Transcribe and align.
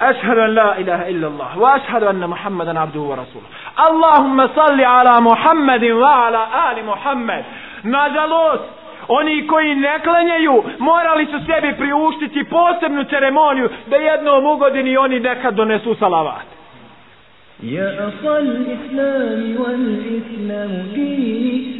أشهد 0.00 0.38
أن 0.38 0.50
لا 0.54 0.78
إله 0.78 1.08
إلا 1.08 1.26
الله 1.26 1.58
وأشهد 1.58 2.02
أن 2.02 2.26
محمدا 2.30 2.80
عبده 2.80 3.00
ورسوله 3.00 3.48
اللهم 3.88 4.48
صل 4.56 4.80
على 4.80 5.20
محمد 5.20 5.84
وعلى 5.84 6.42
آل 6.70 6.84
محمد 6.86 7.44
nažalost 7.84 8.64
oni 9.08 9.46
koji 9.46 9.74
ne 9.74 9.98
klanjaju 10.04 10.64
morali 10.78 11.26
su 11.26 11.38
sebi 11.46 11.76
priuštiti 11.78 12.44
posebnu 12.44 13.04
ceremoniju 13.04 13.68
da 13.86 13.96
jednom 13.96 14.46
u 14.46 14.56
godini 14.56 14.96
oni 14.96 15.20
nekad 15.20 15.54
donesu 15.54 15.94
salavat 15.94 16.46
يا 17.62 18.08
أخا 18.08 18.38
الإسلام 18.38 19.56
والإسلام 19.60 20.70
ديني 20.94 21.46
انشر 21.46 21.79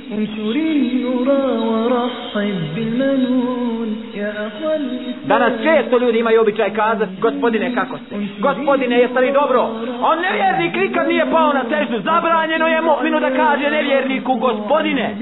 النورا 1.26 1.42
ورحب 1.68 2.58
بالمنون 2.74 3.88
يا 4.14 4.30
أخا 4.46 4.76
الإسلام 4.76 5.26
Danas 5.28 5.52
često 5.62 5.98
ljudi 5.98 6.18
imaju 6.18 6.40
običaj 6.40 6.70
kazati, 6.74 7.12
gospodine 7.20 7.74
kako 7.74 7.98
ste, 7.98 8.16
gospodine 8.40 8.98
jeste 8.98 9.20
li 9.20 9.32
dobro? 9.32 9.60
On 10.02 10.18
nevjernik 10.20 10.76
nikad 10.76 11.08
nije 11.08 11.30
pao 11.30 11.52
na 11.52 11.64
teždu, 11.64 12.00
zabranjeno 12.00 12.66
je 12.66 12.80
mu'minu 12.80 13.20
da 13.20 13.30
kaže 13.30 13.70
nevjerniku 13.70 14.34
gospodine. 14.34 15.16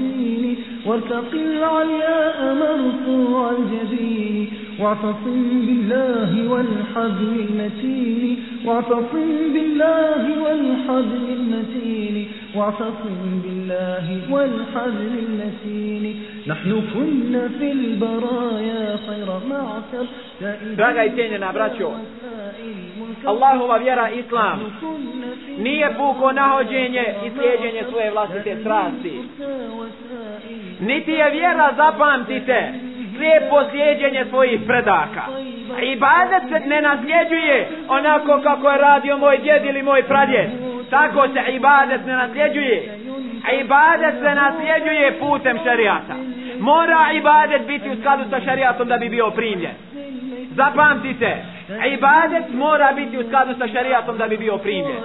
وارتقي 0.85 1.41
العلياء 1.57 2.37
مرفوع 2.61 3.51
الجبين 3.51 4.58
واعتصم 4.79 5.61
بالله 5.67 6.51
والحبل 6.51 7.45
المتين 7.49 8.43
واعتصم 8.65 9.53
بالله 9.53 10.23
والحبل 10.43 11.23
المتين 11.37 12.27
واعتصم 12.55 13.41
بالله 13.43 14.21
والحبل 14.29 15.11
المتين 15.25 16.21
نحن 16.47 16.81
كنا 16.93 17.47
في 17.59 17.71
البرايا 17.71 18.97
خير 19.07 19.27
معشر 19.49 20.05
Draga 20.75 21.03
i 21.03 21.11
cijenjena 21.15 21.51
braćo, 21.51 21.91
Allahova 23.25 23.77
vjera 23.77 24.09
Islam 24.09 24.59
nije 25.57 25.93
puko 25.97 26.31
nahođenje 26.31 27.05
i 27.25 27.29
slijedjenje 27.29 27.83
svoje 27.89 28.11
vlastite 28.11 28.57
strasti. 28.61 29.13
Niti 30.79 31.11
je 31.11 31.29
vjera, 31.31 31.73
zapamtite, 31.77 32.73
slijepo 33.20 33.70
slijedjenje 33.70 34.24
svojih 34.28 34.60
predaka. 34.66 35.22
Ibadet 35.82 36.42
se 36.48 36.68
ne 36.68 36.82
nasljeđuje 36.82 37.68
onako 37.88 38.40
kako 38.42 38.70
je 38.70 38.78
radio 38.78 39.18
moj 39.18 39.38
djed 39.38 39.64
ili 39.64 39.82
moj 39.82 40.02
pradjed. 40.02 40.50
Tako 40.90 41.28
se 41.28 41.52
ibadet 41.52 42.06
ne 42.06 42.12
nasljeđuje. 42.12 42.98
Ibadet 43.60 44.14
se 44.22 44.34
nasljeđuje 44.34 45.18
putem 45.18 45.58
šarijata. 45.64 46.14
Mora 46.60 47.12
ibadet 47.12 47.66
biti 47.66 47.90
u 47.90 47.96
skladu 48.00 48.22
sa 48.30 48.40
šarijatom 48.40 48.88
da 48.88 48.96
bi 48.96 49.08
bio 49.08 49.30
primljen. 49.30 49.74
Zapamtite, 50.56 51.36
ibadet 51.92 52.44
mora 52.54 52.92
biti 52.92 53.18
u 53.18 53.26
skladu 53.26 53.54
sa 53.58 53.66
šarijatom 53.68 54.18
da 54.18 54.26
bi 54.28 54.36
bio 54.36 54.58
primljen. 54.58 55.00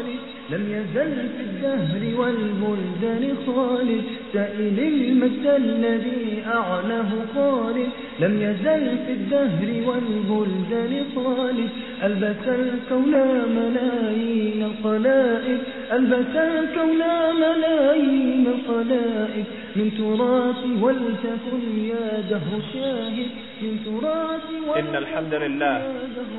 لم 0.49 0.63
يزل 0.69 1.29
في 1.37 1.43
الدهر 1.43 2.19
والبلدان 2.19 3.35
خالد 3.45 4.03
سائل 4.33 4.79
المجد 4.79 5.45
الذي 5.45 6.43
أعلاه 6.47 7.11
خالد 7.35 7.89
لم 8.19 8.41
يزل 8.41 8.97
في 9.05 9.11
الدهر 9.11 9.69
والبلدان 9.87 11.05
خالد 11.15 11.69
ألبس 12.03 12.47
الكون 12.47 13.13
ملايين 13.57 14.63
الخلائق 14.63 15.59
ألبس 15.91 16.35
الكون 16.35 17.01
ملايين 17.41 18.47
الخلائق 18.47 19.45
من 19.75 19.91
تراث 19.97 20.61
ولتكن 20.83 21.61
يا 21.91 22.21
دهر 22.29 22.61
شاهد. 22.73 23.29
من 23.61 23.79
تراث 23.85 24.41
إن 24.77 24.95
الحمد 24.95 25.33
لله 25.33 25.77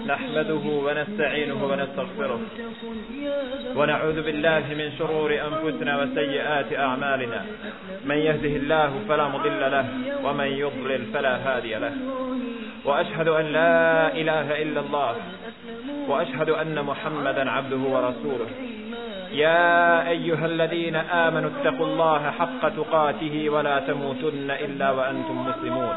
نحمده 0.07 0.65
ونستعينه 0.87 1.65
ونستغفره. 1.65 2.41
ونعوذ 3.77 3.96
بالله 4.05 4.65
من 4.79 4.93
شرور 4.99 5.31
أنفسنا 5.33 6.03
وسيئات 6.03 6.73
أعمالنا. 6.73 7.45
من 8.05 8.17
يهده 8.17 8.57
الله 8.57 8.91
فلا 9.09 9.29
مضل 9.29 9.61
له 9.61 9.87
ومن 10.25 10.47
يضلل 10.47 11.03
فلا 11.15 11.37
هادي 11.37 11.75
له. 11.75 11.93
وأشهد 12.85 13.29
أن 13.29 13.45
لا 13.45 14.13
إله 14.13 14.63
إلا 14.63 14.81
الله 14.81 15.15
وأشهد 16.09 16.51
أن 16.51 16.85
محمدا 16.85 17.51
عبده 17.51 17.77
ورسوله. 17.77 18.49
يا 19.33 20.09
أيها 20.09 20.47
الذين 20.47 20.97
آمنوا 20.97 21.51
اتقوا 21.51 21.87
الله 21.87 22.31
حق 22.31 22.69
تقاته 22.69 23.51
ولا 23.51 23.79
تموتن 23.79 24.51
إلا 24.51 24.91
وأنتم 24.91 25.47
مسلمون. 25.49 25.97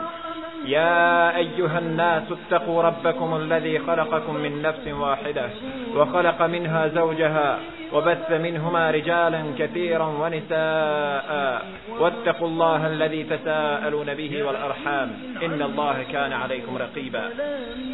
يا 0.65 1.35
أيها 1.37 1.79
الناس 1.79 2.23
اتقوا 2.31 2.83
ربكم 2.83 3.35
الذي 3.35 3.79
خلقكم 3.79 4.35
من 4.35 4.61
نفس 4.61 4.87
واحدة 4.87 5.49
وخلق 5.95 6.41
منها 6.41 6.87
زوجها 6.87 7.59
وبث 7.93 8.31
منهما 8.31 8.91
رجالا 8.91 9.43
كثيرا 9.59 10.05
ونساء. 10.05 11.65
واتقوا 11.99 12.47
الله 12.47 12.87
الذي 12.87 13.23
تساءلون 13.23 14.13
به 14.13 14.43
والأرحام. 14.43 15.09
إن 15.43 15.61
الله 15.61 16.05
كان 16.11 16.33
عليكم 16.33 16.77
رقيبا. 16.77 17.29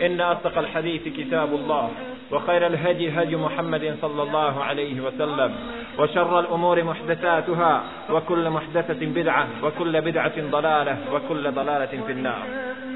إن 0.06 0.22
أصدق 0.22 0.58
الحديث 0.58 1.08
كتاب 1.18 1.54
الله 1.54 1.92
وخير 2.32 2.68
الهدي 2.68 3.10
هدي 3.10 3.36
محمد 3.36 3.98
صلى 4.02 4.24
الله 4.24 4.64
عليه 4.64 5.02
وسلم 5.02 5.56
وشر 6.00 6.40
الأمور 6.40 6.84
محدثاتها 6.84 7.84
وكل 8.10 8.50
محدثة 8.50 9.06
بدعة 9.06 9.48
وكل 9.64 10.02
بدعة 10.02 10.50
ضلالة 10.52 10.98
وكل 11.14 11.52
ضلالة 11.52 11.94
في 12.06 12.12
النار. 12.12 12.44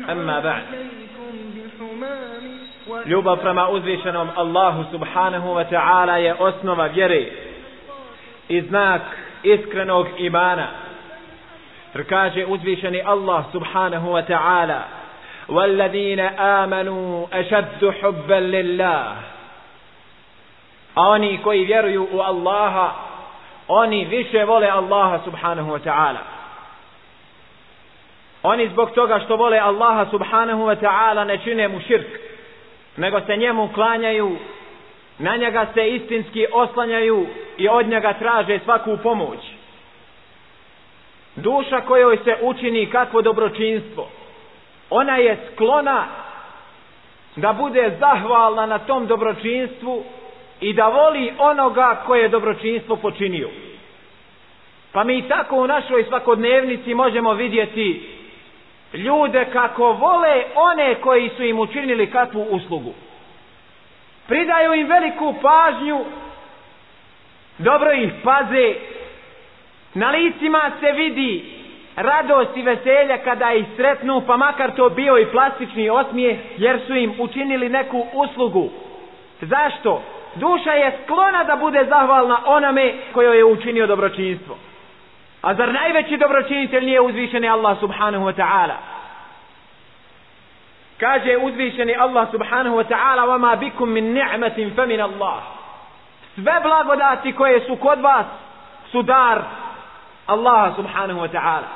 أما 0.09 0.39
بعد. 0.39 0.63
ljubav 3.06 3.36
prema 3.36 3.68
uzvišenom 3.68 4.28
Allahu 4.36 4.84
subhanahu 4.92 5.48
wa 5.48 5.64
ta'ala 5.70 6.14
je 6.16 6.34
osnova 6.34 6.86
vjere 6.86 7.24
i 8.48 8.60
znak 8.60 9.02
iskrenog 9.42 10.06
imana. 10.18 10.66
Jer 11.94 12.08
kaže 12.08 12.46
uzvišeni 12.46 13.02
Allah 13.06 13.44
subhanahu 13.52 14.08
wa 14.08 14.22
ta'ala 14.26 14.80
وَالَّذِينَ 15.48 16.20
آمَنُوا 16.38 17.26
أَشَدُّ 17.32 17.92
حُبًّا 18.02 18.40
لِلَّهِ 18.40 19.14
A 20.94 21.08
oni 21.08 21.40
koji 21.42 21.64
vjeruju 21.64 22.08
u 22.12 22.20
Allaha, 22.20 22.90
oni 23.68 24.04
više 24.04 24.44
vole 24.44 24.68
Allaha 24.68 25.18
subhanahu 25.24 25.70
wa 25.70 25.78
ta'ala. 25.78 26.18
Oni 28.42 28.68
zbog 28.68 28.90
toga 28.90 29.20
što 29.24 29.36
vole 29.36 29.58
Allaha 29.58 30.06
subhanahu 30.10 30.62
wa 30.62 30.76
ta'ala 30.76 31.24
ne 31.24 31.38
čine 31.38 31.68
mu 31.68 31.80
širk, 31.80 32.06
nego 32.99 33.21
se 33.21 33.37
njemu 33.37 33.69
klanjaju, 33.73 34.37
na 35.19 35.35
njega 35.35 35.67
se 35.73 35.89
istinski 35.89 36.45
oslanjaju 36.53 37.27
i 37.57 37.69
od 37.69 37.87
njega 37.87 38.13
traže 38.13 38.59
svaku 38.63 38.97
pomoć. 39.03 39.39
Duša 41.35 41.81
kojoj 41.81 42.17
se 42.17 42.37
učini 42.41 42.89
kakvo 42.91 43.21
dobročinstvo, 43.21 44.09
ona 44.89 45.15
je 45.15 45.37
sklona 45.53 46.07
da 47.35 47.53
bude 47.53 47.91
zahvalna 47.99 48.65
na 48.65 48.79
tom 48.79 49.07
dobročinstvu 49.07 50.03
i 50.61 50.73
da 50.73 50.87
voli 50.87 51.33
onoga 51.37 52.03
koje 52.05 52.21
je 52.21 52.29
dobročinstvo 52.29 52.95
počinio. 52.95 53.49
Pa 54.91 55.03
mi 55.03 55.27
tako 55.27 55.55
u 55.55 55.67
našoj 55.67 56.03
svakodnevnici 56.03 56.93
možemo 56.93 57.33
vidjeti 57.33 58.18
ljude 58.93 59.45
kako 59.45 59.91
vole 59.91 60.43
one 60.55 60.95
koji 60.95 61.29
su 61.37 61.43
im 61.43 61.59
učinili 61.59 62.11
kakvu 62.11 62.41
uslugu. 62.41 62.93
Pridaju 64.27 64.73
im 64.73 64.87
veliku 64.87 65.33
pažnju, 65.41 66.05
dobro 67.57 67.91
ih 67.91 68.11
paze, 68.23 68.73
na 69.93 70.09
licima 70.11 70.71
se 70.79 70.91
vidi 70.91 71.59
radost 71.95 72.57
i 72.57 72.61
veselja 72.61 73.17
kada 73.17 73.53
ih 73.53 73.65
sretnu, 73.75 74.21
pa 74.27 74.37
makar 74.37 74.75
to 74.75 74.89
bio 74.89 75.17
i 75.17 75.25
plastični 75.25 75.89
osmije, 75.89 76.39
jer 76.57 76.79
su 76.87 76.95
im 76.95 77.13
učinili 77.19 77.69
neku 77.69 78.05
uslugu. 78.13 78.69
Zašto? 79.41 80.03
Duša 80.35 80.71
je 80.71 80.99
sklona 81.03 81.43
da 81.43 81.55
bude 81.55 81.85
zahvalna 81.89 82.39
onome 82.45 82.93
kojoj 83.13 83.37
je 83.37 83.45
učinio 83.45 83.87
dobročinstvo. 83.87 84.57
A 85.42 85.54
zar 85.54 85.72
najveći 85.72 86.16
dobročinitelj 86.16 86.84
nije 86.84 87.00
uzvišeni 87.00 87.48
Allah 87.48 87.80
subhanahu 87.80 88.24
wa 88.24 88.34
ta'ala? 88.36 88.76
Kaže 91.00 91.36
uzvišeni 91.36 91.96
Allah 91.96 92.30
subhanahu 92.30 92.76
wa 92.76 92.84
ta'ala 92.84 93.22
وَمَا 93.24 93.54
بِكُم 93.54 93.88
مِّن 93.88 94.14
نِعْمَةٍ 94.14 94.70
فَمِنَ 94.76 95.00
اللَّهِ 95.00 95.40
Sve 96.34 96.60
blagodati 96.62 97.32
koje 97.32 97.60
su 97.60 97.76
kod 97.76 98.00
vas 98.00 98.26
su 98.92 99.02
dar 99.02 99.42
Allah 100.26 100.76
subhanahu 100.76 101.20
wa 101.20 101.28
ta'ala. 101.28 101.68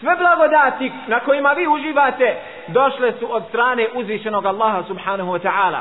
Sve 0.00 0.16
blagodati 0.16 0.92
na 1.06 1.20
kojima 1.20 1.52
vi 1.52 1.66
uživate 1.66 2.36
došle 2.68 3.12
su 3.12 3.34
od 3.34 3.42
strane 3.48 3.88
uzvišenog 3.94 4.46
Allaha 4.46 4.82
subhanahu 4.82 5.32
wa 5.32 5.38
ta'ala. 5.38 5.80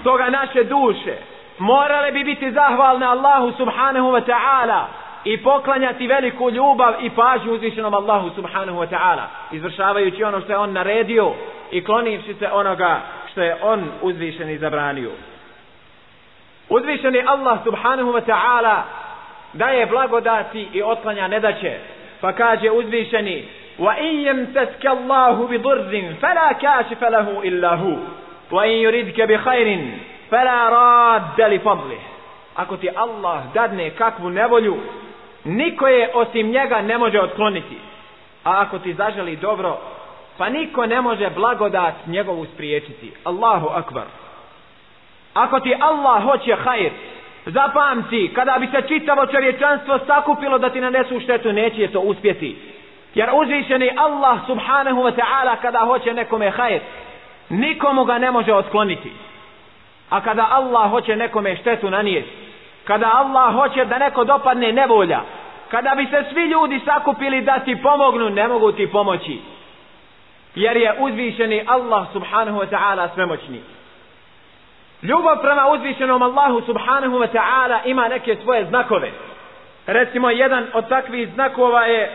Stoga 0.00 0.30
naše 0.30 0.64
duše 0.64 1.16
morale 1.58 2.12
bi 2.12 2.24
biti 2.24 2.52
zahvalne 2.52 3.06
Allahu 3.06 3.52
subhanahu 3.52 4.12
wa 4.12 4.24
ta'ala 4.26 4.86
i 5.24 5.42
poklanjati 5.42 6.06
veliku 6.06 6.50
ljubav 6.50 6.94
i 7.00 7.10
pažnju 7.10 7.52
uzvišenom 7.52 7.94
Allahu 7.94 8.30
subhanahu 8.34 8.78
wa 8.78 8.88
ta'ala, 8.88 9.26
izvršavajući 9.52 10.24
ono 10.24 10.40
što 10.40 10.52
je 10.52 10.58
on 10.58 10.72
naredio 10.72 11.32
i 11.70 11.84
klonivši 11.84 12.34
se 12.34 12.48
onoga 12.52 13.00
što 13.32 13.42
je 13.42 13.56
on 13.62 13.84
uzvišen 14.02 14.50
i 14.50 14.58
zabranio. 14.58 15.10
Uzvišeni 16.68 17.22
Allah 17.26 17.58
subhanahu 17.64 18.12
wa 18.12 18.20
ta'ala 18.26 18.82
daje 19.52 19.86
blagodati 19.86 20.68
i 20.72 20.82
otklanja 20.82 21.28
nedaće. 21.28 21.78
Pa 22.20 22.32
kaže 22.32 22.70
uzvišeni 22.70 23.48
وَإِنْ 23.78 24.14
يَمْسَسْكَ 24.28 24.84
اللَّهُ 24.86 25.46
بِضُرٍّ 25.46 25.92
فَلَا 26.22 26.52
كَاشِفَ 26.52 27.02
لَهُ 27.02 27.42
إِلَّا 27.44 27.74
هُ 27.74 27.98
وَإِنْ 28.50 28.76
يُرِدْكَ 28.86 29.20
بِخَيْرٍ 29.20 29.68
فَلَا 30.30 30.68
رَادَّ 30.68 31.40
لِفَضْلِهِ 31.40 32.00
Ako 32.54 32.76
ti 32.76 32.88
Allah 32.88 33.50
dadne 33.54 33.90
kakvu 33.90 34.30
nevolju, 34.30 34.78
niko 35.43 35.87
je 35.87 36.09
osim 36.13 36.51
njega 36.51 36.81
ne 36.81 36.97
može 36.97 37.19
otkloniti. 37.19 37.77
A 38.43 38.61
ako 38.61 38.79
ti 38.79 38.93
zaželi 38.93 39.35
dobro, 39.35 39.77
pa 40.37 40.49
niko 40.49 40.85
ne 40.85 41.01
može 41.01 41.29
blagodat 41.29 41.93
njegovu 42.07 42.45
spriječiti. 42.45 43.11
Allahu 43.23 43.67
akbar. 43.67 44.05
Ako 45.33 45.59
ti 45.59 45.75
Allah 45.79 46.23
hoće 46.23 46.55
hajr, 46.55 46.91
zapamti, 47.45 48.31
kada 48.35 48.57
bi 48.59 48.67
se 48.67 48.87
čitavo 48.87 49.25
čovječanstvo 49.25 49.99
sakupilo 50.07 50.57
da 50.57 50.69
ti 50.69 50.81
nanesu 50.81 51.19
štetu, 51.19 51.51
neće 51.51 51.87
to 51.87 51.99
uspjeti. 51.99 52.57
Jer 53.15 53.29
uzvišeni 53.33 53.91
Allah 53.97 54.39
subhanahu 54.47 55.01
wa 55.01 55.11
ta'ala 55.15 55.55
kada 55.61 55.79
hoće 55.79 56.13
nekome 56.13 56.49
hajr, 56.49 56.81
nikomu 57.49 58.05
ga 58.05 58.17
ne 58.17 58.31
može 58.31 58.53
otkloniti. 58.53 59.11
A 60.09 60.21
kada 60.21 60.47
Allah 60.51 60.89
hoće 60.89 61.15
nekome 61.15 61.55
štetu 61.55 61.89
nanijeti, 61.89 62.29
kada 62.89 63.11
Allah 63.13 63.53
hoće 63.53 63.85
da 63.85 63.97
neko 63.97 64.23
dopadne 64.23 64.71
nevolja, 64.71 65.21
kada 65.71 65.93
bi 65.97 66.05
se 66.05 66.23
svi 66.31 66.45
ljudi 66.45 66.81
sakupili 66.85 67.41
da 67.41 67.59
ti 67.59 67.81
pomognu, 67.83 68.29
ne 68.29 68.47
mogu 68.47 68.71
ti 68.71 68.91
pomoći. 68.91 69.39
Jer 70.55 70.77
je 70.77 70.95
uzvišeni 70.99 71.65
Allah 71.67 72.07
subhanahu 72.13 72.59
wa 72.59 72.69
ta'ala 72.69 73.09
svemoćni. 73.13 73.61
Ljubav 75.01 75.41
prema 75.41 75.67
uzvišenom 75.67 76.21
Allahu 76.21 76.61
subhanahu 76.61 77.19
wa 77.19 77.27
ta'ala 77.33 77.79
ima 77.85 78.07
neke 78.07 78.35
svoje 78.43 78.65
znakove. 78.65 79.11
Recimo, 79.87 80.29
jedan 80.29 80.67
od 80.73 80.89
takvih 80.89 81.29
znakova 81.33 81.85
je 81.85 82.13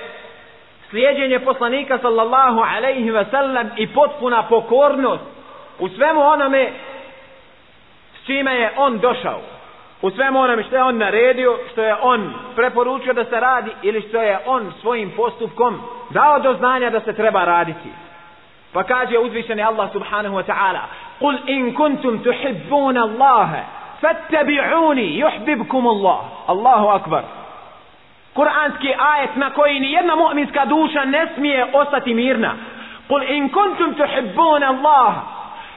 slijedjenje 0.90 1.38
poslanika 1.38 1.98
sallallahu 1.98 2.60
alaihi 2.76 3.10
wa 3.10 3.30
sallam 3.30 3.70
i 3.76 3.86
potpuna 3.86 4.42
pokornost 4.42 5.24
u 5.78 5.88
svemu 5.88 6.20
onome 6.20 6.72
s 8.14 8.26
čime 8.26 8.54
je 8.54 8.72
on 8.76 8.98
došao 8.98 9.53
u 10.02 10.10
svem 10.10 10.36
onome 10.36 10.62
što 10.62 10.76
je 10.76 10.82
on 10.82 10.98
naredio, 10.98 11.58
što 11.72 11.82
je 11.82 11.96
on 12.02 12.34
preporučio 12.56 13.12
da 13.12 13.24
se 13.24 13.40
radi 13.40 13.70
ili 13.82 14.02
što 14.08 14.22
je 14.22 14.38
on 14.46 14.72
svojim 14.80 15.12
postupkom 15.16 15.80
dao 16.10 16.40
do 16.40 16.54
znanja 16.54 16.90
da 16.90 17.00
se 17.00 17.12
treba 17.12 17.44
raditi. 17.44 17.88
Pa 18.72 18.82
kaže 18.82 19.18
uzvišeni 19.18 19.62
Allah 19.62 19.92
subhanahu 19.92 20.36
wa 20.36 20.42
ta'ala 20.42 20.80
Kul 21.18 21.34
in 21.46 21.74
kuntum 21.74 22.18
tuhibbuna 22.18 23.02
Allahe 23.02 23.62
fattabi'uni 24.02 25.18
yuhbibkum 25.18 25.86
Allah. 25.86 26.20
Allahu 26.46 26.86
akbar. 26.88 27.22
Kur'anski 28.34 28.90
ajet 28.98 29.36
na 29.36 29.50
koji 29.50 29.80
ni 29.80 29.92
jedna 29.92 30.16
mu'minska 30.16 30.64
duša 30.66 31.04
ne 31.04 31.26
smije 31.34 31.66
ostati 31.72 32.14
mirna. 32.14 32.54
Kul 33.08 33.22
in 33.22 33.48
kuntum 33.48 33.94
tuhibbuna 33.94 34.66
Allah. 34.68 35.14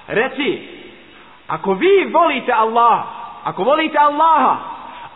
Reci, 0.08 0.62
ako 1.48 1.74
vi 1.74 2.10
volite 2.14 2.52
Allah, 2.52 3.04
ako 3.48 3.64
volite 3.64 3.98
Allaha, 3.98 4.56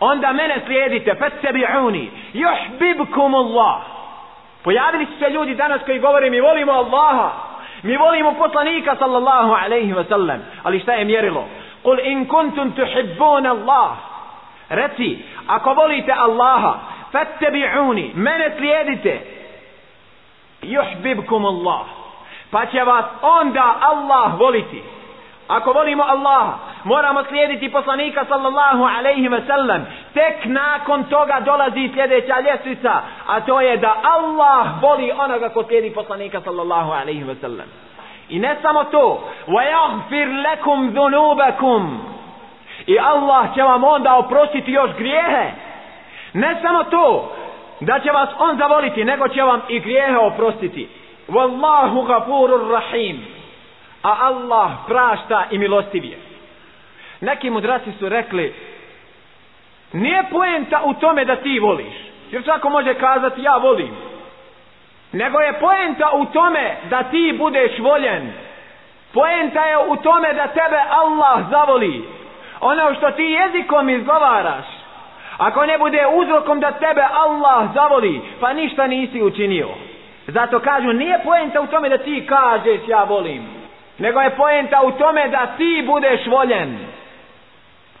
onda 0.00 0.32
mene 0.32 0.60
slijedite, 0.66 1.14
fattabi'uni, 1.14 2.10
yuhibbukum 2.32 3.34
Allah. 3.34 3.82
Pojavili 4.64 5.06
su 5.06 5.12
se 5.18 5.30
ljudi 5.30 5.54
danas 5.54 5.82
koji 5.86 5.98
govore 5.98 6.30
mi 6.30 6.40
volimo 6.40 6.72
Allaha, 6.72 7.30
mi 7.82 7.96
volimo 7.96 8.32
poslanika 8.32 8.96
sallallahu 8.96 9.52
alaihi 9.64 9.92
wa 9.92 10.04
sallam, 10.08 10.40
ali 10.62 10.80
šta 10.80 10.92
je 10.92 11.04
mjerilo? 11.04 11.48
Kul 11.82 11.98
in 12.04 12.26
kuntum 12.26 12.72
tuhibbuna 12.72 13.50
Allah. 13.50 13.90
Reci, 14.68 15.18
ako 15.46 15.74
volite 15.74 16.12
Allaha, 16.12 16.74
fattabi'uni, 17.12 18.10
mene 18.14 18.54
slijedite, 18.56 19.20
yuhibbukum 20.62 21.46
Allah. 21.46 21.86
Pa 22.50 22.66
će 22.66 22.82
vas 22.84 23.04
onda 23.22 23.74
Allah 23.80 24.38
voliti. 24.38 24.82
Ako 25.51 25.73
volimo 25.73 26.03
Allaha, 26.03 26.53
moramo 26.83 27.23
slijediti 27.23 27.69
poslanika 27.69 28.25
sallallahu 28.25 28.83
alaihi 28.83 29.27
ve 29.27 29.41
sellem. 29.47 29.85
Tek 30.13 30.45
nakon 30.45 31.03
toga 31.03 31.39
dolazi 31.39 31.89
sljedeća 31.93 32.39
ljestvica, 32.39 33.01
a 33.27 33.41
to 33.41 33.61
je 33.61 33.77
da 33.77 33.95
Allah 34.03 34.67
voli 34.81 35.11
onoga 35.17 35.49
ko 35.49 35.63
slijedi 35.63 35.93
poslanika 35.93 36.41
sallallahu 36.41 36.91
alaihi 36.91 37.23
ve 37.23 37.35
sellem. 37.35 37.67
I 38.29 38.39
ne 38.39 38.55
samo 38.61 38.83
to, 38.83 39.23
وَيَغْفِرْ 39.47 40.27
لَكُمْ 40.47 40.93
ذُنُوبَكُمْ 40.93 41.97
I 42.87 42.99
Allah 42.99 43.55
će 43.55 43.63
vam 43.63 43.83
onda 43.83 44.15
oprostiti 44.15 44.71
još 44.71 44.91
grijehe. 44.97 45.51
Ne 46.33 46.57
samo 46.61 46.83
to, 46.83 47.31
da 47.79 47.99
će 47.99 48.11
vas 48.11 48.29
on 48.39 48.57
zavoliti, 48.57 49.05
nego 49.05 49.27
će 49.27 49.43
vam 49.43 49.61
i 49.69 49.79
grijehe 49.79 50.17
oprostiti. 50.17 50.89
Wallahu 51.27 52.07
gafurur 52.07 52.71
rahim. 52.71 53.30
A 54.02 54.16
Allah 54.20 54.70
prašta 54.86 55.44
i 55.50 55.58
milostiv 55.58 56.04
je. 56.04 56.18
Neki 57.20 57.50
mudraci 57.50 57.92
su 57.98 58.08
rekli, 58.08 58.54
nije 59.92 60.24
poenta 60.30 60.82
u 60.84 60.94
tome 60.94 61.24
da 61.24 61.36
ti 61.36 61.58
voliš. 61.58 61.94
Jer 62.30 62.42
svako 62.42 62.70
može 62.70 62.94
kazati, 62.94 63.42
ja 63.42 63.56
volim. 63.56 63.96
Nego 65.12 65.38
je 65.38 65.60
poenta 65.60 66.10
u 66.14 66.24
tome 66.24 66.76
da 66.90 67.02
ti 67.02 67.34
budeš 67.38 67.78
voljen. 67.78 68.32
Poenta 69.12 69.64
je 69.64 69.78
u 69.78 69.96
tome 69.96 70.32
da 70.32 70.46
tebe 70.46 70.80
Allah 70.90 71.50
zavoli. 71.50 72.04
Ono 72.60 72.94
što 72.94 73.10
ti 73.10 73.22
jezikom 73.22 73.90
izgovaraš, 73.90 74.64
ako 75.38 75.66
ne 75.66 75.78
bude 75.78 76.06
uzrokom 76.14 76.60
da 76.60 76.70
tebe 76.70 77.02
Allah 77.12 77.68
zavoli, 77.74 78.20
pa 78.40 78.52
ništa 78.52 78.86
nisi 78.86 79.22
učinio. 79.22 79.68
Zato 80.26 80.60
kažu, 80.60 80.92
nije 80.92 81.20
poenta 81.24 81.60
u 81.60 81.66
tome 81.66 81.88
da 81.88 81.98
ti 81.98 82.26
kažeš 82.28 82.80
ja 82.86 83.04
volim 83.04 83.61
Nego 84.01 84.21
je 84.21 84.35
poenta 84.35 84.81
u 84.83 84.91
tome 84.91 85.27
da 85.27 85.45
ti 85.57 85.83
budeš 85.85 86.27
voljen. 86.27 86.77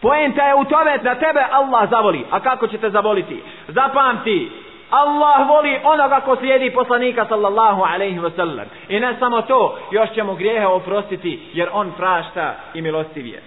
Poenta 0.01 0.43
je 0.43 0.55
u 0.55 0.65
tome 0.65 0.97
da 0.97 1.15
tebe 1.15 1.45
Allah 1.51 1.89
zavoli. 1.89 2.25
A 2.31 2.39
kako 2.39 2.67
će 2.67 2.77
te 2.77 2.89
zavoliti? 2.89 3.43
Zapamti. 3.67 4.51
Allah 4.89 5.49
voli 5.49 5.79
onoga 5.83 6.19
ko 6.19 6.35
slijedi 6.35 6.71
poslanika 6.71 7.25
sallallahu 7.25 7.83
alaihi 7.83 8.19
wa 8.19 8.35
sallam. 8.35 8.65
I 8.89 8.99
ne 8.99 9.15
samo 9.19 9.41
to, 9.41 9.77
još 9.91 10.09
će 10.09 10.23
mu 10.23 10.35
grijehe 10.35 10.65
oprostiti 10.65 11.39
jer 11.53 11.69
on 11.73 11.91
prašta 11.97 12.55
i 12.73 12.81
milostiv 12.81 13.25
je. 13.25 13.41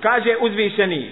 Kaže 0.00 0.36
uzvišeni, 0.40 1.10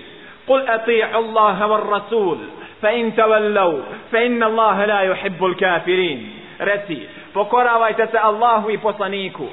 قل 0.48 0.68
أطيعوا 0.68 1.24
الله 1.24 1.66
والرسول 1.66 2.38
فإن 2.82 3.16
تولوا 3.16 3.80
فإن 4.12 4.42
الله 4.42 4.84
لا 4.84 5.00
يحب 5.00 5.44
الكافرين 5.44 6.30
رسي 6.60 7.08
فقراويت 7.34 8.14
الله 8.14 8.66
وفصنيكو 8.66 9.46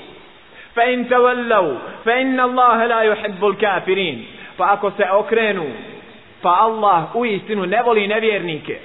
فإن 0.77 1.09
تولوا 1.09 1.77
فإن 2.05 2.39
الله 2.39 2.85
لا 2.85 3.01
يحب 3.01 3.45
الكافرين 3.45 4.25
فأكو 4.57 4.89
سأكرنوا 4.89 5.73
فالله 6.43 7.07
uistinu 7.13 7.65
ne 7.65 7.81
voli 7.81 8.07
nevjernike 8.07 8.79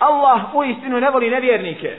Allah 0.00 0.54
uistinu 0.54 1.00
ne 1.00 1.10
voli 1.10 1.30
nevjernike 1.30 1.90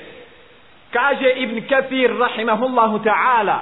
kaže 0.91 1.29
Ibn 1.31 1.61
Kathir 1.69 2.17
rahimahullahu 2.19 2.99
ta'ala 2.99 3.59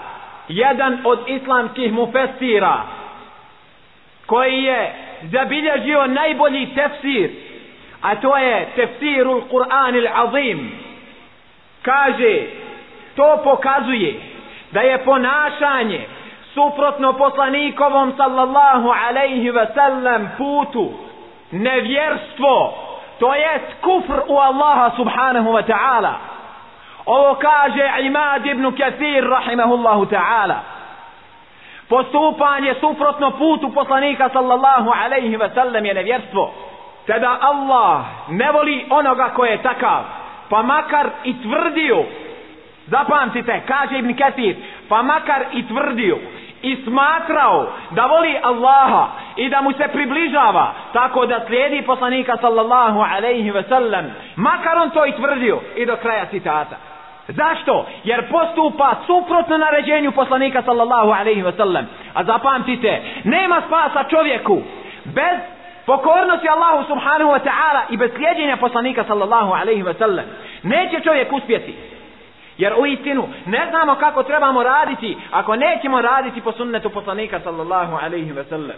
jedan 0.47 0.99
od 1.03 1.19
islamskih 1.27 1.93
mufessira 1.93 2.83
koji 4.25 4.63
je 4.63 4.93
zabilježio 5.23 6.07
najbolji 6.07 6.67
tefsir 6.75 7.29
a 8.01 8.15
to 8.15 8.37
je 8.37 8.67
tefsirul 8.75 9.41
Kur'an 9.41 9.95
il-Azim 9.95 10.71
kaže 11.81 12.43
to 13.15 13.41
pokazuje 13.43 14.13
da 14.72 14.80
je 14.80 15.04
ponašanje 15.04 16.06
suprotno 16.54 17.12
poslanikovom 17.12 18.12
sallallahu 18.16 18.92
alaihi 19.08 19.50
ve 19.50 19.66
sellem 19.74 20.30
putu 20.38 20.92
nevjerstvo 21.50 22.74
to 23.18 23.34
je 23.34 23.60
kufr 23.82 24.20
u 24.28 24.38
Allaha 24.38 24.90
subhanahu 24.96 25.52
wa 25.52 25.62
ta'ala. 25.62 26.14
Ovo 27.06 27.34
kaže 27.34 27.92
Imad 28.00 28.46
ibn 28.46 28.76
Kathir 28.76 29.28
rahimahullahu 29.28 30.06
ta'ala. 30.06 30.60
Postupanje 31.88 32.74
suprotno 32.80 33.30
putu 33.30 33.70
poslanika 33.74 34.28
sallallahu 34.28 34.90
alaihi 35.04 35.36
ve 35.36 35.50
sellem 35.54 35.86
je 35.86 35.94
nevjerstvo 35.94 36.52
tada 37.06 37.38
Allah 37.40 38.28
ne 38.28 38.52
voli 38.52 38.86
onoga 38.90 39.28
ko 39.34 39.44
je 39.44 39.62
takav 39.62 40.02
pa 40.48 40.62
makar 40.62 41.10
i 41.24 41.34
tvrdio 41.42 42.04
zapamtite 42.86 43.60
kaže 43.66 43.98
Ibn 43.98 44.14
Kathir 44.14 44.56
pa 44.88 45.02
makar 45.02 45.44
i 45.52 45.66
tvrdio 45.68 46.18
i 46.62 46.76
smatrao 46.84 47.66
da 47.90 48.06
voli 48.06 48.38
Allaha 48.42 49.08
i 49.36 49.48
da 49.48 49.62
mu 49.62 49.72
se 49.72 49.88
približava 49.92 50.72
tako 50.92 51.26
da 51.26 51.40
slijedi 51.46 51.82
poslanika 51.82 52.36
sallallahu 52.40 53.00
alaihi 53.16 53.50
ve 53.50 53.62
sellem 53.62 54.10
makar 54.36 54.78
on 54.78 54.90
to 54.90 55.06
i 55.06 55.12
tvrdio 55.12 55.60
i 55.76 55.86
do 55.86 55.96
kraja 55.96 56.26
citata. 56.26 56.76
Zašto? 57.28 57.86
Jer 58.04 58.30
postupa 58.30 58.94
suprotno 59.06 59.58
naređenju 59.58 60.12
poslanika 60.12 60.62
sallallahu 60.62 61.10
alaihi 61.10 61.42
ve 61.42 61.52
sellem. 61.52 61.86
A 62.14 62.24
zapamtite, 62.24 63.02
nema 63.24 63.62
spasa 63.66 64.04
čovjeku 64.08 64.62
bez 65.04 65.38
pokornosti 65.86 66.48
Allahu 66.48 66.84
subhanahu 66.88 67.30
wa 67.30 67.38
ta'ala 67.38 67.80
i 67.90 67.96
bez 67.96 68.10
slijedjenja 68.14 68.56
poslanika 68.56 69.04
sallallahu 69.04 69.52
alaihi 69.52 69.82
ve 69.82 69.94
sellem. 69.94 70.24
Neće 70.62 71.00
čovjek 71.00 71.32
uspjeti 71.32 71.74
jer 72.58 72.74
u 72.78 72.86
istinu 72.86 73.28
ne 73.46 73.66
znamo 73.70 73.94
kako 73.94 74.22
trebamo 74.22 74.62
raditi 74.62 75.16
ako 75.30 75.56
nećemo 75.56 76.00
raditi 76.00 76.40
po 76.40 76.52
sunnetu 76.52 76.90
poslanika 76.90 77.40
sallallahu 77.40 77.98
alaihi 78.02 78.32
ve 78.32 78.44
sellem. 78.44 78.76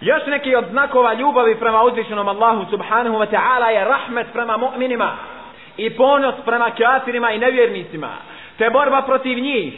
još 0.00 0.26
neki 0.26 0.54
od 0.54 0.64
znakova 0.70 1.14
ljubavi 1.14 1.54
prema 1.54 1.82
uzvišenom 1.82 2.28
Allahu 2.28 2.70
subhanahu 2.70 3.16
wa 3.16 3.26
ta'ala 3.30 3.66
je 3.66 3.84
rahmet 3.84 4.26
prema 4.32 4.56
mu'minima 4.56 5.10
i 5.76 5.96
ponos 5.96 6.34
prema 6.44 6.70
kafirima 6.70 7.30
i 7.30 7.38
nevjernicima 7.38 8.08
te 8.58 8.70
borba 8.70 9.02
protiv 9.02 9.38
njih 9.38 9.74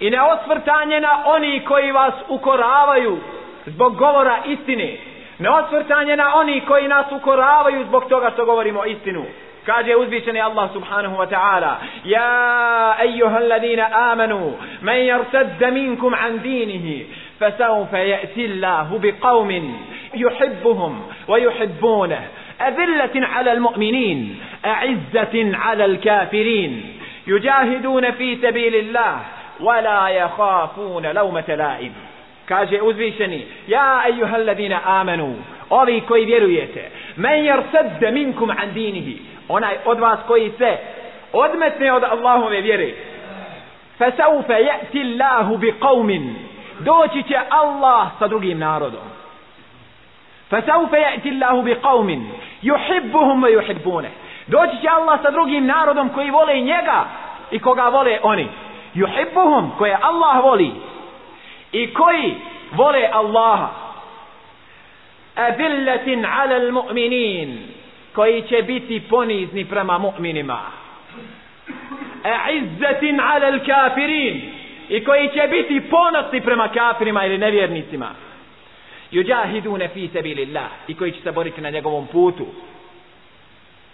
i 0.00 0.10
neosvrtanje 0.10 1.00
na 1.00 1.22
oni 1.24 1.64
koji 1.64 1.92
vas 1.92 2.14
ukoravaju 2.28 3.18
zbog 3.66 3.96
govora 3.96 4.38
istine 4.46 4.98
neosvrtanje 5.38 6.16
na 6.16 6.34
oni 6.34 6.60
koji 6.60 6.88
nas 6.88 7.06
ukoravaju 7.12 7.84
zbog 7.84 8.04
toga 8.08 8.30
što 8.34 8.44
govorimo 8.44 8.84
istinu 8.84 9.24
kaže 9.66 9.96
uzvišeni 9.96 10.40
Allah 10.40 10.70
subhanahu 10.72 11.16
wa 11.16 11.26
ta'ala 11.26 11.78
ja 12.04 12.96
ejuha 13.02 13.36
alladina 13.36 14.12
amanu 14.12 14.56
men 14.82 15.06
yartadda 15.06 15.70
minkum 15.70 16.14
an 16.14 16.42
dinihi 16.42 17.06
فسوف 17.42 17.92
يأتي 17.92 18.44
الله 18.44 19.00
بقوم 19.02 19.80
يحبهم 20.14 21.02
ويحبونه 21.28 22.28
أذلة 22.60 23.26
على 23.26 23.52
المؤمنين 23.52 24.40
أعزة 24.64 25.56
على 25.56 25.84
الكافرين 25.84 26.82
يجاهدون 27.26 28.10
في 28.10 28.36
سبيل 28.36 28.74
الله 28.74 29.18
ولا 29.60 30.08
يخافون 30.08 31.06
لومة 31.06 31.48
لائم 31.48 31.92
kaže 32.48 32.80
uzvišeni 32.82 33.46
ja 33.68 34.02
ejuha 34.08 34.36
alladina 34.36 34.80
amanu 34.84 35.34
ovi 35.70 36.00
koji 36.00 36.24
vjerujete 36.24 36.90
men 37.16 37.44
yarsadda 37.44 38.10
minkum 38.10 38.50
an 38.50 38.74
dinihi 38.74 39.16
onaj 39.52 39.76
od 39.84 40.00
vas 40.00 40.18
koji 40.26 40.52
se 40.58 40.76
odmetne 41.32 41.92
od 41.92 42.04
Allahove 42.04 42.60
vjere. 42.60 42.94
Fasawfa 43.98 44.54
ya'ti 44.58 45.00
Allahu 45.04 45.56
biqaumin 45.56 46.34
doći 46.80 47.22
će 47.22 47.36
Allah 47.50 48.08
sa 48.18 48.28
drugim 48.28 48.58
narodom. 48.58 49.06
Fasawfa 50.50 50.96
ya'ti 50.96 51.30
Allahu 51.32 51.62
biqaumin 51.62 52.22
yuhibbuhum 52.62 53.42
wa 53.42 53.50
yuhibbune. 53.50 54.08
Doći 54.46 54.82
će 54.82 54.88
Allah 54.88 55.20
sa 55.22 55.30
drugim 55.30 55.66
narodom 55.66 56.08
koji 56.08 56.30
vole 56.30 56.60
njega 56.60 57.04
i 57.50 57.58
koga 57.58 57.88
vole 57.88 58.18
oni. 58.22 58.48
Yuhibbuhum 58.94 59.70
koje 59.78 59.98
Allah 60.02 60.44
voli 60.44 60.72
i 61.72 61.94
koji 61.94 62.36
vole 62.72 63.08
Allaha. 63.12 63.68
Adillatin 65.36 66.24
ala 66.24 66.54
almu'minin 66.54 67.71
koji 68.14 68.42
će 68.42 68.62
biti 68.62 69.02
ponizni 69.10 69.64
prema 69.64 69.98
mu'minima. 69.98 70.58
A'izzatin 72.24 73.20
ala 73.20 73.58
kafirin. 73.66 74.40
i 74.88 75.04
koji 75.04 75.28
će 75.28 75.48
biti 75.50 75.80
ponosni 75.90 76.40
prema 76.40 76.68
kafirima 76.68 77.24
ili 77.26 77.38
nevjernicima. 77.38 78.10
Yujahiduna 79.12 79.88
fi 79.94 80.08
sabilillah. 80.12 80.70
I 80.88 80.94
koji 80.94 81.12
će 81.12 81.20
se 81.20 81.32
boriti 81.32 81.60
na 81.60 81.70
njegovom 81.70 82.06
putu. 82.06 82.46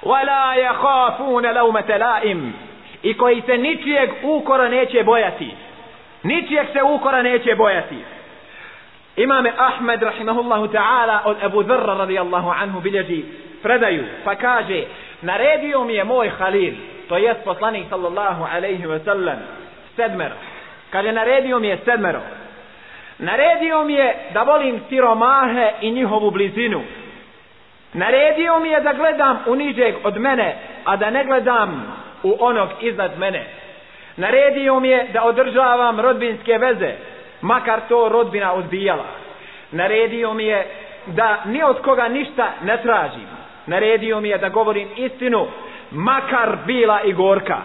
Wala 0.02 0.54
yakhafuna 0.56 1.52
lawmata 1.52 1.98
la'im. 1.98 2.50
I 3.02 3.14
koji 3.14 3.42
se 3.46 3.56
ničijeg 3.56 4.10
ukora 4.22 4.68
neće 4.68 5.04
bojati. 5.04 5.50
Ničijeg 6.22 6.66
se 6.72 6.82
ukora 6.82 7.22
neće 7.22 7.54
bojati. 7.54 7.96
Imam 9.16 9.44
Ahmed 9.58 10.02
rahimahullahu 10.02 10.66
ta'ala 10.66 11.20
od 11.24 11.36
Abu 11.42 11.62
Dharra 11.62 11.94
radijallahu 11.94 12.50
anhu 12.50 12.80
bilježi 12.80 13.24
predaju 13.62 14.04
pa 14.24 14.34
kaže 14.34 14.84
naredio 15.22 15.84
mi 15.84 15.94
je 15.94 16.04
moj 16.04 16.28
Halil 16.28 16.74
to 17.08 17.16
jest 17.16 17.44
poslanik 17.44 17.88
sallallahu 17.88 18.44
alaihi 18.44 18.86
ve 18.86 19.00
sellem, 19.00 19.38
sedmero. 19.96 20.34
Kaže 20.90 21.12
naredio 21.12 21.58
mi 21.58 21.68
je 21.68 21.78
sedmero. 21.84 22.20
Naredio 23.18 23.84
mi 23.84 23.94
je 23.94 24.16
da 24.34 24.42
volim 24.42 24.80
siromahe 24.88 25.72
i 25.80 25.90
njihovu 25.90 26.30
blizinu. 26.30 26.82
Naredio 27.92 28.58
mi 28.58 28.68
je 28.68 28.80
da 28.80 28.92
gledam 28.92 29.38
u 29.46 29.54
nižeg 29.54 29.94
od 30.04 30.18
mene 30.18 30.56
a 30.84 30.96
da 30.96 31.10
ne 31.10 31.24
gledam 31.24 31.96
u 32.22 32.36
onog 32.40 32.68
iznad 32.80 33.18
mene. 33.18 33.44
Naredio 34.16 34.80
mi 34.80 34.88
je 34.88 35.06
da 35.12 35.24
održavam 35.24 36.00
rodbinske 36.00 36.58
veze 36.58 36.92
makar 37.40 37.80
to 37.88 38.08
rodbina 38.08 38.52
odbijala. 38.52 39.06
Naredio 39.72 40.34
mi 40.34 40.44
je 40.44 40.66
da 41.06 41.42
ni 41.44 41.62
od 41.62 41.82
koga 41.82 42.08
ništa 42.08 42.52
ne 42.62 42.82
tražim 42.82 43.37
naredio 43.68 44.20
mi 44.20 44.28
je 44.28 44.38
da 44.38 44.48
govorim 44.48 44.88
istinu 44.96 45.46
makar 45.90 46.56
bila 46.66 47.02
i 47.02 47.12
gorka. 47.12 47.58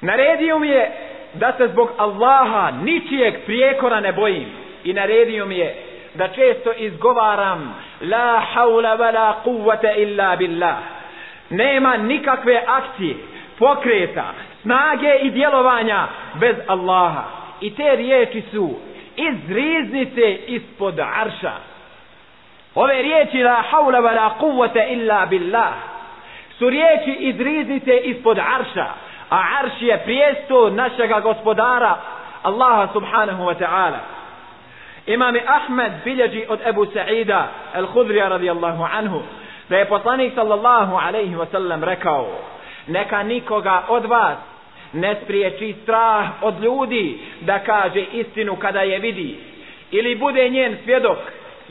Naredio 0.00 0.58
mi 0.58 0.68
je 0.68 0.90
da 1.34 1.52
se 1.56 1.68
zbog 1.68 1.90
Allaha 1.98 2.70
ničijeg 2.70 3.34
prijekora 3.44 4.00
ne 4.00 4.12
bojim. 4.12 4.48
I 4.84 4.92
naredio 4.92 5.46
mi 5.46 5.58
je 5.58 5.74
da 6.14 6.28
često 6.28 6.72
izgovaram 6.72 7.74
la 8.00 8.42
haula 8.54 8.96
wa 8.96 9.14
la 9.14 9.34
quvvata 9.44 9.94
illa 9.96 10.36
billah. 10.36 10.76
Nema 11.50 11.96
nikakve 11.96 12.62
akcije 12.66 13.14
pokreta 13.58 14.24
snage 14.62 15.18
i 15.22 15.30
djelovanja 15.30 16.06
bez 16.34 16.56
Allaha. 16.66 17.24
I 17.60 17.74
te 17.74 17.96
riječi 17.96 18.42
su 18.50 18.70
iz 19.16 19.50
riznice 19.50 20.34
ispod 20.46 21.00
arša 21.00 21.52
ove 22.74 23.02
riječi 23.02 23.42
la 23.42 23.62
haula 23.70 23.98
wa 23.98 24.14
la 24.14 24.34
quvvata 24.40 24.92
illa 24.92 25.26
billah 25.26 25.72
su 26.58 26.70
riječi 26.70 27.12
iz 27.12 27.40
riznice 27.40 27.96
ispod 27.96 28.38
arša 28.38 28.86
a 29.30 29.42
arš 29.60 29.72
je 29.80 29.98
prijesto 30.04 30.70
našega 30.70 31.20
gospodara 31.20 31.96
Allaha 32.42 32.88
subhanahu 32.92 33.42
wa 33.44 33.54
ta'ala. 33.54 33.98
Imam 35.06 35.34
Ahmed 35.46 35.92
bilježi 36.04 36.44
od 36.48 36.60
Ebu 36.66 36.86
Sa'ida 36.86 37.48
al-Khudrija 37.74 38.28
radijallahu 38.28 38.86
anhu 38.92 39.22
da 39.68 39.76
je 39.78 39.88
poslanik 39.88 40.34
sallallahu 40.34 40.96
alaihi 40.96 41.34
wa 41.34 41.46
sallam 41.52 41.84
rekao 41.84 42.28
neka 42.86 43.22
nikoga 43.22 43.82
od 43.88 44.04
vas 44.04 44.38
ne 44.92 45.16
spriječi 45.24 45.74
strah 45.82 46.26
od 46.42 46.62
ljudi 46.62 47.18
da 47.40 47.58
kaže 47.58 48.00
istinu 48.00 48.56
kada 48.56 48.80
je 48.80 48.98
vidi 48.98 49.38
ili 49.90 50.14
bude 50.14 50.48
njen 50.48 50.76
svjedok 50.84 51.18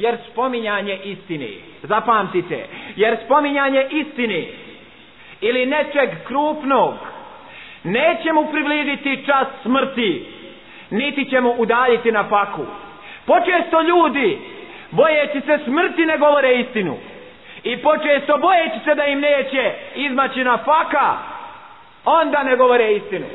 jer 0.02 0.18
spominjanje 0.32 1.00
istine 1.04 1.48
zapamtite 1.84 2.66
jer 2.96 3.18
spominjanje 3.26 3.88
istine 3.92 4.46
ili 5.42 5.66
nečeg 5.66 6.10
krupnog 6.28 6.94
neće 7.84 8.34
mu 8.34 8.52
približiti 8.52 9.26
čas 9.26 9.48
smrti 9.62 10.26
niti 10.90 11.30
će 11.30 11.42
mu 11.42 11.52
udaljiti 11.58 12.12
na 12.12 12.24
faku. 12.30 12.66
Počesto 13.26 13.82
ljudi 13.82 14.38
bojeći 14.92 15.42
se 15.42 15.60
smrti 15.66 16.06
ne 16.06 16.18
govore 16.18 16.60
istinu 16.60 16.98
i 17.64 17.78
počesto 17.78 18.38
bojeći 18.38 18.80
se 18.86 18.96
da 18.96 19.06
im 19.06 19.20
neće 19.20 19.74
izmaći 19.96 20.44
na 20.44 20.58
faka 20.58 21.18
onda 22.06 22.44
ne 22.44 22.56
govore 22.56 22.94
istinu 22.94 23.26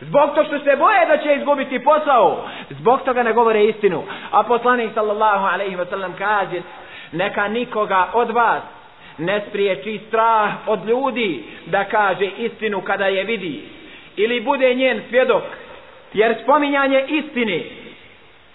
zbog 0.00 0.34
to 0.34 0.44
što 0.44 0.58
se 0.58 0.76
boje 0.76 1.06
da 1.06 1.16
će 1.16 1.34
izgubiti 1.34 1.84
posao. 1.84 2.48
Zbog 2.70 3.02
toga 3.02 3.22
ne 3.22 3.32
govore 3.32 3.64
istinu. 3.64 4.02
A 4.30 4.42
poslanik 4.42 4.90
sallallahu 4.94 5.46
alaihi 5.46 5.76
wa 5.76 5.88
sallam 5.90 6.14
kaže 6.18 6.62
neka 7.12 7.48
nikoga 7.48 8.08
od 8.12 8.30
vas 8.30 8.62
ne 9.18 9.42
spriječi 9.48 10.00
strah 10.08 10.50
od 10.66 10.88
ljudi 10.88 11.44
da 11.66 11.84
kaže 11.84 12.26
istinu 12.26 12.80
kada 12.80 13.06
je 13.06 13.24
vidi 13.24 13.64
ili 14.16 14.40
bude 14.40 14.74
njen 14.74 15.02
svjedok 15.08 15.42
jer 16.12 16.34
spominjanje 16.42 17.04
istine 17.08 17.62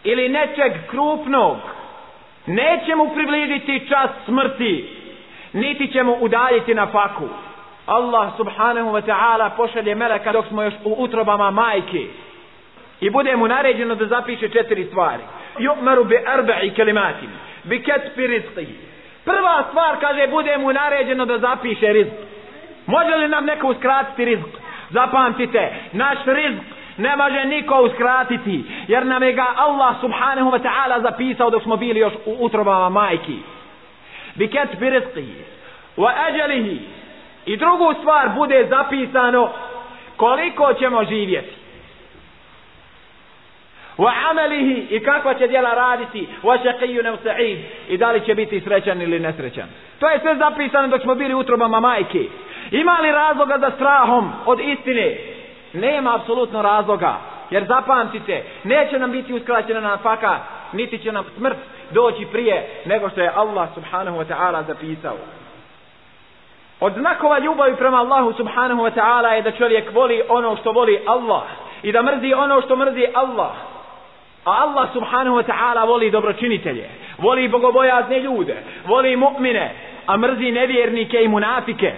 ili 0.04 0.30
nečeg 0.30 0.74
krupnog 0.90 1.58
neće 2.46 2.96
mu 2.96 3.10
približiti 3.14 3.88
čas 3.90 4.10
smrti 4.25 4.90
niti 5.54 5.92
će 5.92 6.04
mu 6.04 6.18
udaljiti 6.20 6.74
na 6.74 6.88
faku. 6.88 7.28
Allah 7.86 8.34
subhanahu 8.38 8.89
wa 8.92 9.01
ta'ala 9.01 9.50
pošalje 9.58 9.96
meleka 9.96 10.32
dok 10.32 10.46
smo 10.48 10.63
još 10.63 10.74
u 10.84 10.96
utrobama 10.98 11.51
majke. 11.51 12.06
I 13.01 13.10
bude 13.10 13.36
mu 13.36 13.48
naređeno 13.48 13.96
da 13.96 14.06
zapiše 14.06 14.50
četiri 14.50 14.86
stvari. 14.86 15.24
Yu'maru 15.60 16.04
bi 16.08 16.15
arba'i 16.15 16.75
kalimatin 16.75 17.30
bi 17.63 17.84
katfi 17.84 18.27
rizqihi 18.27 18.75
prva 19.25 19.63
stvar 19.70 20.00
kaže 20.00 20.27
bude 20.27 20.58
mu 20.58 20.74
naređeno 20.74 21.25
da 21.25 21.38
zapiše 21.38 21.86
rizq. 21.86 22.13
Može 22.86 23.15
li 23.15 23.27
nam 23.27 23.46
neko 23.46 23.68
uskratiti 23.68 24.25
rizq? 24.25 24.51
Zapamtite 24.89 25.74
naš 25.92 26.18
rizq 26.25 26.63
ne 26.98 27.15
može 27.15 27.46
niko 27.46 27.82
uskratiti 27.82 28.63
jer 28.88 29.06
nam 29.06 29.24
je 29.24 29.34
ga 29.34 29.46
Allah 29.56 29.96
subhanahu 30.01 30.51
wa 30.51 30.60
ta'ala 30.62 31.01
zapisao 31.01 31.50
dok 31.50 31.63
smo 31.63 31.75
bili 31.75 32.00
još 32.00 32.13
u 32.25 32.36
utrobama 32.39 32.89
majki. 32.89 33.38
Bi 34.36 34.48
katfi 34.48 34.86
rizqihi 34.86 35.44
wa 35.98 36.12
ajalihi 36.25 36.80
I 37.46 37.58
drugu 37.58 37.94
stvar 38.00 38.30
bude 38.36 38.68
zapisano 38.70 39.50
koliko 40.18 40.74
ćemo 40.74 41.04
živjeti. 41.04 41.66
wa 43.98 44.12
amalihi 44.30 44.88
i 44.90 45.00
kakva 45.00 45.34
će 45.34 45.48
djela 45.48 45.74
raditi 45.74 46.28
wa 46.44 46.58
shaqiyun 46.64 47.08
aw 47.08 47.18
sa'id 47.24 47.58
i 47.90 47.98
da 47.98 48.12
li 48.12 48.25
će 48.25 48.36
biti 48.36 48.62
srećan 48.62 49.02
ili 49.02 49.20
nesrećan. 49.20 49.70
To 50.00 50.10
je 50.10 50.20
sve 50.20 50.36
zapisano 50.36 50.88
dok 50.88 51.02
smo 51.02 51.16
bili 51.16 51.34
u 51.34 51.40
utrobama 51.40 51.80
majke. 51.80 52.25
Ima 52.72 52.98
li 53.02 53.12
razloga 53.12 53.58
za 53.60 53.72
strahom 53.75 54.32
od 54.46 54.60
istine? 54.60 55.18
Nema 55.74 56.16
apsolutno 56.16 56.62
razloga 56.62 57.18
jer 57.50 57.66
zapamtite 57.66 58.44
neće 58.64 59.00
nam 59.00 59.12
biti 59.12 59.34
uskraćena 59.34 59.80
nafaka, 59.80 60.40
niti 60.74 60.98
će 60.98 61.12
nam 61.12 61.25
smrt 61.38 61.58
doći 61.92 62.25
prije 62.32 62.82
nego 62.86 63.10
što 63.10 63.22
je 63.22 63.32
Allah 63.36 63.70
subhanahu 63.75 64.18
wa 64.18 64.25
ta'ala 64.25 64.68
zapisao 64.68 65.18
od 66.79 66.94
znakova 66.94 67.39
ljubavi 67.39 67.75
prema 67.75 67.98
Allahu 67.98 68.34
subhanahu 68.34 68.82
wa 68.82 68.91
ta'ala 68.96 69.27
je 69.27 69.41
da 69.41 69.51
čovjek 69.51 69.94
voli 69.94 70.22
ono 70.29 70.55
što 70.55 70.72
voli 70.72 71.00
Allah 71.05 71.44
i 71.84 71.91
da 71.91 72.01
mrzi 72.01 72.34
ono 72.34 72.62
što 72.62 72.75
mrzi 72.75 73.08
Allah 73.13 73.51
A 74.46 74.62
Allah 74.62 74.94
subhanahu 74.94 75.41
wa 75.41 75.44
ta'ala 75.44 75.86
voli 75.86 76.12
dobročinitelje, 76.12 76.89
voli 77.17 77.48
bogobojazne 77.48 78.20
ljude, 78.20 78.55
voli 78.86 79.15
mu'mine, 79.17 79.70
a 80.05 80.17
mrzi 80.17 80.51
nevjernike 80.51 81.24
i 81.24 81.27
munafike. 81.27 81.94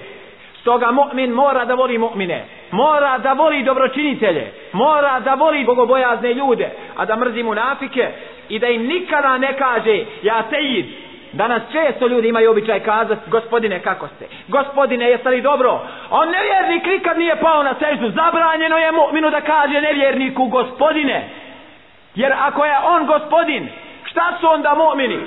Stoga 0.61 0.91
mu'min 0.91 1.33
mora 1.33 1.65
da 1.65 1.75
voli 1.75 1.97
mu'mine, 1.97 2.45
mora 2.71 3.17
da 3.17 3.33
voli 3.33 3.63
dobročinitelje, 3.63 4.51
mora 4.71 5.19
da 5.19 5.33
voli 5.33 5.65
bogobojazne 5.65 6.33
ljude, 6.33 6.69
a 6.95 7.05
da 7.05 7.15
mrzi 7.15 7.43
munafike 7.43 8.07
i 8.49 8.59
da 8.59 8.67
im 8.67 8.87
nikada 8.87 9.37
ne 9.37 9.57
kaže 9.57 10.05
ja 10.23 10.43
sejid. 10.49 10.85
Danas 11.33 11.61
često 11.71 12.07
ljudi 12.07 12.27
imaju 12.27 12.51
običaj 12.51 12.79
kazati 12.79 13.29
gospodine 13.29 13.79
kako 13.79 14.07
ste, 14.07 14.27
gospodine 14.47 15.05
jeste 15.09 15.29
li 15.29 15.41
dobro? 15.41 15.81
On 16.09 16.29
nevjernik 16.29 16.85
nikad 16.85 17.17
nije 17.17 17.35
pao 17.35 17.63
na 17.63 17.75
seždu, 17.79 18.09
zabranjeno 18.09 18.77
je 18.77 18.91
mu'minu 18.91 19.29
da 19.31 19.41
kaže 19.41 19.81
nevjerniku 19.81 20.45
gospodine. 20.45 21.29
Jer 22.15 22.33
ako 22.39 22.65
je 22.65 22.73
on 22.89 23.05
gospodin, 23.05 23.69
šta 24.05 24.37
su 24.39 24.47
onda 24.49 24.75
mu'mini? 24.75 25.19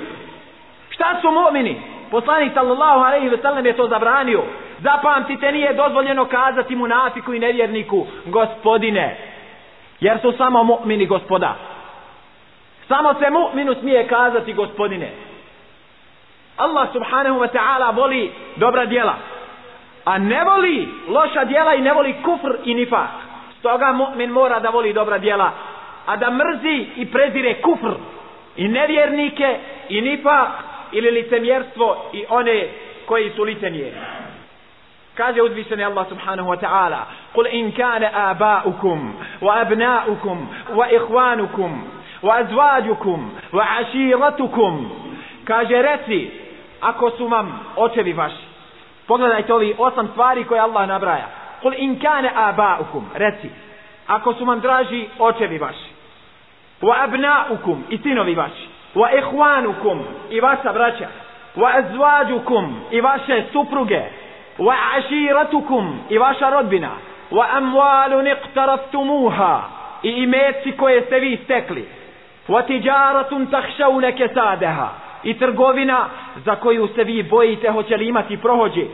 Šta 0.89 1.17
su 1.21 1.27
mu'mini? 1.27 1.75
Poslanik 2.11 2.53
sallallahu 2.53 2.99
alejhi 2.99 3.29
ve 3.29 3.37
sellem 3.37 3.65
je 3.65 3.73
to 3.73 3.87
zabranio. 3.87 4.43
Zapamtite, 4.79 5.51
nije 5.51 5.73
dozvoljeno 5.73 6.25
kazati 6.25 6.75
munafiku 6.75 7.33
i 7.33 7.39
nevjerniku 7.39 8.05
gospodine. 8.25 9.17
Jer 9.99 10.19
su 10.21 10.31
samo 10.37 10.63
mu'mini 10.63 11.07
gospoda. 11.07 11.55
Samo 12.87 13.13
se 13.13 13.25
mu'minu 13.29 13.79
smije 13.79 14.07
kazati 14.07 14.53
gospodine. 14.53 15.11
Allah 16.57 16.87
subhanahu 16.93 17.39
wa 17.39 17.47
ta'ala 17.47 17.91
voli 17.91 18.31
dobra 18.55 18.85
djela. 18.85 19.15
A 20.05 20.17
ne 20.17 20.43
voli 20.43 20.87
loša 21.07 21.45
djela 21.45 21.75
i 21.75 21.81
ne 21.81 21.93
voli 21.93 22.15
kufr 22.23 22.55
i 22.65 22.73
nifak. 22.73 23.09
Stoga 23.59 23.93
mu'min 23.93 24.29
mora 24.31 24.59
da 24.59 24.69
voli 24.69 24.93
dobra 24.93 25.17
djela 25.17 25.51
a 26.05 26.17
da 26.17 26.31
mrzi 26.31 26.87
i 26.95 27.05
prezire 27.11 27.61
kufr 27.61 27.93
i 28.55 28.67
nevjernike 28.67 29.57
i 29.89 30.01
nifak 30.01 30.49
ili 30.91 31.11
licemjerstvo 31.11 32.09
i 32.13 32.25
one 32.29 32.67
koji 33.05 33.31
su 33.35 33.43
licemjeri. 33.43 33.95
Kaže 35.15 35.41
uzvišeni 35.41 35.83
Allah 35.83 36.07
subhanahu 36.09 36.49
wa 36.49 36.59
ta'ala 36.59 37.05
Kul 37.33 37.47
in 37.51 37.71
kane 37.71 38.09
abaukum 38.13 39.13
wa 39.41 39.61
abnaukum 39.61 40.47
wa 40.75 40.91
ihvanukum 40.91 41.83
wa 42.23 42.35
azvađukum 42.35 43.31
wa 43.51 43.65
aširatukum 43.79 44.89
Kaže 45.45 45.81
reci 45.81 46.31
ako 46.81 47.09
su 47.09 47.27
vam 47.27 47.59
očevi 47.75 48.13
vaši 48.13 48.51
Pogledajte 49.07 49.53
ovi 49.53 49.75
osam 49.77 50.07
stvari 50.07 50.43
koje 50.43 50.61
Allah 50.61 50.87
nabraja. 50.87 51.27
Kul 51.61 51.73
in 51.77 51.99
kane 51.99 52.31
abaukum 52.35 53.05
Reci 53.13 53.49
ako 54.07 54.33
su 54.33 54.45
vam 54.45 54.59
draži 54.59 55.07
očevi 55.19 55.57
vaši 55.57 55.91
wa 56.81 57.03
abnaukum 57.03 57.83
i 57.89 57.97
sinovi 57.97 58.35
vaši 58.35 58.67
wa 58.95 59.07
ihwanukum 59.17 59.99
i 60.29 60.39
vaša 60.39 60.73
braća 60.73 61.07
wa 61.55 61.77
azvađukum, 61.77 62.75
i 62.91 63.01
vaše 63.01 63.43
supruge 63.51 64.01
wa 64.57 64.75
ashiratukum 64.97 65.99
i 66.09 66.17
vaša 66.17 66.49
rodbina 66.49 66.89
wa 67.31 67.45
amwalun 67.51 68.27
iqtaraftumuha 68.27 69.61
i 70.03 70.09
imeci 70.09 70.71
koje 70.77 71.01
ste 71.01 71.19
vi 71.19 71.39
stekli 71.43 71.87
wa 72.47 72.65
tijaratun 72.67 73.47
takhshawna 73.47 74.11
kasadaha 74.17 74.89
i 75.23 75.37
trgovina 75.37 76.09
za 76.45 76.55
koju 76.55 76.87
se 76.95 77.03
vi 77.03 77.23
bojite 77.23 77.71
hoće 77.71 77.97
li 77.97 78.07
imati 78.07 78.37
prohođe. 78.37 78.85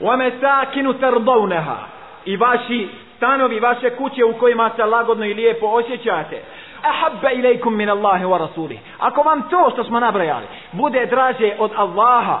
Wa 0.00 0.16
masakinu 0.16 0.92
tardawnaha 0.92 1.76
i 2.24 2.36
vaši 2.36 2.88
stanovi 3.16 3.60
vaše 3.60 3.90
kuće 3.90 4.24
u 4.24 4.32
kojima 4.32 4.70
se 4.76 4.84
lagodno 4.84 5.24
i 5.24 5.34
lijepo 5.34 5.66
osjećate. 5.66 6.42
Ahabba 6.82 7.30
ilaikum 7.30 7.76
min 7.76 7.90
Allahi 7.90 8.24
wa 8.24 8.38
rasulih. 8.38 8.78
Ako 8.98 9.22
vam 9.22 9.42
to 9.50 9.70
što 9.72 9.84
smo 9.84 10.00
nabrajali 10.00 10.46
bude 10.72 11.06
draže 11.06 11.52
od 11.58 11.70
Allaha 11.76 12.40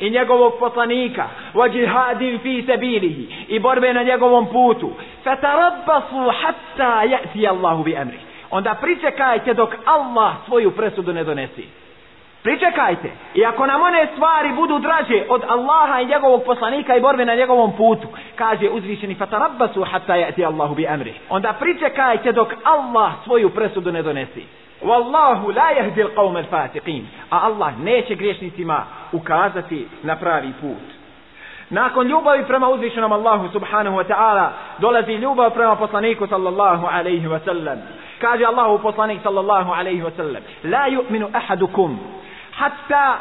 i 0.00 0.10
njegovog 0.10 0.54
poslanika 0.58 1.24
wa 1.54 1.74
jihadin 1.76 2.38
fi 2.38 2.64
sabilihi 2.66 3.28
i 3.48 3.58
borbe 3.58 3.92
na 3.92 4.02
njegovom 4.02 4.46
putu 4.46 4.90
fatarabbasu 5.24 6.32
hatta 6.42 7.02
ya'ti 7.04 7.48
Allahu 7.48 7.82
bi 7.82 7.96
amri. 7.96 8.18
Onda 8.50 8.74
pričekajte 8.80 9.54
dok 9.54 9.74
Allah 9.84 10.32
svoju 10.46 10.70
presudu 10.70 11.12
ne 11.12 11.24
donesi 11.24 11.68
pričekajte. 12.46 13.10
I 13.34 13.44
ako 13.44 13.66
nam 13.66 13.82
one 13.82 14.06
stvari 14.12 14.52
budu 14.52 14.78
draže 14.78 15.24
od 15.28 15.42
Allaha 15.48 16.00
i 16.00 16.06
njegovog 16.06 16.42
poslanika 16.44 16.96
i 16.96 17.00
borbe 17.00 17.24
na 17.24 17.34
njegovom 17.34 17.72
putu 17.76 18.08
kaže 18.36 18.70
uzvišeni 18.70 19.14
fatarabbasu 19.14 19.84
hatta 19.84 20.14
yati 20.14 20.46
Allahu 20.46 20.74
bi 20.74 20.86
amri. 20.86 21.14
Onda 21.28 21.52
pričekajte 21.52 22.32
dok 22.32 22.48
Allah 22.64 23.12
svoju 23.24 23.50
presudu 23.50 23.92
ne 23.92 24.02
donesi 24.02 24.44
Wallahu 24.82 25.54
la 25.56 25.70
yahdi 25.78 26.02
al-qawm 26.02 26.36
al-fasiqin. 26.36 27.02
A 27.30 27.46
Allah 27.46 27.78
neće 27.78 28.14
griješnicima 28.14 28.84
ukazati 29.12 29.88
na 30.02 30.16
pravi 30.16 30.52
put. 30.60 30.86
Nakon 31.70 32.06
ljubavi 32.06 32.44
prema 32.44 32.68
uzvišenom 32.68 33.12
Allahu 33.12 33.48
subhanahu 33.52 33.96
wa 33.96 34.04
ta'ala 34.08 34.48
dolazi 34.78 35.12
ljubav 35.12 35.50
prema 35.50 35.76
poslaniku 35.76 36.26
sallallahu 36.26 36.86
alaihi 36.86 37.26
wa 37.26 37.40
sallam. 37.44 37.78
Kaže 38.20 38.44
Allahu 38.44 38.78
poslanik 38.78 39.22
sallallahu 39.22 39.72
alaihi 39.72 40.02
wa 40.02 40.10
sallam 40.16 40.42
La 40.64 40.86
yu'minu 40.88 41.28
ahadukum 41.32 41.98
حتى 42.55 43.15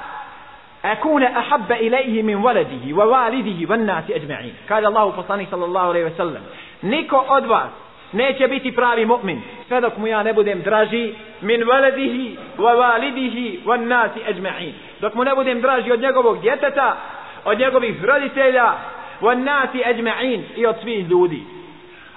أكون 0.84 1.22
أحب 1.22 1.72
إليه 1.72 2.22
من 2.22 2.34
ولده 2.34 2.84
ووالده 2.96 3.70
والناس 3.70 4.04
أجمعين 4.10 4.54
قال 4.70 4.86
الله 4.86 5.10
فصاني 5.10 5.46
صلى 5.50 5.64
الله 5.64 5.80
عليه 5.80 6.04
وسلم 6.04 6.42
نيكو 6.82 7.16
أدواس 7.16 7.70
neće 8.12 8.48
biti 8.48 8.72
pravi 8.72 9.06
mu'min 9.06 9.40
sve 9.68 9.80
dok 9.80 9.96
mu 9.96 10.06
ja 10.06 10.22
ne 10.22 10.32
budem 10.32 10.62
draži 10.62 11.14
min 11.40 11.62
waladihi 11.62 12.36
wa 12.58 12.74
walidihi 12.74 13.60
wa 13.64 13.76
nasi 13.76 14.20
ajma'in 14.28 14.72
dok 15.00 15.14
mu 15.14 15.24
ne 15.24 15.34
budem 15.34 15.60
draži 15.60 15.92
od 15.92 16.00
njegovog 16.00 16.40
djeteta 16.40 16.96
od 17.44 17.58
njegovih 17.58 18.04
roditelja 18.04 18.72
wa 19.20 19.44
nasi 19.44 19.78
ajma'in 19.78 20.42
i 20.56 20.66
od 20.66 20.76
svih 20.82 21.08
ljudi 21.08 21.42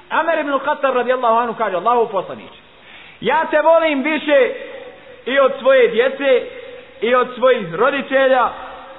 Amer 0.10 0.40
ibn 0.40 0.60
Khattab 0.60 0.96
radijallahu 0.96 1.36
anhu 1.36 1.54
kaže 1.58 1.76
Allahu 1.76 2.12
poslanić 2.12 2.52
ja 3.22 3.46
te 3.52 3.62
volim 3.62 4.04
više 4.04 4.52
i 5.26 5.40
od 5.40 5.52
svoje 5.60 5.88
djece 5.88 6.42
i 7.01 7.15
od 7.15 7.29
svojih 7.35 7.75
roditelja 7.75 8.49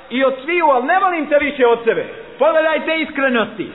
i 0.10 0.24
od 0.26 0.34
sviju, 0.44 0.66
ali 0.66 0.86
ne 0.86 1.00
volim 1.00 1.28
te 1.28 1.38
više 1.40 1.68
od 1.68 1.80
sebe. 1.84 2.06
Pogledajte 2.40 2.96
iskrenosti. 2.96 3.72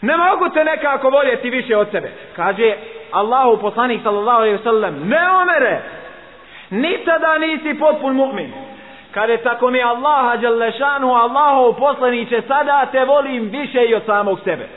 Ne 0.00 0.16
mogu 0.16 0.48
te 0.48 0.64
nekako 0.64 1.10
voljeti 1.10 1.50
više 1.50 1.76
od 1.76 1.90
sebe. 1.90 2.10
Kaže 2.36 2.74
Allahu 3.12 3.60
poslanik 3.60 4.02
sallallahu 4.02 4.38
alaihi 4.38 4.62
sallam, 4.62 5.08
ne 5.08 5.30
omere, 5.30 5.82
ni 6.70 6.98
tada 7.04 7.38
nisi 7.38 7.78
potpun 7.78 8.14
mu'min. 8.16 8.50
Kaže 9.10 9.36
tako 9.36 9.70
mi 9.70 9.82
Allaha 9.82 10.36
dželešanu, 10.36 11.14
Allahu 11.14 11.74
poslaniće, 11.78 12.42
sada 12.48 12.86
te 12.92 13.04
volim 13.04 13.48
više 13.48 13.84
i 13.84 13.94
od 13.94 14.02
samog 14.06 14.40
sebe. 14.44 14.68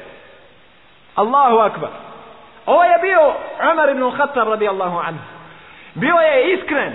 Allahu 1.16 1.58
akbar. 1.58 1.90
Ovo 2.66 2.84
je 2.84 3.00
bio 3.02 3.34
Umar 3.72 3.90
ibn 3.90 4.12
Khattab 4.12 4.48
radijallahu 4.48 4.98
anhu. 4.98 5.24
Bio 5.94 6.16
je 6.16 6.54
iskren. 6.54 6.94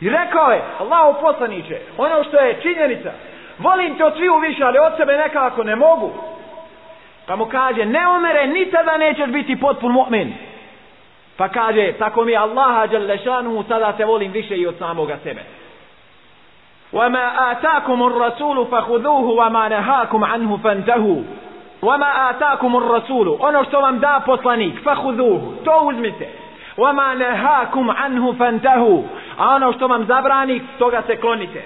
I 0.00 0.10
rekao 0.10 0.50
je, 0.50 0.62
Allahu 0.78 1.20
poslaniće, 1.20 1.78
ono 1.98 2.24
što 2.24 2.36
je 2.36 2.60
činjenica, 2.62 3.10
volim 3.58 3.96
te 3.96 4.04
od 4.04 4.16
sviju 4.16 4.38
više, 4.38 4.64
ali 4.64 4.78
od 4.78 4.92
sebe 4.96 5.16
nekako 5.16 5.64
ne 5.64 5.76
mogu. 5.76 6.10
Pa 7.26 7.36
mu 7.36 7.46
kaže, 7.46 7.84
ne 7.84 8.08
umere, 8.08 8.46
ni 8.46 8.70
tada 8.70 8.96
nećeš 8.96 9.26
biti 9.26 9.60
potpun 9.60 9.92
mu'min. 9.92 10.32
Pa 11.36 11.48
kaže, 11.48 11.92
tako 11.98 12.24
mi 12.24 12.36
Allaha 12.36 12.86
đalešanu, 12.86 13.64
sada 13.68 13.92
te 13.92 14.04
volim 14.04 14.32
više 14.32 14.56
i 14.56 14.66
od 14.66 14.74
samoga 14.78 15.16
sebe. 15.22 15.40
وَمَا 16.92 17.52
آتَاكُمُ 17.52 18.02
الرَّسُولُ 18.02 18.66
فَخُذُوهُ 18.66 19.26
وَمَا 19.40 19.68
نَهَاكُمْ 19.68 20.24
عَنْهُ 20.24 20.56
فَانْتَهُوا 20.56 21.22
وَمَا 21.82 22.30
آتَاكُمُ 22.30 22.76
الرَّسُولُ 22.76 23.36
Ono 23.40 23.64
što 23.64 23.80
vam 23.80 23.98
da 23.98 24.22
poslanik, 24.26 24.84
فَخُذُوهُ 24.84 25.64
To 25.64 25.80
uzmite. 25.82 26.28
وَمَا 26.78 27.14
نَهَاكُمْ 27.14 27.90
عَنْهُ 27.90 28.32
فَانْتَهُوا 28.32 29.02
a 29.37 29.55
ono 29.55 29.73
što 29.73 29.87
vam 29.87 30.05
zabrani, 30.05 30.61
toga 30.79 31.01
se 31.07 31.15
klonite. 31.15 31.63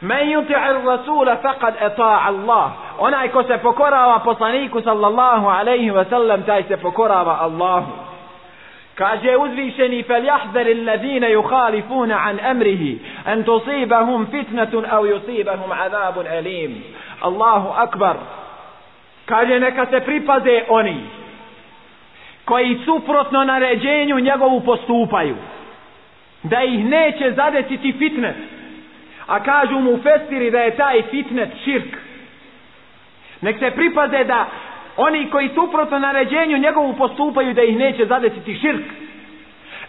Men 0.00 0.28
yuti'ir 0.28 0.84
rasula 0.86 1.36
faqad 1.36 1.74
ata'a 1.80 2.26
Allah. 2.26 2.70
Onaj 2.98 3.28
ko 3.28 3.42
se 3.42 3.58
pokorava 3.58 4.18
poslaniku 4.18 4.80
sallallahu 4.80 5.48
alejhi 5.48 5.90
ve 5.90 6.04
sellem 6.04 6.42
taj 6.42 6.62
se 6.62 6.76
pokorava 6.76 7.38
Allahu. 7.40 7.92
Kaže 8.94 9.36
uzvišeni 9.36 10.02
fel 10.02 10.24
jahdar 10.24 10.66
alladhina 10.66 11.28
yukhalifuna 11.28 12.16
an 12.16 12.38
amrihi 12.50 12.98
an 13.24 13.44
tusibahum 13.44 14.26
fitnatun 14.26 14.84
aw 14.90 15.06
yusibahum 15.06 15.72
adhabun 15.72 16.26
alim. 16.26 16.84
Allahu 17.20 17.68
akbar. 17.76 18.16
Kaže 19.26 19.60
neka 19.60 19.86
se 19.86 20.00
pripaze 20.00 20.62
oni 20.68 21.00
koji 22.44 22.80
suprotno 22.84 23.44
naređenju 23.44 24.18
njegovu 24.18 24.60
postupaju. 24.60 25.36
Da 26.44 26.62
ih 26.62 26.84
neće 26.84 27.32
zadesiti 27.36 27.92
fitnet. 27.92 28.36
A 29.26 29.42
kažu 29.42 29.78
mu 29.78 29.98
festiri 30.02 30.50
da 30.50 30.58
je 30.58 30.76
taj 30.76 31.02
fitnet 31.02 31.50
širk. 31.64 31.96
Nek 33.40 33.58
se 33.58 33.70
pripaze 33.70 34.24
da 34.24 34.46
oni 34.96 35.30
koji 35.30 35.50
suprotno 35.54 35.98
naređenju 35.98 36.58
njegovu 36.58 36.92
postupaju 36.92 37.54
da 37.54 37.62
ih 37.62 37.76
neće 37.76 38.06
zadesiti 38.06 38.54
širk. 38.54 38.84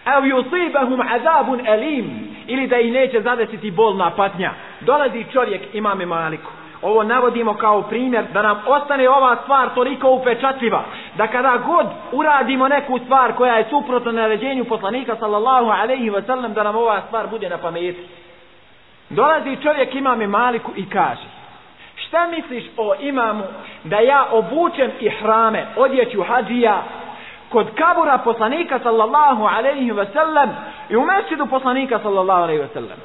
Ev 0.05 0.23
yusibahum 0.23 1.15
azabun 1.15 1.67
alim 1.67 2.05
ili 2.47 2.67
da 2.67 2.77
ih 2.77 2.91
neće 2.93 3.21
zadesiti 3.21 3.71
bolna 3.71 4.11
patnja. 4.15 4.51
Dolazi 4.81 5.25
čovjek 5.33 5.61
imame 5.73 6.05
Maliku. 6.05 6.51
Ovo 6.81 7.03
navodimo 7.03 7.53
kao 7.53 7.81
primjer 7.81 8.25
da 8.33 8.41
nam 8.41 8.61
ostane 8.67 9.09
ova 9.09 9.35
stvar 9.43 9.69
toliko 9.75 10.09
upečatljiva. 10.09 10.83
Da 11.17 11.27
kada 11.27 11.57
god 11.57 11.85
uradimo 12.11 12.67
neku 12.67 12.99
stvar 12.99 13.33
koja 13.33 13.55
je 13.55 13.67
suprotno 13.69 14.11
naređenju 14.11 14.65
poslanika 14.65 15.15
sallallahu 15.19 15.69
alaihi 15.69 16.09
wa 16.09 16.25
sallam 16.25 16.53
da 16.53 16.63
nam 16.63 16.75
ova 16.75 17.01
stvar 17.07 17.27
bude 17.27 17.49
na 17.49 17.57
pameti. 17.57 18.07
Dolazi 19.09 19.57
čovjek 19.63 19.95
imame 19.95 20.27
Maliku 20.27 20.71
i 20.75 20.89
kaže 20.89 21.35
Šta 21.95 22.27
misliš 22.27 22.63
o 22.77 22.95
imamu 22.99 23.43
da 23.83 23.99
ja 23.99 24.25
obučem 24.31 24.91
i 24.99 25.09
hrame 25.09 25.65
odjeću 25.75 26.23
hađija 26.23 26.83
kod 27.49 27.67
kabura 27.75 28.17
poslanika 28.17 28.79
sallallahu 28.79 29.43
alaihi 29.43 29.91
wa 29.91 30.05
sallam 30.13 30.49
i 30.89 30.95
u 30.95 31.05
mesidu 31.05 31.45
poslanika 31.45 31.99
sallallahu 31.99 32.43
alaihi 32.43 32.61
wa 32.61 32.73
sallam. 32.73 32.97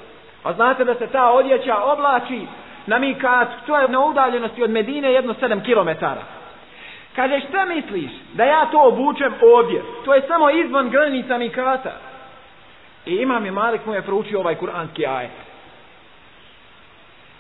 A 0.44 0.52
znate 0.52 0.85
da 0.85 0.94
se 0.94 1.06
ta 1.06 1.30
odjeća 1.30 1.76
oblači 1.76 2.46
na 2.86 2.98
mikat, 2.98 3.48
to 3.66 3.78
je 3.78 3.88
na 3.88 4.04
udaljenosti 4.04 4.62
od 4.62 4.70
Medine 4.70 5.12
jedno 5.12 5.34
7 5.34 5.64
km. 5.64 6.06
Kaže 7.16 7.40
šta 7.48 7.64
misliš 7.64 8.10
da 8.32 8.44
ja 8.44 8.66
to 8.70 8.88
obučem 8.88 9.34
ovdje? 9.54 9.82
To 10.04 10.14
je 10.14 10.22
samo 10.28 10.50
izvan 10.50 10.90
granica 10.90 11.38
mikata. 11.38 11.92
I 13.06 13.14
imam 13.14 13.44
je 13.44 13.50
Malik 13.50 13.86
mu 13.86 13.94
je 13.94 14.02
proučio 14.02 14.40
ovaj 14.40 14.54
kuranski 14.54 15.06
ajet. 15.06 15.30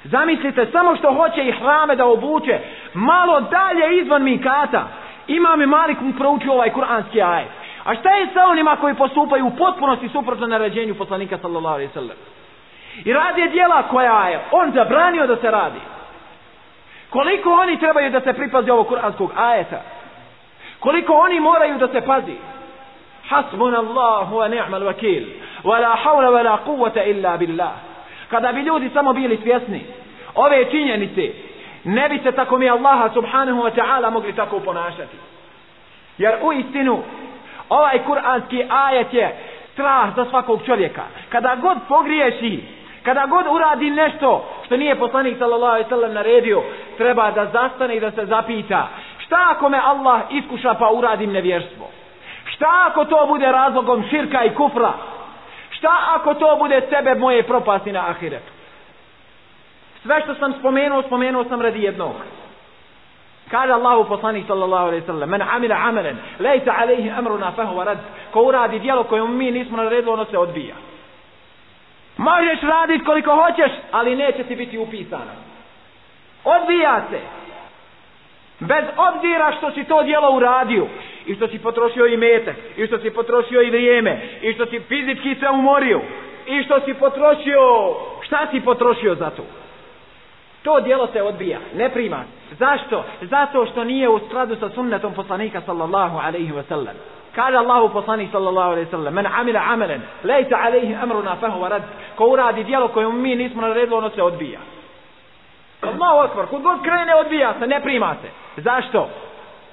Zamislite, 0.04 0.66
samo 0.72 0.96
što 0.96 1.14
hoće 1.14 1.44
i 1.44 1.52
hrame 1.52 1.96
da 1.96 2.06
obuče, 2.06 2.58
malo 2.94 3.40
dalje 3.40 4.00
izvan 4.00 4.22
mikata, 4.22 4.88
imam 5.26 5.60
je 5.60 5.66
Malik 5.66 6.00
mu 6.00 6.12
proučio 6.12 6.52
ovaj 6.52 6.70
kuranski 6.70 7.22
ajet. 7.22 7.48
A 7.84 7.94
šta 7.94 8.10
je 8.10 8.28
sa 8.34 8.44
onima 8.44 8.76
koji 8.76 8.94
postupaju 8.94 9.46
u 9.46 9.56
potpunosti 9.56 10.08
suprotno 10.08 10.46
naređenju 10.46 10.94
poslanika 10.94 11.38
sallallahu 11.38 11.74
alaihi 11.74 11.92
sallam? 11.94 12.16
I 13.04 13.12
radi 13.12 13.48
dijela 13.48 13.82
koja 13.82 14.28
je 14.28 14.40
on 14.50 14.72
zabranio 14.72 15.26
da 15.26 15.36
se 15.36 15.50
radi. 15.50 15.80
Koliko 17.10 17.50
oni 17.52 17.78
trebaju 17.78 18.10
da 18.10 18.20
se 18.20 18.32
pripazi 18.32 18.70
ovog 18.70 18.88
kuranskog 18.88 19.32
ajeta? 19.36 19.82
Koliko 20.80 21.12
oni 21.12 21.40
moraju 21.40 21.78
da 21.78 21.88
se 21.88 22.00
pazi? 22.00 22.36
Hasbun 23.28 23.74
Allahu 23.74 24.36
wa 24.36 24.48
ni'mal 24.48 24.84
vakil. 24.84 25.24
Wa 25.64 25.80
la 25.80 25.96
hawla 26.04 26.30
wa 26.30 26.42
la 26.42 26.58
quwwata 26.66 27.10
illa 27.10 27.36
billah 27.36 27.72
kada 28.30 28.52
bi 28.52 28.60
ljudi 28.60 28.90
samo 28.94 29.12
bili 29.12 29.38
svjesni 29.42 29.84
ove 30.34 30.70
činjenice 30.70 31.32
ne 31.84 32.08
bi 32.08 32.18
se 32.22 32.32
tako 32.32 32.58
mi 32.58 32.70
Allaha 32.70 33.10
subhanahu 33.14 33.62
wa 33.62 33.70
ta'ala 33.70 34.10
mogli 34.10 34.32
tako 34.32 34.60
ponašati 34.60 35.16
jer 36.18 36.34
u 36.42 36.52
istinu 36.52 37.02
ovaj 37.68 37.98
kuranski 38.06 38.64
ajet 38.68 39.14
je 39.14 39.36
strah 39.72 40.16
za 40.16 40.24
svakog 40.24 40.60
čovjeka 40.66 41.02
kada 41.28 41.56
god 41.56 41.78
pogriješi 41.88 42.60
kada 43.02 43.26
god 43.26 43.46
uradi 43.50 43.90
nešto 43.90 44.44
što 44.66 44.76
nije 44.76 44.98
poslanik 44.98 45.38
sallallahu 45.38 45.72
alejhi 45.72 45.84
ve 45.84 45.96
sellem 45.96 46.12
naredio 46.12 46.62
treba 46.96 47.30
da 47.30 47.46
zastane 47.46 47.96
i 47.96 48.00
da 48.00 48.10
se 48.10 48.26
zapita 48.26 48.88
šta 49.18 49.36
ako 49.50 49.68
me 49.68 49.78
Allah 49.84 50.20
iskuša 50.30 50.74
pa 50.74 50.90
uradim 50.90 51.32
nevjerstvo 51.32 51.86
šta 52.44 52.86
ako 52.86 53.04
to 53.04 53.26
bude 53.26 53.52
razlogom 53.52 54.04
širka 54.10 54.44
i 54.44 54.54
kufra 54.54 54.92
Šta 55.80 55.96
ako 56.14 56.34
to 56.34 56.56
bude 56.58 56.82
sebe 56.90 57.14
moje 57.14 57.42
propasti 57.42 57.92
na 57.92 58.10
ahiretu? 58.10 58.52
Sve 60.02 60.20
što 60.20 60.34
sam 60.34 60.52
spomenuo, 60.58 61.02
spomenuo 61.02 61.44
sam 61.44 61.60
radi 61.60 61.82
jednog. 61.82 62.12
Kaže 63.50 63.72
Allahu 63.72 64.04
poslanik 64.08 64.46
sallallahu 64.46 64.86
alejhi 64.86 65.00
ve 65.00 65.06
sellem: 65.06 65.28
"Men 65.30 65.42
amila 65.42 65.76
amalan 65.76 66.16
laysa 66.40 66.72
alayhi 66.78 67.10
amruna 67.18 67.52
fa 67.56 67.64
huwa 67.64 67.84
rad." 67.84 67.98
Ko 68.32 68.42
uradi 68.42 68.78
djelo 68.78 69.04
koje 69.04 69.28
mi 69.28 69.50
nismo 69.50 69.76
naredili, 69.76 70.12
ono 70.12 70.24
se 70.24 70.38
odbija. 70.38 70.74
Možeš 72.20 72.60
raditi 72.62 73.04
koliko 73.04 73.30
hoćeš, 73.34 73.72
ali 73.90 74.16
neće 74.16 74.44
ti 74.44 74.56
biti 74.56 74.78
upisana. 74.78 75.34
Odbija 76.44 77.02
se. 77.10 77.20
Bez 78.60 78.84
obzira 78.96 79.52
što 79.58 79.70
si 79.70 79.84
to 79.84 80.02
djelo 80.02 80.36
uradio 80.36 80.86
i 81.26 81.34
što 81.34 81.48
si 81.48 81.58
potrošio 81.58 82.06
i 82.06 82.16
mete, 82.16 82.54
i 82.76 82.86
što 82.86 82.98
si 82.98 83.10
potrošio 83.10 83.62
i 83.62 83.70
vrijeme 83.70 84.20
i 84.42 84.52
što 84.52 84.66
si 84.66 84.80
fizički 84.80 85.34
se 85.34 85.48
umorio 85.48 86.00
i 86.46 86.62
što 86.62 86.80
si 86.80 86.94
potrošio 86.94 87.60
šta 88.20 88.46
si 88.50 88.60
potrošio 88.60 89.14
za 89.14 89.30
to 89.30 89.44
to 90.62 90.80
djelo 90.80 91.06
se 91.06 91.22
odbija 91.22 91.58
ne 91.74 91.90
prima 91.90 92.24
zašto? 92.58 93.04
zato 93.20 93.66
što 93.66 93.84
nije 93.84 94.08
u 94.08 94.18
skladu 94.18 94.56
sa 94.56 94.68
sunnetom 94.68 95.14
poslanika 95.14 95.60
sallallahu 95.60 96.18
alaihi 96.18 96.52
wa 96.52 96.62
sallam 96.68 96.94
kaže 97.34 97.56
Allahu 97.56 97.88
poslanik 97.92 98.30
sallallahu 98.32 98.70
alejhi 98.70 98.84
ve 98.84 98.90
sellem: 98.90 99.14
men 99.14 99.26
amila 99.26 99.60
amalan 99.68 100.00
laysa 100.24 100.56
alayhi 100.56 100.94
amruna 101.02 101.36
fahu 101.36 101.68
rad 101.68 101.82
ko 102.16 102.26
uradi 102.26 102.64
djelo 102.64 102.88
koje 102.88 103.12
mi 103.12 103.36
nismo 103.36 103.62
naredili 103.62 103.94
ono 103.94 104.10
se 104.10 104.22
odbija 104.22 104.60
Allahu 105.82 106.18
akbar, 106.18 106.46
kod 106.46 106.62
god 106.62 106.82
krene 106.82 107.14
odbija 107.14 107.54
se, 107.58 107.66
ne 107.66 107.80
prima 107.80 108.14
se. 108.22 108.28
Zašto? 108.62 109.08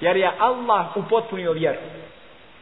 Jer 0.00 0.16
je 0.16 0.30
Allah 0.38 0.96
upotpunio 0.96 1.52
vjeru. 1.52 1.78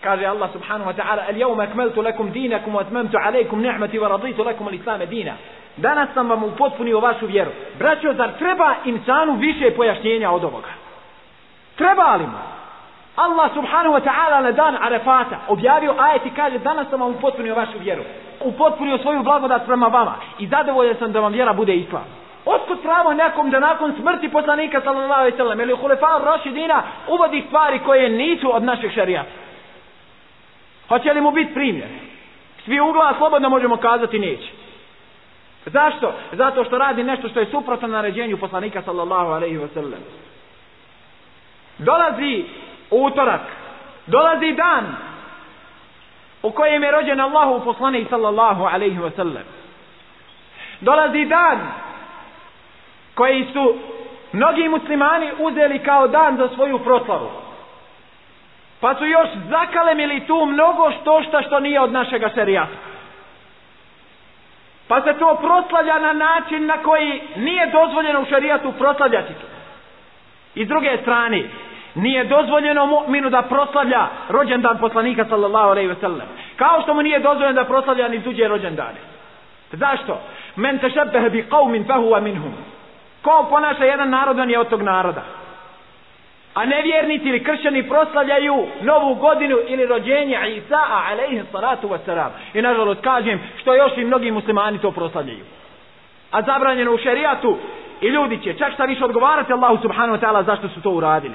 Kaže 0.01 0.27
Allah 0.27 0.53
subhanahu 0.53 0.91
wa 0.91 0.97
ta'ala, 0.97 1.23
"Al-yawma 1.31 1.63
akmaltu 1.63 2.03
lakum 2.03 2.31
dinakum 2.31 2.75
wa 2.75 2.81
atmamtu 2.81 3.19
alaykum 3.19 3.63
ni'mati 3.63 3.99
wa 3.99 4.09
raditu 4.09 4.45
lakum 4.45 4.67
al-islam 4.67 5.07
dina. 5.07 5.33
Danas 5.77 6.09
sam 6.15 6.29
vam 6.29 6.45
upotpunio 6.45 7.01
vašu 7.01 7.27
vjeru. 7.27 7.51
Braćo, 7.79 8.13
zar 8.13 8.31
treba 8.39 8.75
insanu 8.85 9.33
više 9.33 9.71
pojašnjenja 9.77 10.31
od 10.31 10.45
ovoga? 10.45 10.69
Treba 11.77 12.17
li 12.17 12.27
mu? 12.27 12.39
Allah 13.17 13.51
subhanahu 13.55 13.95
wa 13.95 14.01
ta'ala 14.01 14.43
na 14.43 14.53
dan 14.53 14.77
Arefata 14.77 15.39
objavio 15.49 15.95
ajet 15.99 16.27
i 16.27 16.31
kaže 16.31 16.59
danas 16.59 16.87
sam 16.91 17.01
vam 17.01 17.11
upotpunio 17.11 17.55
vašu 17.55 17.79
vjeru. 17.79 18.03
Upotpunio 18.41 18.99
svoju 18.99 19.23
blagodat 19.23 19.67
prema 19.67 19.87
vama 19.87 20.15
i 20.39 20.47
zadovoljan 20.47 20.97
sam 20.99 21.13
da 21.13 21.21
vam 21.21 21.33
vjera 21.33 21.53
bude 21.53 21.77
islam. 21.77 22.05
Otkud 22.45 22.83
pravo 22.83 23.15
nekom 23.15 23.51
da 23.51 23.61
nakon 23.61 23.95
smrti 24.01 24.29
poslanika 24.29 24.81
sallallahu 24.81 25.21
alejhi 25.21 25.33
ve 25.33 25.37
sellem 25.37 25.61
ili 25.61 25.77
hulefa 25.77 26.19
rašidina 26.25 26.83
uvodi 27.09 27.45
stvari 27.47 27.79
koje 27.79 28.09
nisu 28.09 28.57
od 28.57 28.63
naših 28.63 28.93
šerijata? 28.93 29.31
Hoće 30.89 31.13
li 31.13 31.21
mu 31.21 31.31
biti 31.31 31.55
primjer? 31.55 31.89
Svi 32.65 32.81
ugla 32.81 33.15
slobodno 33.19 33.49
možemo 33.49 33.77
kazati 33.77 34.19
neće. 34.19 34.51
Zašto? 35.67 36.13
Zato 36.33 36.65
što 36.65 36.79
radi 36.79 37.03
nešto 37.03 37.29
što 37.29 37.41
je 37.41 37.47
suprotno 37.47 37.89
naređenju 37.89 38.37
poslanika 38.37 38.83
sallallahu 38.83 39.31
alejhi 39.31 39.57
ve 39.57 39.69
sellem. 39.69 40.01
Dolazi 41.79 42.45
utorak, 42.90 43.40
dolazi 44.07 44.53
dan 44.53 44.96
u 46.42 46.51
kojem 46.51 46.83
je 46.83 46.90
rođen 46.90 47.20
Allahu 47.20 47.64
poslanik 47.64 48.09
sallallahu 48.09 48.64
alejhi 48.64 48.99
ve 48.99 49.11
sellem. 49.11 49.44
Dolazi 50.81 51.25
dan 51.25 51.59
koji 53.14 53.46
su 53.53 53.77
mnogi 54.33 54.68
muslimani 54.68 55.31
uzeli 55.38 55.79
kao 55.79 56.09
dan 56.09 56.37
za 56.37 56.49
svoju 56.55 56.79
proslavu. 56.79 57.31
Pa 58.81 58.94
su 58.94 59.07
još 59.07 59.29
zakalemili 59.51 60.27
tu 60.27 60.46
mnogo 60.46 60.90
što 61.01 61.22
šta 61.22 61.42
što 61.42 61.61
nije 61.61 61.81
od 61.81 61.92
našega 61.92 62.31
šerijata. 62.35 62.77
Pa 64.88 65.03
se 65.03 65.12
to 65.18 65.38
proslavlja 65.42 65.99
na 65.99 66.12
način 66.12 66.66
na 66.66 66.83
koji 66.83 67.22
nije 67.37 67.66
dozvoljeno 67.66 68.20
u 68.20 68.27
šerijatu 68.27 68.72
proslavljati 68.72 69.33
to. 69.33 69.46
I 70.55 70.64
s 70.64 70.68
druge 70.68 70.99
strane, 71.03 71.42
nije 71.97 72.25
dozvoljeno 72.25 72.87
mu'minu 72.87 73.31
da 73.31 73.43
proslavlja 73.43 74.07
rođendan 74.29 74.79
poslanika 74.79 75.25
sallallahu 75.29 75.69
alejhi 75.69 75.89
ve 75.89 75.95
sellem. 76.01 76.27
Kao 76.57 76.83
što 76.83 76.95
mu 76.95 77.03
nije 77.03 77.19
dozvoljeno 77.19 77.53
da 77.53 77.65
proslavlja 77.65 78.09
ni 78.09 78.25
tuđe 78.25 78.49
rođendane. 78.49 79.01
Zašto? 79.73 80.21
Men 80.57 80.79
tashabbaha 80.79 81.29
bi 81.29 81.47
qaumin 81.51 81.87
fa 81.87 81.95
huwa 81.95 82.21
minhum. 82.21 82.53
Ko 83.23 83.47
ponaša 83.51 83.85
jedan 83.85 84.11
narod, 84.11 84.39
on 84.39 84.51
je 84.51 84.59
od 84.59 84.69
tog 84.69 84.83
naroda. 84.83 85.23
A 86.55 86.65
nevjernici 86.65 87.29
ili 87.29 87.45
kršćani 87.45 87.89
proslavljaju 87.89 88.67
novu 88.83 89.15
godinu 89.15 89.57
ili 89.67 89.87
rođenje 89.87 90.39
Isa, 90.57 90.81
alaihi 91.11 91.43
salatu 91.53 91.89
wasalam. 91.89 92.31
I 92.55 92.63
nažalost 92.63 93.01
kažem, 93.01 93.41
što 93.61 93.75
još 93.75 93.93
i 93.97 94.05
mnogi 94.05 94.31
muslimani 94.31 94.79
to 94.79 94.91
proslavljaju. 94.91 95.45
A 96.31 96.43
zabranjeno 96.43 96.93
u 96.93 96.99
šerijatu 96.99 97.57
i 98.01 98.07
ljudi 98.07 98.43
će 98.43 98.55
čak 98.55 98.73
šta 98.73 98.85
više 98.85 99.05
odgovarati 99.05 99.53
Allahu 99.53 99.83
subhanahu 99.83 100.19
wa 100.19 100.21
ta'ala 100.21 100.45
zašto 100.45 100.69
su 100.69 100.83
to 100.83 100.91
uradili. 100.91 101.35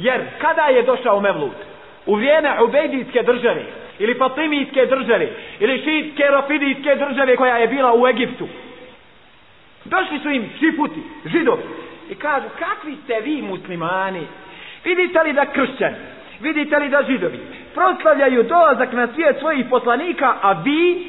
Jer 0.00 0.20
kada 0.40 0.62
je 0.62 0.82
došao 0.82 1.20
Mevlud? 1.20 1.70
u 2.06 2.14
vrijeme 2.14 2.62
Ubejdijske 2.62 3.22
države, 3.22 3.64
ili 3.98 4.18
Fatimijske 4.18 4.86
države, 4.86 5.28
ili 5.60 5.82
Šitske 5.84 6.22
Rafidijske 6.22 6.96
države 6.96 7.36
koja 7.36 7.56
je 7.56 7.68
bila 7.68 7.94
u 7.94 8.06
Egiptu. 8.06 8.48
Došli 9.84 10.18
su 10.18 10.30
im 10.30 10.50
šiputi, 10.58 11.02
židovi, 11.24 11.62
i 12.10 12.14
kažu, 12.14 12.46
kakvi 12.58 12.96
ste 13.04 13.20
vi 13.20 13.42
muslimani? 13.42 14.26
Vidite 14.84 15.22
li 15.22 15.32
da 15.32 15.46
kršćani, 15.46 15.96
vidite 16.40 16.78
li 16.78 16.88
da 16.88 17.02
židovi 17.02 17.38
proslavljaju 17.74 18.42
dolazak 18.42 18.92
na 18.92 19.08
svijet 19.14 19.38
svojih 19.38 19.66
poslanika, 19.70 20.34
a 20.42 20.52
vi 20.52 21.06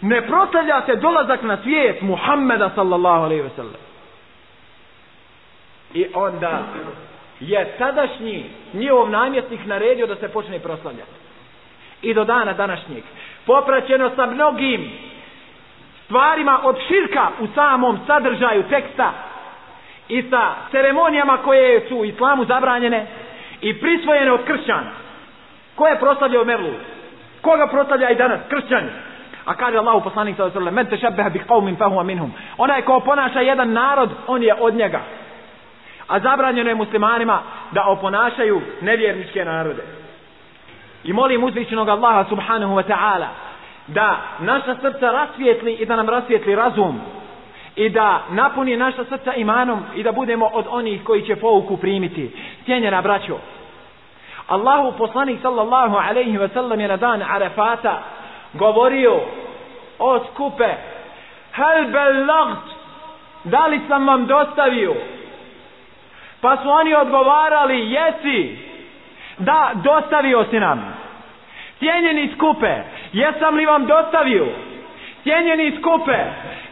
ne 0.00 0.26
proslavljate 0.26 0.96
dolazak 0.96 1.42
na 1.42 1.56
svijet 1.62 2.02
Muhammeda 2.02 2.70
sallallahu 2.74 3.24
alaihi 3.24 3.42
wa 3.42 3.56
sallam. 3.56 3.80
I 5.94 6.06
onda 6.14 6.62
je 7.46 7.74
tadašnji 7.78 8.44
njihov 8.72 9.10
namjesnik 9.10 9.60
naredio 9.66 10.06
da 10.06 10.16
se 10.16 10.28
počne 10.28 10.58
proslavljati. 10.58 11.10
I 12.02 12.14
do 12.14 12.24
dana 12.24 12.52
današnjeg. 12.52 13.02
Popraćeno 13.46 14.10
sa 14.16 14.26
mnogim 14.26 14.90
stvarima 16.04 16.60
od 16.64 16.76
širka 16.88 17.28
u 17.40 17.46
samom 17.54 17.98
sadržaju 18.06 18.62
teksta 18.62 19.12
i 20.08 20.22
sa 20.30 20.54
ceremonijama 20.70 21.36
koje 21.36 21.88
su 21.88 21.96
u 21.96 22.04
islamu 22.04 22.44
zabranjene 22.44 23.06
i 23.60 23.80
prisvojene 23.80 24.32
od 24.32 24.44
kršćana. 24.44 24.90
Ko 25.74 25.86
je 25.86 25.98
proslavljao 25.98 26.44
Mevlud? 26.44 26.74
Koga 27.40 27.66
proslavlja 27.66 28.10
i 28.10 28.16
danas? 28.16 28.40
Kršćani. 28.48 28.90
A 29.44 29.54
kaže 29.54 29.78
Allahu 29.78 30.00
poslanik 30.00 30.36
sallallahu 30.36 30.58
alejhi 30.58 30.74
ve 30.74 30.74
sellem: 30.74 30.74
"Men 30.74 30.86
tashabbaha 30.86 31.30
bi 31.30 31.38
qaumin 31.48 31.76
fa 31.76 31.84
huwa 31.84 32.04
minhum." 32.04 32.32
Onaj 32.58 32.82
ko 32.82 33.00
ponaša 33.00 33.40
jedan 33.40 33.72
narod, 33.72 34.10
on 34.26 34.42
je 34.42 34.54
od 34.54 34.74
njega. 34.74 35.00
A 36.08 36.20
zabranjeno 36.20 36.70
je 36.70 36.74
muslimanima 36.74 37.42
da 37.70 37.84
oponašaju 37.86 38.60
nevjerničke 38.80 39.44
narode. 39.44 39.82
I 41.04 41.12
molim 41.12 41.44
uzvišenog 41.44 41.88
Allaha 41.88 42.24
subhanahu 42.28 42.74
wa 42.74 42.82
ta'ala 42.82 43.28
da 43.86 44.16
naša 44.40 44.74
srca 44.80 45.10
rasvijetli 45.10 45.72
i 45.72 45.86
da 45.86 45.96
nam 45.96 46.08
rasvijetli 46.08 46.54
razum 46.54 47.00
i 47.76 47.88
da 47.88 48.22
napuni 48.30 48.76
naša 48.76 49.04
srca 49.04 49.34
imanom 49.34 49.82
i 49.94 50.02
da 50.02 50.12
budemo 50.12 50.46
od 50.52 50.66
onih 50.70 51.04
koji 51.04 51.22
će 51.22 51.36
pouku 51.36 51.76
primiti. 51.76 52.30
Cijenjena 52.64 53.02
braćo, 53.02 53.38
Allahu 54.46 54.98
poslanik 54.98 55.38
sallallahu 55.42 55.96
alaihi 55.96 56.38
wa 56.38 56.48
sallam 56.54 56.80
je 56.80 56.88
na 56.88 56.96
dan 56.96 57.22
Arafata 57.22 58.02
govorio 58.52 59.20
o 59.98 60.24
skupe 60.24 60.68
hel 61.52 61.84
belagt, 61.92 62.68
da 63.44 63.66
li 63.66 63.80
sam 63.88 64.06
vam 64.06 64.26
dostavio 64.26 64.94
pa 66.42 66.56
su 66.56 66.70
oni 66.70 66.94
odgovarali 66.94 67.92
jesi 67.92 68.56
da 69.38 69.70
dostavio 69.74 70.44
si 70.50 70.60
nam 70.60 70.94
cijenjeni 71.78 72.30
skupe 72.34 72.74
jesam 73.12 73.54
li 73.54 73.66
vam 73.66 73.86
dostavio 73.86 74.46
cijenjeni 75.22 75.76
skupe 75.80 76.18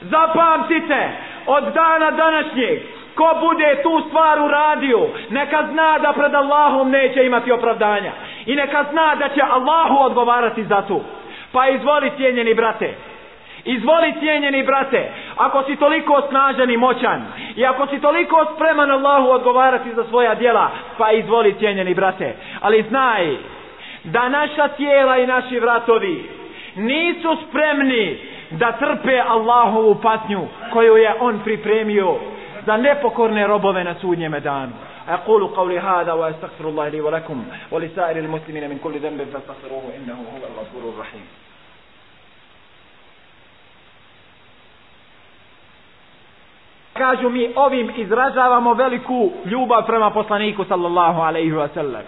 zapamtite 0.00 1.10
od 1.46 1.64
dana 1.74 2.10
današnjeg 2.10 2.78
ko 3.14 3.36
bude 3.40 3.82
tu 3.82 4.02
stvar 4.08 4.40
uradio 4.40 5.08
neka 5.30 5.66
zna 5.72 5.98
da 5.98 6.12
pred 6.12 6.34
Allahom 6.34 6.90
neće 6.90 7.26
imati 7.26 7.52
opravdanja 7.52 8.12
i 8.46 8.56
neka 8.56 8.84
zna 8.90 9.14
da 9.14 9.28
će 9.28 9.40
Allahu 9.42 10.04
odgovarati 10.04 10.64
za 10.64 10.82
to 10.82 11.04
Pa 11.52 11.68
izvoli 11.68 12.10
cijenjeni 12.16 12.54
brate. 12.54 12.94
Izvoli 13.65 14.13
cijenjeni 14.19 14.63
brate. 14.63 15.11
Ako 15.35 15.63
si 15.63 15.75
toliko 15.75 16.21
snažan 16.29 16.71
i 16.71 16.77
moćan. 16.77 17.25
I 17.55 17.65
ako 17.65 17.87
si 17.87 18.01
toliko 18.01 18.45
spreman 18.55 18.91
Allahu 18.91 19.29
odgovarati 19.29 19.93
za 19.95 20.03
svoja 20.03 20.35
djela. 20.35 20.71
Pa 20.97 21.11
izvoli 21.11 21.55
cijenjeni 21.59 21.93
brate. 21.93 22.35
Ali 22.61 22.85
znaj. 22.89 23.35
Da 24.03 24.29
naša 24.29 24.67
tijela 24.67 25.17
i 25.17 25.27
naši 25.27 25.59
vratovi. 25.59 26.29
Nisu 26.75 27.37
spremni. 27.49 28.17
Da 28.51 28.71
trpe 28.71 29.19
Allahovu 29.27 29.95
patnju. 30.01 30.41
Koju 30.73 30.97
je 30.97 31.13
on 31.19 31.39
pripremio. 31.43 32.15
Za 32.65 32.77
nepokorne 32.77 33.47
robove 33.47 33.83
na 33.83 33.95
sudnjeme 34.01 34.39
danu. 34.39 34.73
أقول 35.09 35.47
قولي 35.47 35.79
هذا 35.79 36.13
وأستغفر 36.13 36.69
الله 36.69 36.87
لي 36.89 37.01
ولكم 37.01 37.45
ولسائر 37.71 38.17
المسلمين 38.17 38.69
من 38.69 38.79
كل 38.83 38.99
ذنب 38.99 39.27
فاستغفروه 39.33 39.83
إنه 39.97 40.13
هو 40.13 40.37
الغفور 40.37 40.93
الرحيم 40.93 41.25
Kažu 47.00 47.28
mi 47.28 47.52
ovim 47.56 47.92
izražavamo 47.96 48.74
veliku 48.74 49.32
ljubav 49.44 49.86
prema 49.86 50.10
poslaniku 50.10 50.64
sallallahu 50.64 51.20
alaihi 51.20 51.52
wa 51.52 51.68
sallam. 51.74 52.02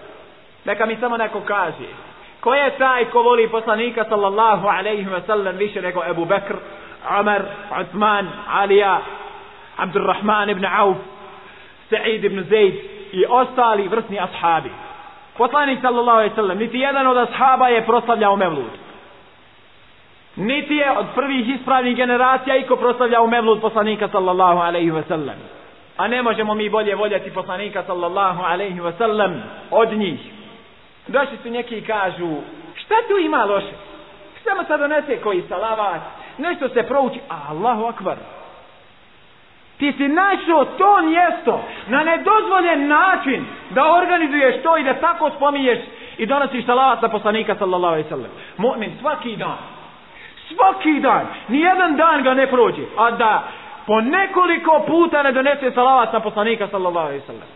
Neka 0.64 0.86
mi 0.86 0.96
samo 0.96 1.16
neko 1.16 1.40
kaže. 1.40 1.88
Ko 2.40 2.54
je 2.54 2.70
taj 2.78 3.04
ko 3.04 3.22
voli 3.22 3.48
poslanika 3.48 4.04
sallallahu 4.08 4.68
alaihi 4.68 5.08
wa 5.08 5.20
sallam 5.26 5.56
više 5.56 5.82
nego 5.82 6.02
Ebu 6.10 6.24
Bekr, 6.24 6.54
Umar, 7.20 7.42
Uthman, 7.80 8.28
Alija, 8.48 9.00
Abdurrahman 9.76 10.50
ibn 10.50 10.64
Auf, 10.64 10.96
Sa'id 11.90 12.24
ibn 12.24 12.42
Zaid 12.42 12.74
i 13.12 13.24
ostali 13.28 13.88
vrsni 13.88 14.20
ashabi. 14.20 14.70
Poslanik 15.38 15.80
sallallahu 15.82 16.18
alejhi 16.18 16.30
ve 16.30 16.36
sellem 16.36 16.58
niti 16.58 16.78
jedan 16.78 17.06
od 17.06 17.16
ashaba 17.16 17.68
je 17.68 17.86
proslavljao 17.86 18.36
Mevlud. 18.36 18.81
Niti 20.36 20.74
je 20.74 20.90
od 20.98 21.06
prvih 21.14 21.48
ispravnih 21.48 21.96
generacija 21.96 22.56
iko 22.56 22.76
proslavljao 22.76 23.26
Mevlud 23.26 23.60
poslanika 23.60 24.08
sallallahu 24.08 24.58
alejhi 24.58 24.90
ve 24.90 25.02
sellem. 25.08 25.38
A 25.96 26.08
ne 26.08 26.22
možemo 26.22 26.54
mi 26.54 26.70
bolje 26.70 26.94
voljeti 26.94 27.30
poslanika 27.30 27.82
sallallahu 27.86 28.42
alejhi 28.42 28.80
ve 28.80 28.92
sellem 28.92 29.42
od 29.70 29.92
njih. 29.92 30.20
Došli 31.08 31.38
su 31.42 31.50
neki 31.50 31.78
i 31.78 31.84
kažu, 31.84 32.28
šta 32.74 32.94
tu 33.08 33.18
ima 33.18 33.44
loše? 33.44 33.74
Samo 34.44 34.64
sad 34.64 34.80
donese 34.80 35.20
koji 35.20 35.42
salavat, 35.48 36.00
nešto 36.38 36.68
se 36.68 36.82
prouči, 36.82 37.20
Allahu 37.48 37.84
akbar, 37.84 38.16
Ti 39.82 39.92
si 39.96 40.08
našao 40.08 40.64
to 40.64 41.02
mjesto 41.02 41.60
na 41.88 42.04
nedozvoljen 42.04 42.88
način 42.88 43.44
da 43.70 43.94
organizuješ 43.94 44.62
to 44.62 44.78
i 44.78 44.84
da 44.84 44.94
tako 44.94 45.30
spominješ 45.30 45.78
i 46.18 46.26
donosiš 46.26 46.66
salavat 46.66 47.02
na 47.02 47.08
poslanika 47.08 47.54
sallallahu 47.58 47.92
alaihi 47.94 48.08
sallam. 48.08 48.30
Mu'min 48.58 48.90
svaki 49.00 49.36
dan. 49.36 49.71
Svaki 50.51 50.99
dan. 50.99 51.27
Nijedan 51.47 51.95
dan 51.95 52.23
ga 52.23 52.33
ne 52.33 52.47
prođe. 52.47 52.83
A 52.97 53.11
da 53.11 53.43
po 53.85 54.01
nekoliko 54.01 54.83
puta 54.87 55.23
ne 55.23 55.31
donese 55.31 55.71
salavat 55.71 56.13
na 56.13 56.19
poslanika 56.19 56.67
sallallahu 56.67 57.07
alaihi 57.07 57.25
sallam. 57.27 57.47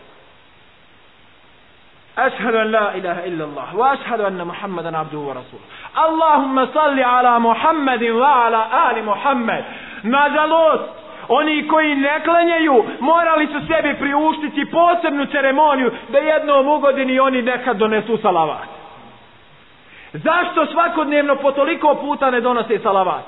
أشهد 2.17 2.55
أن 2.55 2.71
لا 2.71 2.95
إله 2.95 3.25
إلا 3.25 3.43
الله 3.43 3.75
وأشهد 3.75 4.21
أن 4.21 4.47
محمدا 4.47 4.97
عبده 4.97 5.17
ورسوله 5.17 5.65
اللهم 6.07 6.65
صل 6.65 6.99
على 6.99 7.39
محمد 7.39 8.03
وعلى 8.03 8.65
آل 8.89 9.05
محمد 9.05 9.63
nažalost 10.03 11.01
Oni 11.27 11.67
koji 11.67 11.95
ne 11.95 12.19
klanjaju, 12.23 12.83
morali 12.99 13.47
su 13.47 13.67
sebi 13.67 13.95
priuštiti 13.99 14.71
posebnu 14.71 15.25
ceremoniju 15.25 15.91
da 16.09 16.17
jednom 16.17 16.67
u 16.67 16.79
godini 16.79 17.19
oni 17.19 17.41
nekad 17.41 17.77
donesu 17.77 18.17
salavat. 18.17 18.67
Zašto 20.16 20.66
svakodnevno 20.66 21.36
po 21.36 21.52
toliko 21.52 21.94
puta 21.94 22.30
ne 22.30 22.40
donose 22.40 22.78
salavat? 22.78 23.24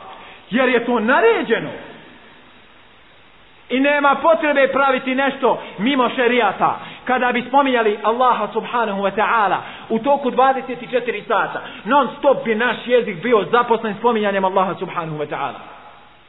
Jer 0.51 0.68
je 0.68 0.85
to 0.85 1.01
naređeno. 1.01 1.70
I 3.70 3.81
nema 3.81 4.14
potrebe 4.22 4.68
praviti 4.68 5.14
nešto 5.14 5.62
mimo 5.79 6.11
šerijata. 6.16 6.79
Kada 7.05 7.33
bi 7.33 7.44
spominjali 7.48 7.98
Allaha 8.03 8.48
subhanahu 8.53 9.03
wa 9.03 9.11
ta'ala 9.16 9.57
u 9.88 9.98
toku 9.98 10.31
24 10.31 11.22
sata, 11.29 11.61
non 11.85 12.09
stop 12.18 12.44
bi 12.44 12.55
naš 12.55 12.77
jezik 12.87 13.22
bio 13.22 13.44
zaposlen 13.51 13.94
spominjanjem 13.98 14.44
Allaha 14.44 14.74
subhanahu 14.74 15.18
wa 15.18 15.27
ta'ala. 15.27 15.61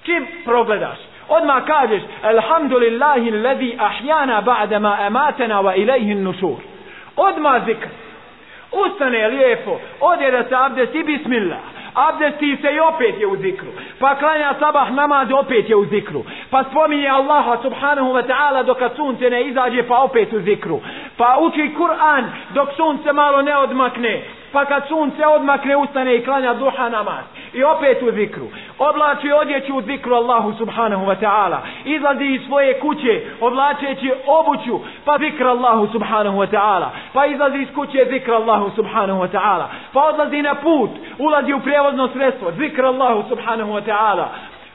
Čim 0.04 0.28
progledaš? 0.46 0.98
Odmah 1.30 1.66
kažeš, 1.66 2.02
Alhamdulillahi 2.24 3.32
lezi 3.32 3.76
ahjana 3.80 4.42
ba'dama 4.42 4.98
amatena 5.00 5.06
amatana 5.08 5.62
wa 5.62 5.76
ilaihin 5.76 6.24
nusur. 6.24 6.58
Odma 7.16 7.50
Odmah 7.50 7.66
zikr. 7.66 7.88
Ustane 8.72 9.28
lijepo, 9.28 9.80
ode 10.00 10.32
da 10.32 10.44
se 10.44 10.56
abdesti 10.56 11.04
bismillah. 11.04 11.60
Abdesti 11.94 12.58
se 12.62 12.74
i 12.74 12.80
opet 12.80 13.20
je 13.20 13.28
u 13.28 13.36
zikru. 13.36 13.68
Pa 14.00 14.16
klanja 14.16 14.54
sabah 14.60 14.92
namaz 14.92 15.28
opet 15.32 15.70
je 15.70 15.76
u 15.76 15.86
zikru. 15.86 16.24
Pa 16.50 16.64
spominje 16.64 17.08
Allaha 17.08 17.58
subhanahu 17.62 18.14
wa 18.14 18.24
ta'ala 18.28 18.64
dok 18.64 18.78
sunce 18.96 19.30
ne 19.30 19.44
izađe 19.44 19.84
pa 19.88 19.98
opet 19.98 20.34
u 20.34 20.40
zikru. 20.40 20.80
Pa 21.18 21.38
uči 21.42 21.74
Kur'an 21.78 22.32
dok 22.54 22.70
sunce 22.78 23.14
malo 23.14 23.42
ne 23.42 23.58
odmakne 23.58 24.24
pa 24.52 24.66
kad 24.66 24.88
sunce 24.88 25.28
odmakne 25.28 25.78
ustane 25.78 26.16
i 26.16 26.24
klanja 26.26 26.54
duha 26.54 26.90
namaz. 26.90 27.24
I 27.54 27.64
opet 27.64 28.02
u 28.02 28.12
zikru. 28.12 28.48
Oblači 28.80 29.32
odjeću 29.32 29.76
u 29.76 29.82
zikru 29.82 30.16
Allahu 30.16 30.54
subhanahu 30.54 31.06
wa 31.06 31.16
ta'ala. 31.22 31.58
Izlazi 31.86 32.26
iz 32.26 32.42
svoje 32.48 32.80
kuće 32.80 33.22
oblačeći 33.42 34.12
obuću 34.28 34.80
pa 35.06 35.18
zikr 35.18 35.48
Allahu 35.48 35.88
subhanahu 35.92 36.38
wa 36.38 36.48
ta'ala. 36.52 36.88
Pa 37.14 37.26
izlazi 37.26 37.58
iz 37.58 37.68
kuće 37.76 38.06
zikr 38.10 38.32
Allahu 38.34 38.72
subhanahu 38.76 39.22
wa 39.22 39.28
ta'ala. 39.28 39.66
Pa 39.94 40.00
odlazi 40.04 40.42
na 40.42 40.56
put 40.56 40.90
ulazi 41.20 41.54
u 41.54 41.60
prijevozno 41.60 42.08
sredstvo 42.08 42.52
zikr 42.52 42.86
Allahu 42.86 43.30
subhanahu 43.30 43.72
wa 43.72 43.82
ta'ala. 43.82 44.26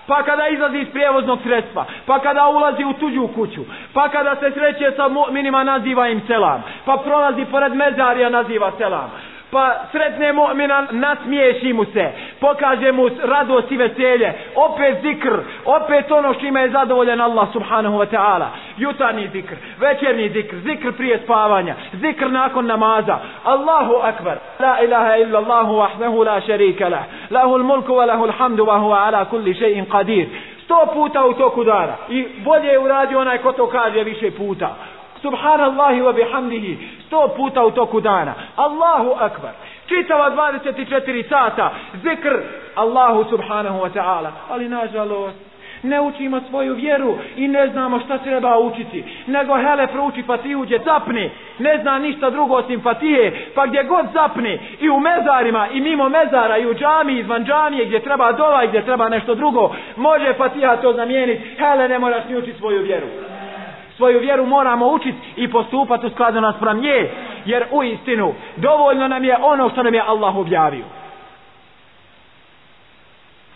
Pa 0.07 0.23
kada 0.23 0.49
izlazi 0.49 0.79
iz 0.79 0.89
prijevoznog 0.93 1.39
sredstva, 1.43 1.85
pa 2.07 2.19
kada 2.19 2.49
ulazi 2.49 2.85
u 2.85 2.93
tuđu 2.93 3.29
kuću, 3.35 3.61
pa 3.95 4.09
kada 4.09 4.37
se 4.37 4.51
sreće 4.51 4.93
sa 4.97 5.09
mu'minima 5.09 5.65
naziva 5.65 6.09
im 6.09 6.21
selam, 6.27 6.63
pa 6.85 6.97
prolazi 6.97 7.45
pored 7.45 7.75
mezarija 7.75 8.31
naziva 8.31 8.73
selam, 8.79 9.11
pa 9.55 9.75
sretne 9.93 10.33
mu'mina, 10.33 10.87
nasmiješi 10.91 11.73
mu 11.73 11.85
se, 11.85 12.13
pokaže 12.41 12.93
mu 12.93 13.09
radost 13.25 13.71
i 13.71 13.77
veselje, 13.77 14.33
opet 14.55 14.97
zikr, 15.03 15.35
opet 15.65 16.11
ono 16.11 16.35
što 16.35 16.47
ima 16.47 16.61
je 16.61 16.71
zadovoljen 16.71 17.21
Allah 17.21 17.49
subhanahu 17.53 17.99
wa 17.99 18.07
ta'ala, 18.07 18.49
jutarnji 18.77 19.29
zikr, 19.29 19.55
večerni 19.81 20.29
zikr, 20.29 20.57
zikr 20.57 20.93
prije 20.93 21.19
spavanja, 21.25 21.75
zikr 21.93 22.31
nakon 22.31 22.67
namaza, 22.67 23.19
Allahu 23.45 23.95
akbar, 24.03 24.39
la 24.61 24.81
ilaha 24.85 25.17
illa 25.17 25.39
Allahu 25.39 25.73
wahdahu 25.73 26.25
la 26.25 26.41
šarika 26.41 26.89
lah, 26.89 27.05
lahul 27.31 27.63
mulku 27.63 27.93
wa 27.93 28.07
lahul 28.07 28.33
hamdu 28.39 28.67
wa 28.67 28.79
huwa 28.79 29.07
ala 29.07 29.25
kulli 29.25 29.55
še'in 29.55 29.87
qadir, 29.87 30.27
sto 30.65 30.87
puta 30.95 31.27
u 31.27 31.35
toku 31.35 31.65
dana, 31.65 31.97
i 32.09 32.27
bolje 32.45 32.69
je 32.69 32.79
uradio 32.79 33.21
onaj 33.21 33.39
ko 33.39 33.53
to 33.53 33.67
kaže 33.67 34.05
više 34.05 34.31
puta, 34.31 34.77
subhanallahi 35.25 36.01
wa 36.01 36.13
bihamdihi, 36.13 36.79
sto 37.07 37.29
puta 37.37 37.65
u 37.65 37.71
toku 37.71 38.01
dana. 38.01 38.35
Allahu 38.57 39.11
akbar. 39.21 39.53
Čitava 39.87 40.31
24 40.31 41.29
sata, 41.29 41.71
zikr 42.03 42.35
Allahu 42.75 43.25
subhanahu 43.31 43.79
wa 43.85 43.91
ta'ala. 43.93 44.31
Ali 44.51 44.69
nažalost, 44.69 45.37
ne 45.83 46.01
učimo 46.01 46.41
svoju 46.49 46.75
vjeru 46.75 47.17
i 47.37 47.49
ne 47.49 47.69
znamo 47.69 48.01
šta 48.01 48.19
treba 48.19 48.59
učiti. 48.59 49.05
Nego 49.27 49.57
hele 49.57 49.87
prouči 49.87 50.23
fatihuđe, 50.23 50.79
zapni. 50.85 51.31
Ne 51.59 51.79
zna 51.83 51.99
ništa 51.99 52.31
drugo 52.31 52.55
osim 52.55 52.83
fatije. 52.83 53.51
Pa 53.55 53.67
gdje 53.67 53.83
god 53.83 54.07
zapni, 54.13 54.59
i 54.81 54.91
u 54.91 55.01
mezarima, 55.01 55.69
i 55.73 55.81
mimo 55.81 56.09
mezara, 56.09 56.59
i 56.59 56.67
u 56.67 56.75
džami, 56.75 57.19
izvan 57.19 57.45
džamije, 57.45 57.87
gdje 57.87 58.01
treba 58.01 58.33
dola 58.33 58.65
i 58.65 58.69
gdje 58.69 58.85
treba 58.85 59.09
nešto 59.09 59.35
drugo, 59.35 59.75
može 59.97 60.33
fatiha 60.33 60.77
to 60.77 60.93
zamijeniti. 60.93 61.43
Hele, 61.59 61.89
ne 61.89 61.99
moraš 61.99 62.25
ni 62.29 62.37
učiti 62.37 62.59
svoju 62.59 62.83
vjeru 62.83 63.07
svoju 63.97 64.21
vjeru 64.21 64.47
moramo 64.47 64.87
učiti 64.87 65.19
i 65.37 65.51
postupati 65.51 66.07
u 66.07 66.11
skladu 66.11 66.41
nas 66.41 66.57
pram 66.61 66.81
nje, 66.81 67.11
jer 67.45 67.65
u 67.71 67.83
istinu 67.83 68.35
dovoljno 68.57 69.09
nam 69.09 69.25
je 69.25 69.37
ono 69.43 69.71
što 69.71 69.83
nam 69.83 69.95
je 69.95 70.03
Allah 70.07 70.37
objavio. 70.37 70.85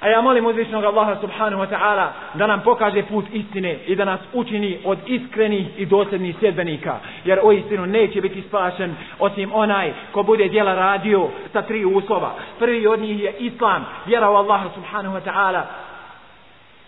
A 0.00 0.08
ja 0.08 0.20
molim 0.20 0.46
uzvišnog 0.46 0.84
Allaha 0.84 1.16
subhanahu 1.20 1.62
wa 1.62 1.68
ta'ala 1.68 2.06
da 2.34 2.46
nam 2.46 2.60
pokaže 2.60 3.02
put 3.02 3.24
istine 3.32 3.78
i 3.86 3.96
da 3.96 4.04
nas 4.04 4.20
učini 4.32 4.78
od 4.84 4.98
iskrenih 5.06 5.66
i 5.78 5.86
dosljednih 5.86 6.36
sjedbenika. 6.40 6.98
Jer 7.24 7.40
o 7.42 7.52
istinu 7.52 7.86
neće 7.86 8.20
biti 8.20 8.42
spašen 8.42 8.94
osim 9.18 9.50
onaj 9.54 9.92
ko 10.12 10.22
bude 10.22 10.48
djela 10.48 10.74
radio 10.74 11.28
sa 11.52 11.62
tri 11.62 11.84
uslova. 11.84 12.34
Prvi 12.58 12.86
od 12.86 13.00
njih 13.00 13.20
je 13.20 13.34
Islam, 13.38 13.86
vjera 14.06 14.30
u 14.30 14.34
Allaha 14.34 14.68
subhanahu 14.74 15.16
wa 15.16 15.20
ta'ala, 15.32 15.62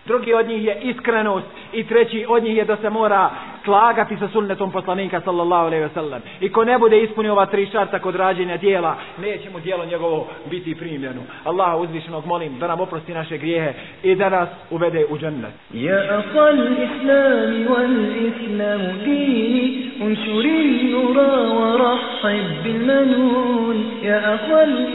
Drugi 0.05 0.33
od 0.33 0.47
njih 0.47 0.65
je 0.65 0.79
iskrenost 0.81 1.47
i 1.73 1.83
treći 1.83 2.25
od 2.29 2.43
njih 2.43 2.57
je 2.57 2.65
da 2.65 2.77
se 2.77 2.89
mora 2.89 3.29
slagati 3.63 4.17
sa 4.17 4.27
sunnetom 4.27 4.71
poslanika 4.71 5.21
sallallahu 5.21 5.65
alejhi 5.65 5.83
ve 5.83 5.89
sellem. 5.93 6.21
I 6.39 6.51
ko 6.51 6.65
ne 6.65 6.77
bude 6.77 7.03
ispunio 7.03 7.31
ova 7.31 7.45
tri 7.45 7.65
šarta 7.71 7.99
kod 7.99 8.15
rađenja 8.15 8.57
djela, 8.57 8.95
neće 9.17 9.49
mu 9.49 9.59
djelo 9.59 9.85
njegovo 9.85 10.27
biti 10.49 10.75
primljeno. 10.75 11.21
Allaha 11.43 11.77
uzvišenog 11.77 12.25
molim 12.25 12.59
da 12.59 12.67
nam 12.67 12.79
oprosti 12.79 13.13
naše 13.13 13.37
grijehe 13.37 13.73
i 14.03 14.15
da 14.15 14.29
nas 14.29 14.49
uvede 14.69 15.05
u 15.09 15.17
džennet. 15.17 15.53
Ja 15.73 15.95
aqal 15.95 16.57
islam 16.83 17.67
wal 17.67 18.27
islam 18.27 18.81
dini 19.05 19.91
unshuri 20.01 20.91
nura 20.91 21.27
wa 21.27 21.77
rahma 21.77 22.10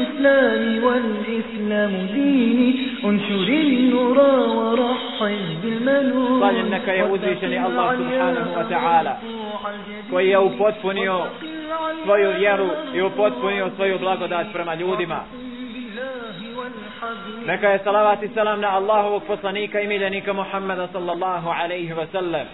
islam 0.04 0.62
wal 0.84 1.10
islam 1.40 1.92
dini 2.14 2.68
unshur 3.02 3.50
nura 3.90 4.32
wa 4.58 4.76
rahib 4.76 5.60
bil 5.62 5.80
manun. 5.80 6.38
Slavljen 6.38 6.70
neka 6.70 6.92
je 6.92 7.04
uzvišeni 7.12 7.58
Allah 7.58 7.86
subhanahu 7.98 8.50
wa 8.58 8.64
ta'ala 8.68 9.14
koji 10.10 10.28
je 10.28 10.38
upotpunio 10.38 11.26
svoju 12.04 12.30
vjeru 12.38 12.68
i 12.94 13.02
upotpunio 13.02 13.70
svoju 13.76 13.98
blagodat 13.98 14.46
prema 14.52 14.74
ljudima 14.74 15.20
neka 17.46 17.68
je 17.68 17.78
salavat 17.84 18.22
i 18.22 18.28
salam 18.28 18.60
na 18.60 18.68
Allahovog 18.68 19.22
poslanika 19.26 19.80
i 19.80 19.86
miljenika 19.86 20.32
Muhammeda 20.32 20.88
sallallahu 20.92 21.48
alaihi 21.50 21.92
wa 21.92 22.06
sallam 22.12 22.46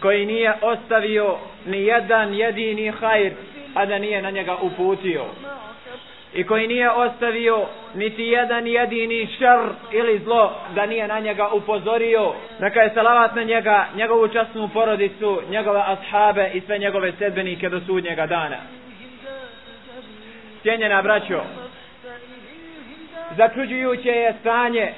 koji 0.00 0.26
nije 0.26 0.54
ostavio 0.62 1.36
ni 1.66 1.86
jedan 1.86 2.34
jedini 2.34 2.90
hajr 2.90 3.32
a 3.74 3.86
da 3.86 3.98
nije 3.98 4.22
na 4.22 4.30
njega 4.30 4.56
uputio. 4.62 5.24
I 6.34 6.44
koji 6.44 6.66
nije 6.66 6.90
ostavio 6.90 7.66
niti 7.94 8.22
jedan 8.22 8.66
jedini 8.66 9.28
šar 9.38 9.68
ili 9.92 10.18
zlo 10.18 10.52
da 10.74 10.86
nije 10.86 11.08
na 11.08 11.20
njega 11.20 11.48
upozorio. 11.48 12.34
Neka 12.60 12.80
je 12.80 12.90
salavat 12.94 13.34
na 13.34 13.42
njega 13.42 13.86
njegovu 13.96 14.28
časnu 14.28 14.68
porodicu 14.68 15.42
njegove 15.50 15.82
ashabe 15.86 16.50
i 16.54 16.60
sve 16.60 16.78
njegove 16.78 17.12
sedbenike 17.18 17.68
do 17.68 17.80
sudnjega 17.80 18.26
dana. 18.26 18.56
Cijenjena 20.62 21.02
braćo 21.02 21.40
začuđujuće 23.36 24.08
je 24.08 24.34
stanje 24.40 24.92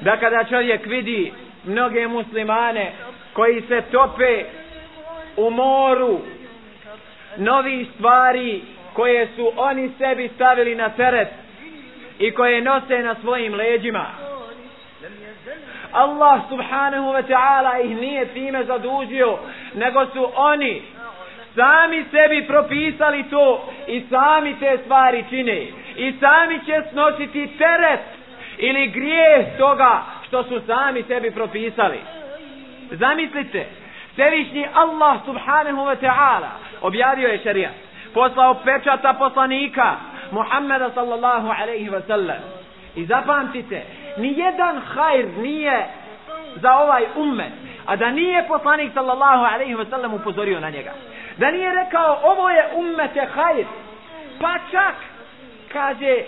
da 0.00 0.16
kada 0.16 0.44
čovjek 0.44 0.86
vidi 0.86 1.32
mnoge 1.64 2.08
muslimane 2.08 2.92
koji 3.36 3.60
se 3.60 3.82
tope 3.92 4.44
u 5.36 5.50
moru 5.50 6.20
novi 7.36 7.86
stvari 7.94 8.62
koje 8.92 9.28
su 9.36 9.52
oni 9.56 9.90
sebi 9.98 10.30
stavili 10.34 10.74
na 10.74 10.88
teret 10.88 11.28
i 12.18 12.30
koje 12.30 12.60
nose 12.60 12.98
na 12.98 13.14
svojim 13.14 13.54
leđima. 13.54 14.06
Allah 15.92 16.40
subhanahu 16.48 17.12
wa 17.12 17.22
ta'ala 17.22 17.84
ih 17.84 17.96
nije 17.96 18.26
time 18.26 18.64
zadužio, 18.64 19.38
nego 19.74 20.06
su 20.06 20.30
oni 20.34 20.82
sami 21.54 22.04
sebi 22.10 22.46
propisali 22.46 23.24
to 23.30 23.72
i 23.86 24.04
sami 24.10 24.56
te 24.60 24.78
stvari 24.84 25.24
čine. 25.30 25.66
I 25.96 26.12
sami 26.20 26.60
će 26.66 26.82
snositi 26.92 27.48
teret 27.58 28.00
ili 28.58 28.86
grijeh 28.86 29.46
toga 29.58 30.02
što 30.26 30.42
su 30.42 30.60
sami 30.66 31.02
sebi 31.02 31.30
propisali. 31.30 31.98
Zamislite, 32.90 33.66
Svevišnji 34.14 34.66
Allah 34.74 35.20
subhanahu 35.24 35.84
wa 35.84 35.96
ta'ala 35.96 36.50
objavio 36.80 37.28
je 37.28 37.38
šarijat 37.38 37.72
poslao 38.14 38.54
pečata 38.54 39.12
poslanika 39.12 39.96
Muhammeda 40.30 40.90
sallallahu 40.94 41.48
alaihi 41.60 41.90
wa 41.90 42.00
sallam. 42.06 42.42
I 42.96 43.04
zapamtite, 43.04 43.82
ni 44.16 44.38
jedan 44.38 44.80
hajr 44.80 45.26
nije 45.38 45.86
za 46.56 46.72
ovaj 46.72 47.04
ummet, 47.16 47.52
a 47.86 47.96
da 47.96 48.10
nije 48.10 48.48
poslanik 48.48 48.92
sallallahu 48.94 49.44
alaihi 49.54 49.74
wa 49.74 49.90
sallam 49.90 50.14
upozorio 50.14 50.60
na 50.60 50.70
njega. 50.70 50.92
Da 51.36 51.50
nije 51.50 51.72
rekao, 51.72 52.20
ovo 52.22 52.50
je 52.50 52.68
ummete 52.74 53.26
hajr, 53.34 53.66
pa 54.40 54.54
čak, 54.70 54.94
kaže, 55.72 56.24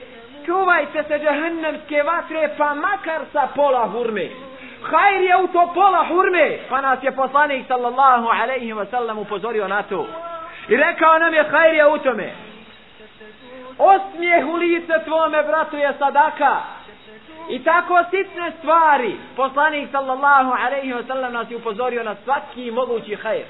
čuvajte 0.47 1.03
se 1.03 1.19
džahnemske 1.19 2.03
vatre, 2.03 2.51
pa 2.59 2.75
makar 2.75 3.21
sa 3.33 3.49
pola 3.55 3.87
hurme. 3.87 4.48
Hajr 4.83 5.23
je 5.23 5.37
u 5.37 5.47
to 5.47 5.71
pola 5.75 6.05
hurme, 6.09 6.59
pa 6.69 6.81
nas 6.81 7.03
je 7.03 7.13
poslanik 7.13 7.67
sallallahu 7.67 8.29
alaihi 8.43 8.73
wa 8.73 8.87
sallam 8.91 9.19
upozorio 9.19 9.69
na 9.69 9.83
to. 9.83 10.07
I 10.69 10.77
rekao 10.77 11.19
nam 11.19 11.35
je 11.35 11.45
hajrija 11.51 11.89
u 11.89 11.99
tome. 11.99 12.33
Osmijeh 13.79 14.47
u 14.47 14.57
lice 14.57 14.93
tvome, 15.05 15.43
bratu, 15.43 15.77
je 15.77 15.93
sadaka. 15.99 16.61
I 17.51 17.65
tako 17.65 18.05
sitne 18.11 18.53
stvari, 18.59 19.17
poslanik 19.37 19.89
sallallahu 19.91 20.53
alaihi 20.67 20.93
wa 20.93 21.07
sallam 21.07 21.33
nas 21.33 21.51
je 21.51 21.57
upozorio 21.57 22.03
na 22.03 22.15
svaki 22.25 22.71
mogući 22.71 23.15
hajr. 23.15 23.45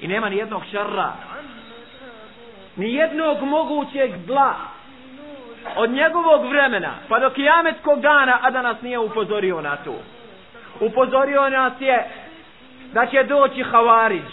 I 0.00 0.08
nema 0.08 0.28
ni 0.28 0.36
jednog 0.36 0.62
šarra, 0.72 1.12
ni 2.76 2.94
jednog 2.94 3.42
mogućeg 3.42 4.10
zla 4.26 4.54
od 5.76 5.90
njegovog 5.90 6.46
vremena, 6.46 6.94
pa 7.08 7.18
do 7.18 7.30
kijametkog 7.30 8.00
dana, 8.00 8.38
a 8.42 8.50
da 8.50 8.62
nas 8.62 8.82
nije 8.82 8.98
upozorio 8.98 9.60
na 9.60 9.76
to. 9.76 9.94
Upozorio 10.80 11.48
nas 11.48 11.72
je 11.80 12.08
da 12.92 13.06
će 13.06 13.22
doći 13.22 13.62
havarić, 13.62 14.24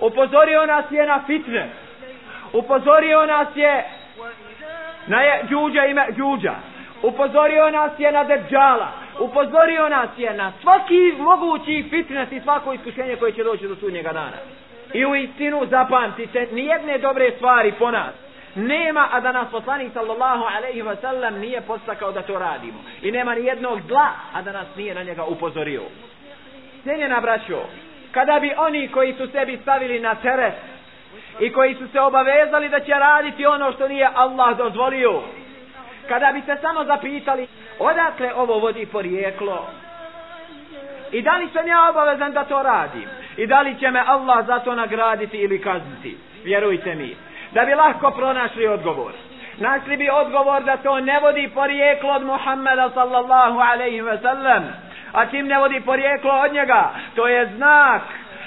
upozorio 0.00 0.66
nas 0.66 0.84
je 0.90 1.06
na 1.06 1.22
fitne. 1.26 1.68
Upozorio 2.52 3.26
nas 3.26 3.48
je 3.54 3.84
na 5.06 5.20
je 5.22 5.44
džuđa 5.48 5.86
ime 5.86 6.06
džuđa 6.16 6.54
upozorio 7.02 7.70
nas 7.70 7.92
je 7.98 8.12
na 8.12 8.24
deđala 8.24 8.88
upozorio 9.20 9.88
nas 9.88 10.10
je 10.16 10.34
na 10.34 10.52
svaki 10.62 11.12
mogući 11.18 11.84
fitnes 11.90 12.32
i 12.32 12.40
svako 12.40 12.72
iskušenje 12.72 13.16
koje 13.16 13.32
će 13.32 13.44
doći 13.44 13.68
do 13.68 13.76
sudnjega 13.76 14.12
dana. 14.12 14.36
I 14.94 15.06
u 15.06 15.14
istinu 15.14 15.66
zapamtite 15.70 16.46
nijedne 16.52 16.98
dobre 16.98 17.30
stvari 17.36 17.72
po 17.78 17.90
nas 17.90 18.14
nema 18.54 19.08
a 19.12 19.20
da 19.20 19.32
nas 19.32 19.50
poslanik 19.50 19.92
sallallahu 19.92 20.44
alaihi 20.56 20.82
wa 20.82 20.96
sallam 21.00 21.38
nije 21.38 21.60
postakao 21.60 22.12
da 22.12 22.22
to 22.22 22.38
radimo. 22.38 22.78
I 23.02 23.10
nema 23.12 23.34
ni 23.34 23.44
jednog 23.44 23.80
zla 23.88 24.08
a 24.32 24.42
da 24.42 24.52
nas 24.52 24.66
nije 24.76 24.94
na 24.94 25.02
njega 25.02 25.24
upozorio. 25.24 25.82
Cijenjena 26.82 27.20
braćo, 27.20 27.62
kada 28.12 28.40
bi 28.40 28.54
oni 28.56 28.88
koji 28.88 29.14
su 29.14 29.26
sebi 29.26 29.58
stavili 29.62 30.00
na 30.00 30.14
teret 30.14 30.54
i 31.40 31.52
koji 31.52 31.74
su 31.74 31.88
se 31.92 32.00
obavezali 32.00 32.68
da 32.68 32.80
će 32.80 32.92
raditi 32.92 33.46
ono 33.46 33.72
što 33.72 33.88
nije 33.88 34.08
Allah 34.14 34.56
dozvolio, 34.56 35.22
kada 36.08 36.32
bi 36.32 36.40
se 36.40 36.56
samo 36.60 36.84
zapitali 36.84 37.46
odakle 37.78 38.34
ovo 38.34 38.58
vodi 38.58 38.86
porijeklo? 38.86 39.66
I 41.12 41.22
da 41.22 41.36
li 41.36 41.48
sam 41.52 41.66
ja 41.66 41.90
obavezan 41.90 42.32
da 42.32 42.44
to 42.44 42.62
radim? 42.62 43.08
I 43.36 43.46
da 43.46 43.60
li 43.60 43.78
će 43.80 43.90
me 43.90 44.02
Allah 44.06 44.46
za 44.46 44.58
to 44.58 44.74
nagraditi 44.74 45.36
ili 45.36 45.62
kazniti, 45.62 46.16
vjerujte 46.44 46.94
mi, 46.94 47.16
da 47.52 47.64
bi 47.64 47.74
lahko 47.74 48.10
pronašli 48.10 48.66
odgovor. 48.66 49.12
Našli 49.58 49.96
bi 49.96 50.10
odgovor 50.10 50.62
da 50.62 50.76
to 50.76 51.00
ne 51.00 51.20
vodi 51.20 51.50
porijeklo 51.54 52.12
od 52.12 52.22
Muhammeda 52.22 52.90
sallallahu 52.94 53.58
alaihi 53.58 54.00
ve 54.00 54.18
sellem. 54.18 54.62
A 55.12 55.26
čim 55.26 55.46
ne 55.46 55.58
vodi 55.58 55.80
porijeklo 55.80 56.30
od 56.44 56.52
njega, 56.52 56.90
to 57.14 57.28
je 57.28 57.46
znak 57.56 58.02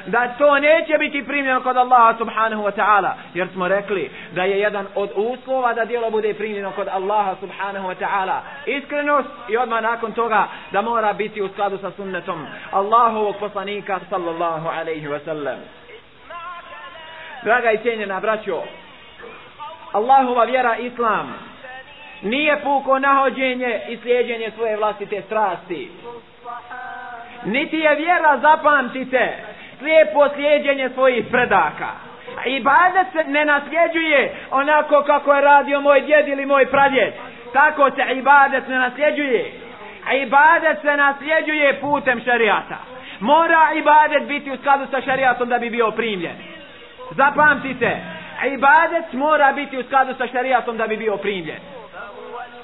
da 0.05 0.27
to 0.37 0.59
neće 0.59 0.97
biti 0.97 1.25
primljeno 1.25 1.61
kod 1.61 1.77
Allaha 1.77 2.17
subhanahu 2.17 2.63
wa 2.63 2.71
ta'ala. 2.71 3.11
Jer 3.33 3.47
smo 3.53 3.67
rekli 3.67 4.11
da 4.31 4.43
je 4.43 4.59
jedan 4.59 4.85
od 4.95 5.09
uslova 5.15 5.73
da 5.73 5.85
dijelo 5.85 6.11
bude 6.11 6.33
primljeno 6.33 6.71
kod 6.71 6.87
Allaha 6.87 7.35
subhanahu 7.39 7.87
wa 7.87 7.95
ta'ala. 7.95 8.39
Iskrenost 8.65 9.29
i 9.49 9.57
odmah 9.57 9.81
nakon 9.81 10.11
toga 10.11 10.47
da 10.71 10.81
mora 10.81 11.13
biti 11.13 11.41
u 11.41 11.49
skladu 11.49 11.77
sa 11.77 11.91
sunnetom 11.91 12.45
Allahovog 12.71 13.35
poslanika 13.39 13.99
sallallahu 14.09 14.67
alaihi 14.67 15.07
wa 15.07 15.19
sallam. 15.25 15.57
Draga 17.43 17.71
i 17.71 17.77
cijenjena 17.77 18.19
braćo, 18.19 18.63
Allahova 19.93 20.43
vjera 20.43 20.77
Islam 20.77 21.33
nije 22.21 22.61
puko 22.63 22.99
nahođenje 22.99 23.79
i 23.89 23.97
slijedjenje 23.97 24.51
svoje 24.55 24.77
vlastite 24.77 25.21
strasti. 25.21 25.91
Niti 27.45 27.77
je 27.77 27.95
vjera, 27.95 28.37
zapamtite, 28.37 29.33
slijepo 29.79 30.29
slijedjenje 30.29 30.89
svojih 30.89 31.25
predaka. 31.31 31.89
Ibadet 32.45 33.07
se 33.11 33.23
ne 33.23 33.45
nasljeđuje 33.45 34.35
onako 34.51 35.03
kako 35.07 35.33
je 35.33 35.41
radio 35.41 35.81
moj 35.81 36.01
djed 36.01 36.27
ili 36.27 36.45
moj 36.45 36.65
pradjed. 36.65 37.13
Tako 37.53 37.91
se 37.91 38.13
ibadet 38.15 38.67
ne 38.67 38.77
nasljeđuje. 38.77 39.51
Ibadet 40.15 40.81
se 40.81 40.97
nasljeđuje 40.97 41.79
putem 41.81 42.21
šarijata. 42.25 42.77
Mora 43.19 43.69
ibadet 43.75 44.27
biti 44.27 44.51
u 44.51 44.57
skladu 44.57 44.85
sa 44.91 45.01
šarijatom 45.01 45.49
da 45.49 45.57
bi 45.59 45.69
bio 45.69 45.91
primljen. 45.91 46.35
Zapamtite, 47.11 47.97
ibadet 48.45 49.13
mora 49.13 49.51
biti 49.51 49.77
u 49.77 49.83
skladu 49.83 50.13
sa 50.17 50.27
šarijatom 50.27 50.77
da 50.77 50.87
bi 50.87 50.97
bio 50.97 51.17
primljen. 51.17 51.59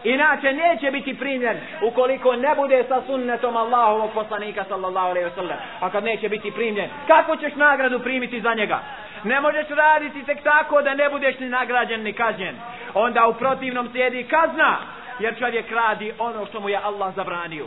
Inače 0.04 0.54
neće 0.54 0.92
biti 0.92 1.18
primljen 1.18 1.58
ukoliko 1.82 2.36
ne 2.36 2.56
bude 2.56 2.84
sa 2.88 3.02
sunnetom 3.08 3.58
Allahovog 3.58 4.12
poslanika 4.14 4.66
sallallahu 4.70 5.08
alaihi 5.08 5.28
wa 5.30 5.36
sallam. 5.36 5.58
A 5.80 5.90
kad 5.90 6.04
neće 6.04 6.30
biti 6.30 6.52
primljen, 6.52 6.90
kako 7.08 7.36
ćeš 7.36 7.56
nagradu 7.56 8.00
primiti 8.00 8.42
za 8.42 8.54
njega? 8.54 8.80
Ne 9.24 9.42
možeš 9.42 9.68
raditi 9.70 10.24
tek 10.24 10.44
tako 10.44 10.82
da 10.82 10.94
ne 10.94 11.10
budeš 11.10 11.40
ni 11.40 11.50
nagrađen 11.50 12.04
ni 12.04 12.14
kažnjen. 12.14 12.56
Onda 12.94 13.28
u 13.28 13.34
protivnom 13.34 13.90
slijedi 13.92 14.24
kazna, 14.24 14.78
jer 15.20 15.40
čovjek 15.40 15.72
radi 15.72 16.14
ono 16.20 16.46
što 16.46 16.60
mu 16.60 16.70
je 16.70 16.80
Allah 16.84 17.16
zabranio. 17.16 17.66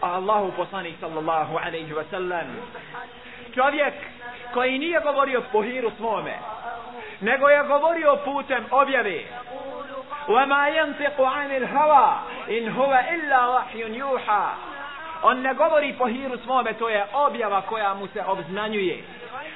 A 0.00 0.12
Allahu 0.12 0.52
poslanik 0.56 0.94
sallallahu 1.00 1.58
alaihi 1.66 1.92
wa 1.92 2.04
sallam 2.10 2.46
čovjek 3.54 3.94
koji 4.53 4.79
nije 4.79 4.99
govorio 4.99 5.43
po 5.51 5.61
hiru 5.61 5.91
svome, 5.97 6.37
nego 7.21 7.49
je 7.49 7.63
govorio 7.63 8.17
putem 8.25 8.65
objave. 8.71 9.23
وَمَا 10.27 10.67
يَنْتِقُ 10.67 11.17
عَنِ 11.19 11.51
الْهَوَا 11.61 12.09
إِنْ 12.47 12.69
هُوَ 12.77 12.93
إِلَّا 13.15 13.41
وَحْيٌ 13.47 13.97
يُوحَا 13.97 14.49
On 15.23 15.41
ne 15.41 15.53
govori 15.53 15.93
po 15.97 16.07
hiru 16.07 16.37
svome, 16.37 16.73
to 16.73 16.89
je 16.89 17.05
objava 17.13 17.61
koja 17.61 17.93
mu 17.93 18.07
se 18.07 18.23
obznanjuje. 18.27 19.03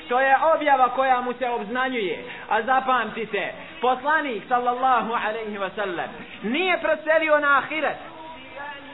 To 0.09 0.19
je 0.19 0.35
objava 0.55 0.89
koja 0.89 1.21
mu 1.21 1.33
se 1.33 1.49
obznanjuje. 1.49 2.23
A 2.49 2.61
zapamtite, 2.61 3.53
poslanik 3.81 4.43
sallallahu 4.47 5.13
alaihi 5.13 5.57
wa 5.57 5.69
sallam 5.75 6.09
nije 6.43 6.77
preselio 6.81 7.39
na 7.39 7.57
ahiret, 7.57 7.97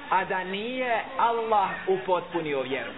a 0.09 0.25
da 0.25 0.43
nije 0.43 1.01
Allah 1.17 1.69
upotpunio 1.87 2.61
vjeru. 2.61 2.91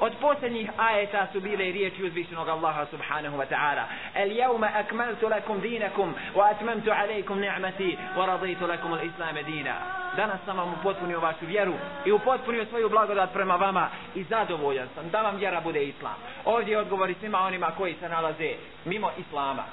od 0.00 0.12
posljednjih 0.20 0.70
ajeta 0.76 1.26
su 1.32 1.40
bile 1.40 1.64
riječi 1.64 2.04
uzvišenog 2.04 2.48
Allaha 2.48 2.86
subhanahu 2.90 3.36
wa 3.36 3.46
ta'ala. 3.50 3.84
El 4.14 4.32
jevme 4.32 4.68
akmaltu 4.74 5.28
lakum 5.28 5.60
dinakum 5.60 6.14
wa 6.34 6.50
atmamtu 6.50 6.90
alaikum 6.90 7.40
ni'mati 7.40 7.98
wa 8.16 8.26
raditu 8.26 8.66
lakum 8.66 8.92
al 8.92 9.06
islame 9.06 9.42
dina. 9.42 9.74
Danas 10.16 10.40
sam 10.44 10.56
vam 10.56 10.72
upotpunio 10.80 11.20
vašu 11.20 11.46
vjeru 11.46 11.74
i 12.04 12.12
upotpunio 12.12 12.64
svoju 12.64 12.88
blagodat 12.88 13.32
prema 13.32 13.56
vama 13.56 13.88
i 14.14 14.24
zadovoljan 14.24 14.88
sam 14.94 15.10
da 15.10 15.22
vam 15.22 15.36
vjera 15.36 15.60
bude 15.60 15.84
islam. 15.84 16.16
Ovdje 16.44 16.78
odgovori 16.78 17.14
svima 17.20 17.38
onima 17.38 17.70
koji 17.76 17.94
se 18.00 18.08
nalaze 18.08 18.54
mimo 18.84 19.10
islama. 19.18 19.64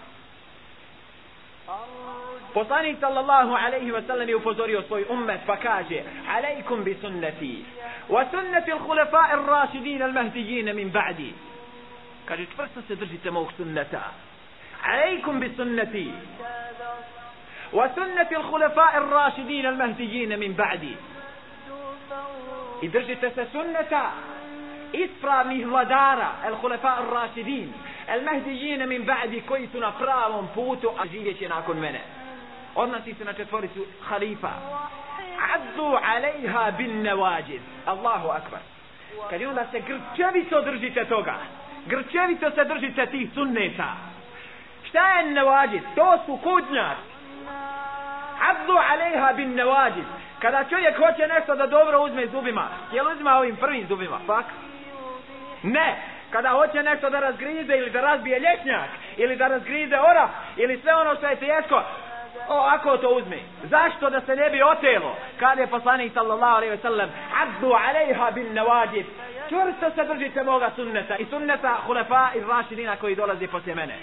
Poslanik 2.53 2.99
sallallahu 2.99 3.55
alaihi 3.55 3.91
wa 3.91 4.01
sallam 4.07 4.29
je 4.29 4.35
upozorio 4.35 4.81
svoj 4.81 5.05
ummet 5.09 5.41
pa 5.45 5.57
kaže 5.57 6.03
Alaikum 6.29 6.83
bi 6.83 6.97
sunnati 7.01 7.65
wa 8.09 8.25
sunnati 8.31 8.71
al-khulafa 8.71 9.21
ar-rashidin 9.31 10.01
al-mahdijin 10.01 10.75
min 10.75 10.91
ba'di 10.91 11.33
kaže 12.25 12.45
čvrsto 12.55 12.81
se 12.87 12.95
držite 12.95 13.31
mog 13.31 13.51
sunnata 13.57 14.03
Alaikum 14.83 15.39
bi 15.39 15.49
sunnati 15.55 16.11
wa 17.73 17.89
sunnati 17.95 18.35
al-khulafa 18.35 18.85
ar-rashidin 18.93 19.65
al-mahdijin 19.65 20.37
min 20.39 20.55
ba'di 20.55 20.95
i 22.81 22.87
držite 22.87 23.31
se 23.35 23.45
sunnata 23.51 24.11
ispravnih 24.93 25.67
vladara 25.67 26.31
al-khulafa 26.43 26.89
El 28.07 28.21
Mehdijine 28.21 28.83
al-mahdijin 28.83 28.87
min 28.87 29.05
ba'di 29.05 29.41
koji 29.47 29.67
su 29.67 29.79
na 29.79 29.91
pravom 29.91 30.47
putu 30.55 30.91
a 30.99 31.07
živjeće 31.07 31.49
nakon 31.49 31.79
mene. 31.79 32.01
Odnosi 32.75 33.13
se 33.13 33.25
na 33.25 33.33
četvoricu 33.33 33.85
halifa. 34.01 34.51
Addu 35.53 35.97
alejha 36.03 36.71
bin 36.77 37.01
nevađiz. 37.01 37.61
Allahu 37.85 38.27
akbar. 38.27 38.59
Kad 39.29 39.41
je 39.41 39.47
onda 39.47 39.65
se 39.71 39.79
grčevito 39.79 40.61
držite 40.61 41.05
toga 41.05 41.35
grčevito 41.85 42.51
se 42.51 42.63
držite 42.63 43.05
tih 43.05 43.29
sunneta. 43.33 43.93
Šta 44.89 45.11
je 45.11 45.31
nevađiz? 45.31 45.81
to 45.95 46.17
su 46.25 46.37
kudnjar 46.43 46.95
addu 48.49 48.73
alejha 48.91 49.33
bin 49.33 49.55
nevađiz. 49.55 50.03
kada 50.39 50.63
čovjek 50.63 50.97
hoće 50.97 51.27
nešto 51.27 51.55
da 51.55 51.67
dobro 51.67 52.03
uzme 52.03 52.27
zubima 52.27 52.67
je 52.91 53.03
li 53.03 53.13
uzma 53.13 53.35
ovim 53.35 53.55
prvim 53.55 53.87
zubima? 53.87 54.19
Fak 54.25 54.45
ne 55.63 56.12
kada 56.33 56.49
hoće 56.49 56.83
nešto 56.83 57.09
da 57.09 57.19
razgrize 57.19 57.73
ili 57.77 57.89
da 57.89 58.01
razbije 58.01 58.39
lješnjak 58.39 58.89
ili 59.17 59.35
da 59.35 59.47
razgrize 59.47 59.99
ora, 59.99 60.29
ili 60.57 60.79
sve 60.81 60.95
ono 60.95 61.15
što 61.15 61.27
je 61.27 61.35
teško 61.35 61.83
o, 62.49 62.57
ako 62.59 62.97
to 62.97 63.09
uzme. 63.09 63.37
Zašto 63.63 64.09
da 64.09 64.21
se 64.21 64.35
ne 64.35 64.49
bi 64.49 64.63
otelo? 64.63 65.15
Kada 65.39 65.61
je 65.61 65.67
poslanik 65.67 66.13
sallallahu 66.13 66.55
alaihi 66.55 66.71
ve 66.71 66.77
sellem, 66.77 67.09
addu 67.41 67.71
alaiha 67.73 68.31
bin 68.31 68.53
nawajib, 68.53 69.05
Čvrsto 69.49 69.89
se 69.95 70.03
držite 70.13 70.43
moga 70.43 70.71
sunneta 70.75 71.17
i 71.17 71.25
sunneta 71.25 71.77
hulefa 71.85 72.29
i 72.35 72.39
rašidina 72.39 72.95
koji 72.95 73.15
dolazi 73.15 73.47
poslije 73.47 73.75
mene. 73.75 73.97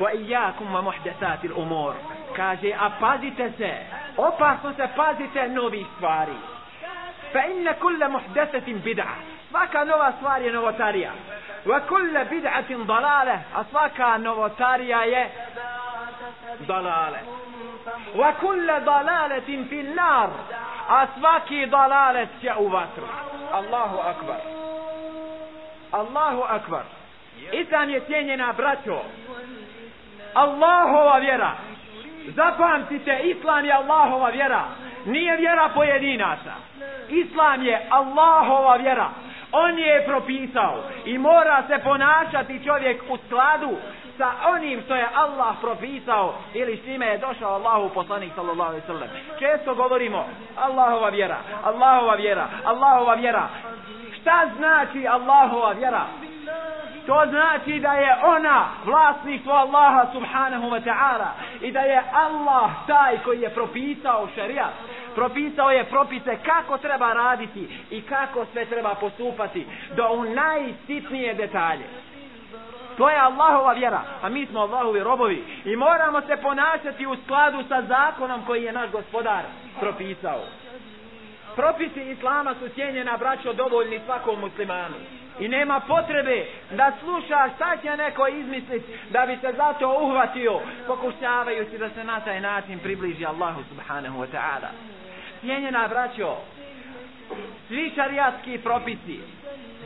Wa 0.00 0.12
iyakum 0.12 0.74
wa 0.74 0.82
muhdathati 0.82 1.48
al-umur. 1.48 1.94
Kaže, 2.36 2.72
a 2.78 2.90
pazite 3.00 3.52
se, 3.58 3.76
opasno 4.16 4.72
se 4.72 4.88
pazite 4.96 5.48
novi 5.48 5.86
stvari. 5.96 6.32
Fa 7.32 7.46
inna 7.46 7.74
kulla 7.74 8.08
muhdathatin 8.08 8.82
bid'a. 8.82 9.14
Svaka 9.50 9.84
nova 9.84 10.12
stvar 10.16 10.42
je 10.42 10.52
novotarija. 10.52 11.12
Wa 11.64 11.80
kulla 11.80 12.24
bid'atin 12.24 12.86
dalale. 12.86 13.38
A 13.54 13.64
svaka 13.70 14.18
novotarija 14.18 15.04
je 15.04 15.30
dalale. 16.66 17.18
Wa 18.14 18.32
kulla 18.40 18.80
dalaletin 18.80 19.68
fil 19.68 19.94
nar. 19.94 20.30
A 20.88 21.06
svaki 21.18 21.66
dalalet 21.66 22.28
će 22.40 22.52
u 22.58 22.68
vatru. 22.68 23.06
Allahu 23.52 23.98
akbar. 23.98 24.40
Allahu 25.92 26.42
akbar. 26.42 26.82
Islam 27.52 27.90
je 27.90 28.00
cijenjena 28.00 28.52
braćo. 28.56 29.02
Allahova 30.34 31.18
vjera. 31.18 31.52
Zapamtite, 32.26 33.20
Islam 33.24 33.64
je 33.64 33.72
Allahova 33.72 34.28
vjera. 34.28 34.64
Nije 35.04 35.36
vjera 35.36 35.68
pojedinaca. 35.74 36.52
Islam 37.08 37.62
je 37.62 37.86
Allahova 37.90 38.76
vjera. 38.76 39.08
On 39.52 39.78
je 39.78 40.06
propisao 40.06 40.82
i 41.04 41.18
mora 41.18 41.62
se 41.68 41.78
ponašati 41.84 42.64
čovjek 42.64 43.02
u 43.10 43.16
skladu 43.16 43.76
sa 44.18 44.30
onim 44.54 44.82
što 44.84 44.94
je 44.94 45.08
Allah 45.14 45.56
propisao 45.60 46.34
ili 46.54 46.76
s 46.76 46.86
je 46.86 47.18
došao 47.18 47.54
Allahu 47.54 47.94
poslanik 47.94 48.32
sallallahu 48.34 48.68
alaihi 48.68 48.86
sallam. 48.86 49.08
Često 49.38 49.74
govorimo 49.74 50.26
Allahova 50.56 51.08
vjera, 51.08 51.36
Allahova 51.64 52.14
vjera, 52.14 52.48
Allahova 52.64 53.14
vjera. 53.14 53.48
Šta 54.20 54.48
znači 54.56 55.06
Allahova 55.08 55.72
vjera? 55.72 56.06
To 57.06 57.24
znači 57.30 57.80
da 57.80 57.92
je 57.92 58.16
ona 58.24 58.64
vlasništvo 58.84 59.52
Allaha 59.52 60.06
subhanahu 60.12 60.70
wa 60.70 60.82
ta'ala 60.84 61.28
i 61.62 61.72
da 61.72 61.80
je 61.80 62.02
Allah 62.12 62.70
taj 62.86 63.18
koji 63.24 63.40
je 63.40 63.50
propisao 63.50 64.28
šerijat. 64.34 64.72
Propisao 65.14 65.70
je 65.70 65.84
propise 65.84 66.36
kako 66.46 66.78
treba 66.78 67.12
raditi 67.12 67.68
i 67.90 68.02
kako 68.02 68.46
sve 68.52 68.64
treba 68.64 68.94
postupati 68.94 69.66
do 69.96 70.08
u 70.12 70.24
najsitnije 70.24 71.34
detalje. 71.34 71.84
To 72.96 73.10
je 73.10 73.16
Allahova 73.16 73.72
vjera, 73.72 74.02
a 74.22 74.28
mi 74.28 74.46
smo 74.46 74.60
Allahovi 74.60 75.00
robovi 75.00 75.44
i 75.64 75.76
moramo 75.76 76.20
se 76.20 76.36
ponašati 76.36 77.06
u 77.06 77.16
skladu 77.24 77.64
sa 77.68 77.82
zakonom 77.82 78.46
koji 78.46 78.62
je 78.62 78.72
naš 78.72 78.90
gospodar 78.90 79.42
propisao. 79.80 80.40
Propisi 81.56 82.10
Islama 82.10 82.54
su 82.54 82.68
cijenjena 82.68 83.16
braćo 83.16 83.52
dovoljni 83.52 84.00
svakom 84.06 84.40
muslimanu. 84.40 84.96
I 85.40 85.48
nema 85.48 85.80
potrebe 85.80 86.46
da 86.70 86.92
sluša 87.00 87.48
šta 87.56 87.76
će 87.82 87.96
neko 87.96 88.26
izmislit 88.26 88.82
da 89.10 89.26
bi 89.26 89.36
se 89.40 89.52
zato 89.56 89.98
uhvatio 90.00 90.60
pokušavajući 90.86 91.78
da 91.78 91.90
se 91.90 92.04
na 92.04 92.20
taj 92.20 92.40
način 92.40 92.78
približi 92.78 93.26
Allahu 93.26 93.62
subhanahu 93.68 94.18
wa 94.18 94.26
ta'ala. 94.32 94.68
Cijenjena 95.40 95.88
braćo, 95.88 96.36
svi 97.68 97.92
šarijatski 97.94 98.58
propisi 98.58 99.20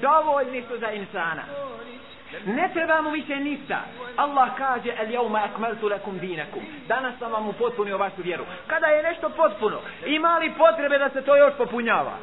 dovoljni 0.01 0.62
su 0.62 0.78
za 0.78 0.90
insana. 0.90 1.42
Ne 2.47 2.70
treba 2.72 3.01
mu 3.01 3.11
više 3.11 3.36
ništa. 3.36 3.80
Allah 4.16 4.49
kaže, 4.57 4.94
el 4.99 5.11
jevma 5.11 5.44
akmeltu 5.44 5.88
lakum 5.88 6.18
dinakum. 6.18 6.62
Danas 6.88 7.18
sam 7.18 7.32
vam 7.32 7.49
upotpunio 7.49 7.99
vašu 7.99 8.22
vjeru. 8.22 8.44
Kada 8.66 8.86
je 8.86 9.03
nešto 9.03 9.28
potpuno, 9.28 9.80
ima 10.07 10.38
li 10.38 10.53
potrebe 10.59 10.99
da 10.99 11.09
se 11.09 11.22
to 11.22 11.36
još 11.36 11.55
popunjava? 11.57 12.18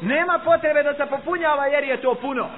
Nema 0.00 0.38
potrebe 0.44 0.82
da 0.82 0.94
se 0.94 1.06
popunjava 1.10 1.66
jer 1.66 1.84
je 1.84 2.00
to 2.00 2.14
puno. 2.14 2.48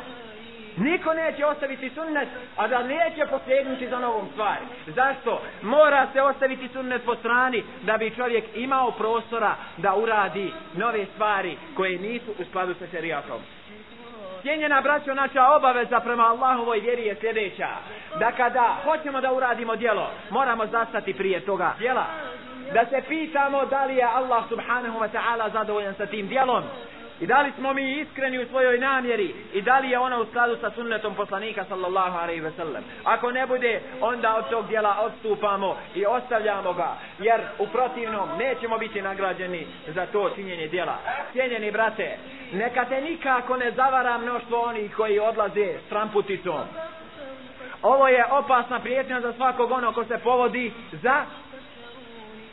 Niko 0.77 1.15
neće 1.15 1.47
ostaviti 1.47 1.91
sunnet, 1.95 2.29
a 2.57 2.69
da 2.69 2.83
neće 2.83 3.27
posegnuti 3.31 3.89
za 3.89 3.99
novom 3.99 4.29
stvari. 4.33 4.65
Zašto? 4.87 5.43
Mora 5.63 6.07
se 6.13 6.23
ostaviti 6.23 6.69
sunnet 6.69 7.05
po 7.05 7.15
strani 7.15 7.63
da 7.83 7.97
bi 7.97 8.15
čovjek 8.17 8.45
imao 8.55 8.91
prostora 8.91 9.55
da 9.77 9.95
uradi 9.95 10.53
nove 10.75 11.07
stvari 11.15 11.57
koje 11.77 11.99
nisu 11.99 12.31
u 12.39 12.45
skladu 12.45 12.75
sa 12.75 12.87
šerijatom. 12.91 13.41
Cijenjena 14.43 14.81
braćo, 14.81 15.15
naša 15.15 15.47
obaveza 15.47 16.01
prema 16.01 16.23
Allahovoj 16.23 16.81
vjeri 16.81 17.07
je 17.07 17.17
sljedeća. 17.21 17.69
Da 18.19 18.33
kada 18.33 18.77
hoćemo 18.85 19.21
da 19.21 19.33
uradimo 19.33 19.77
djelo, 19.77 20.11
moramo 20.31 20.67
zastati 20.67 21.15
prije 21.15 21.41
toga 21.41 21.75
djela. 21.79 22.07
Da 22.75 22.85
se 22.85 23.03
pitamo 23.09 23.67
da 23.67 23.85
li 23.85 23.97
je 23.97 24.05
Allah 24.05 24.45
subhanahu 24.49 24.99
wa 24.99 25.09
ta'ala 25.13 25.53
zadovoljan 25.53 25.95
sa 25.95 26.07
tim 26.07 26.27
djelom. 26.29 26.65
I 27.21 27.27
da 27.27 27.41
li 27.43 27.53
smo 27.59 27.73
mi 27.73 28.01
iskreni 28.01 28.39
u 28.39 28.49
svojoj 28.49 28.79
namjeri 28.79 29.35
i 29.53 29.63
da 29.63 29.79
li 29.79 29.91
je 29.91 29.99
ona 29.99 30.21
u 30.21 30.27
skladu 30.27 30.57
sa 30.61 30.71
sunnetom 30.71 31.15
poslanika 31.15 31.65
sallallahu 31.65 32.19
alaihi 32.19 32.41
ve 32.41 32.51
sellem. 32.51 32.85
Ako 33.05 33.31
ne 33.31 33.47
bude, 33.47 33.81
onda 34.01 34.37
od 34.37 34.49
tog 34.51 34.69
dijela 34.69 34.97
odstupamo 35.01 35.77
i 35.95 36.07
ostavljamo 36.07 36.73
ga, 36.73 36.95
jer 37.19 37.41
u 37.59 37.67
protivnom 37.67 38.29
nećemo 38.39 38.79
biti 38.79 39.03
nagrađeni 39.03 39.67
za 39.95 40.07
to 40.07 40.31
činjenje 40.35 40.69
dijela. 40.69 40.97
Cijenjeni 41.33 41.71
brate, 41.71 42.19
neka 42.53 42.85
te 42.85 43.01
nikako 43.01 43.57
ne 43.57 43.71
zavara 43.71 44.19
mnoštvo 44.19 44.61
onih 44.61 44.95
koji 44.97 45.19
odlaze 45.19 45.75
s 45.87 45.89
tramputicom. 45.89 46.61
Ovo 47.83 48.09
je 48.09 48.25
opasna 48.31 48.81
prijetnja 48.81 49.21
za 49.21 49.33
svakog 49.33 49.71
ono 49.71 49.93
ko 49.93 50.05
se 50.05 50.19
povodi 50.19 50.73
za 50.93 51.25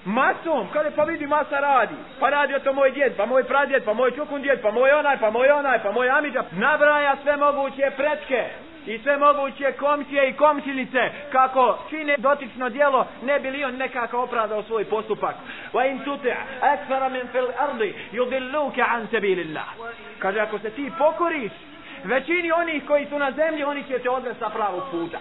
masom, 0.08 0.68
kada 0.74 0.92
pa 0.92 1.04
vidi 1.04 1.28
masa 1.28 1.60
radi, 1.60 1.96
pa 2.20 2.30
radi 2.30 2.54
to 2.64 2.74
moj 2.74 2.92
djed, 2.92 3.16
pa 3.18 3.26
moj 3.26 3.44
pradjed, 3.44 3.84
pa 3.84 3.94
moj 3.94 4.12
čukun 4.12 4.42
djed, 4.42 4.62
pa 4.62 4.72
moj 4.72 4.92
onaj, 4.92 5.18
pa 5.20 5.30
moj 5.30 5.52
onaj, 5.52 5.84
pa 5.84 5.92
moj 5.92 6.10
amidža, 6.10 6.44
nabraja 6.52 7.16
sve 7.24 7.38
moguće 7.38 7.92
pretke 7.98 8.50
i 8.86 9.00
sve 9.00 9.18
moguće 9.18 9.72
komšije 9.72 10.30
i 10.30 10.34
komšilice 10.34 11.10
kako 11.32 11.80
čine 11.90 12.16
dotično 12.18 12.70
dijelo 12.70 13.08
ne 13.24 13.40
bi 13.40 13.52
li 13.52 13.64
on 13.64 13.76
nekako 13.76 14.22
opravdao 14.22 14.64
svoj 14.64 14.86
postupak. 14.86 15.36
Wa 15.74 15.92
in 15.92 16.00
tuti 16.00 16.32
akthara 16.62 17.10
min 17.10 17.28
fil 17.32 17.48
ardi 17.58 17.96
yudilluka 18.14 18.86
an 18.90 19.08
sabilillah. 19.12 19.68
Kaže 20.20 20.40
ako 20.40 20.60
se 20.60 20.70
ti 20.70 20.92
pokoriš 20.98 21.52
većini 22.04 22.52
onih 22.52 22.84
koji 22.88 23.06
su 23.06 23.20
na 23.20 23.32
zemlji 23.32 23.64
oni 23.64 23.84
će 23.84 24.00
te 24.00 24.10
odvesti 24.10 24.40
sa 24.40 24.50
pravog 24.50 24.84
puta. 24.92 25.20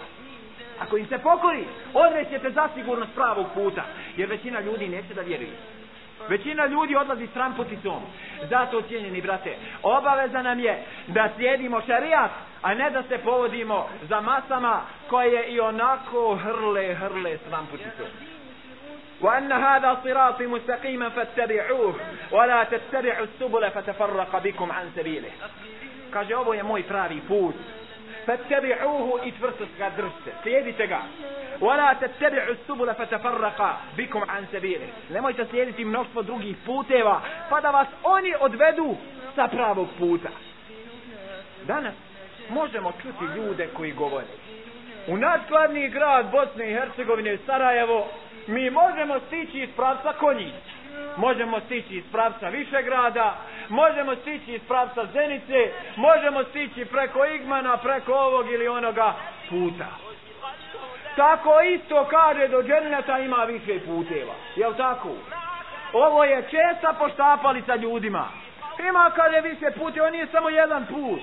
Ako 0.80 0.98
im 0.98 1.08
se 1.08 1.18
pokori, 1.18 1.66
odrećete 1.94 2.52
zasigurno 2.52 3.06
s 3.06 3.16
pravog 3.16 3.46
puta. 3.54 3.84
Jer 4.18 4.30
većina 4.30 4.60
ljudi 4.60 4.88
neće 4.88 5.14
da 5.14 5.22
vjeruju. 5.22 5.54
Većina 6.30 6.66
ljudi 6.66 6.96
odlazi 6.96 7.28
s 7.28 7.34
tramputicom. 7.34 8.02
Zato, 8.50 8.82
cijenjeni 8.82 9.22
brate, 9.22 9.56
obaveza 9.84 10.42
nam 10.42 10.60
je 10.60 10.84
da 11.08 11.30
slijedimo 11.36 11.82
šarijat, 11.82 12.32
a 12.62 12.74
ne 12.74 12.90
da 12.90 13.04
se 13.04 13.18
povodimo 13.18 13.90
za 14.10 14.22
masama 14.22 14.82
koje 15.10 15.48
i 15.48 15.60
onako 15.60 16.36
hrle, 16.36 16.96
hrle 16.96 17.38
s 17.38 17.42
tramputicom. 17.50 18.08
وأن 19.22 19.52
هذا 19.52 19.98
صراطي 20.04 20.48
مستقيما 20.48 21.10
فاتبعوه 21.10 21.96
ولا 22.32 22.64
تتبعوا 22.64 23.26
السبل 23.26 23.72
فتفرق 23.72 24.44
بكم 24.44 24.72
عن 24.72 24.92
سبيله 24.96 25.32
kaže 26.12 26.36
ovo 26.36 26.54
je 26.54 26.64
moj 26.64 26.84
pravi 26.84 27.22
put 27.28 27.56
fattabi'uhu 28.27 29.19
i 29.25 29.33
tvrsto 29.33 29.65
ga 29.79 29.91
držite. 29.91 30.33
Slijedite 30.43 30.87
ga. 30.87 31.01
Wala 31.61 31.95
tattabi'u 32.01 32.57
subula 32.67 32.95
fatafarraqa 32.95 33.77
bikum 33.97 34.23
an 34.29 34.47
sabili. 34.53 34.89
Nemojte 35.11 35.45
slijediti 35.45 35.85
mnoštvo 35.85 36.23
drugih 36.23 36.57
puteva, 36.67 37.21
pa 37.51 37.61
da 37.61 37.71
vas 37.71 37.89
oni 38.03 38.35
odvedu 38.41 38.97
sa 39.35 39.49
pravog 39.49 39.89
puta. 39.99 40.29
Danas 41.67 41.95
možemo 42.49 42.93
čuti 43.03 43.25
ljude 43.37 43.69
koji 43.75 43.93
govore. 43.93 44.27
U 45.09 45.17
nadkladni 45.17 45.89
grad 45.89 46.31
Bosne 46.31 46.71
i 46.71 46.75
Hercegovine, 46.75 47.39
Sarajevo, 47.47 48.09
mi 48.47 48.71
možemo 48.71 49.21
stići 49.27 49.59
iz 49.59 49.69
pravca 49.77 50.13
konjića 50.13 50.76
možemo 51.17 51.61
stići 51.61 51.97
iz 51.97 52.05
pravca 52.13 52.49
Višegrada, 52.49 53.37
možemo 53.69 54.17
stići 54.17 54.53
iz 54.53 54.63
pravca 54.69 55.07
Zenice, 55.13 55.73
možemo 55.97 56.45
stići 56.45 56.85
preko 56.85 57.25
Igmana, 57.25 57.77
preko 57.77 58.13
ovog 58.13 58.51
ili 58.51 58.69
onoga 58.69 59.15
puta. 59.51 59.87
Tako 61.17 61.61
isto 61.61 62.05
kaže 62.05 62.49
do 62.49 62.63
dženeta 62.63 63.19
ima 63.19 63.45
više 63.45 63.81
puteva. 63.87 64.35
Jel 64.57 64.75
tako? 64.75 65.09
Ovo 65.93 66.25
je 66.25 66.43
česta 66.43 66.95
poštapalica 66.99 67.75
ljudima. 67.75 68.29
Ima 68.89 69.11
kad 69.15 69.33
je 69.33 69.41
više 69.41 69.71
puteva, 69.79 70.07
on 70.07 70.13
nije 70.13 70.27
samo 70.27 70.49
jedan 70.49 70.87
put. 70.87 71.21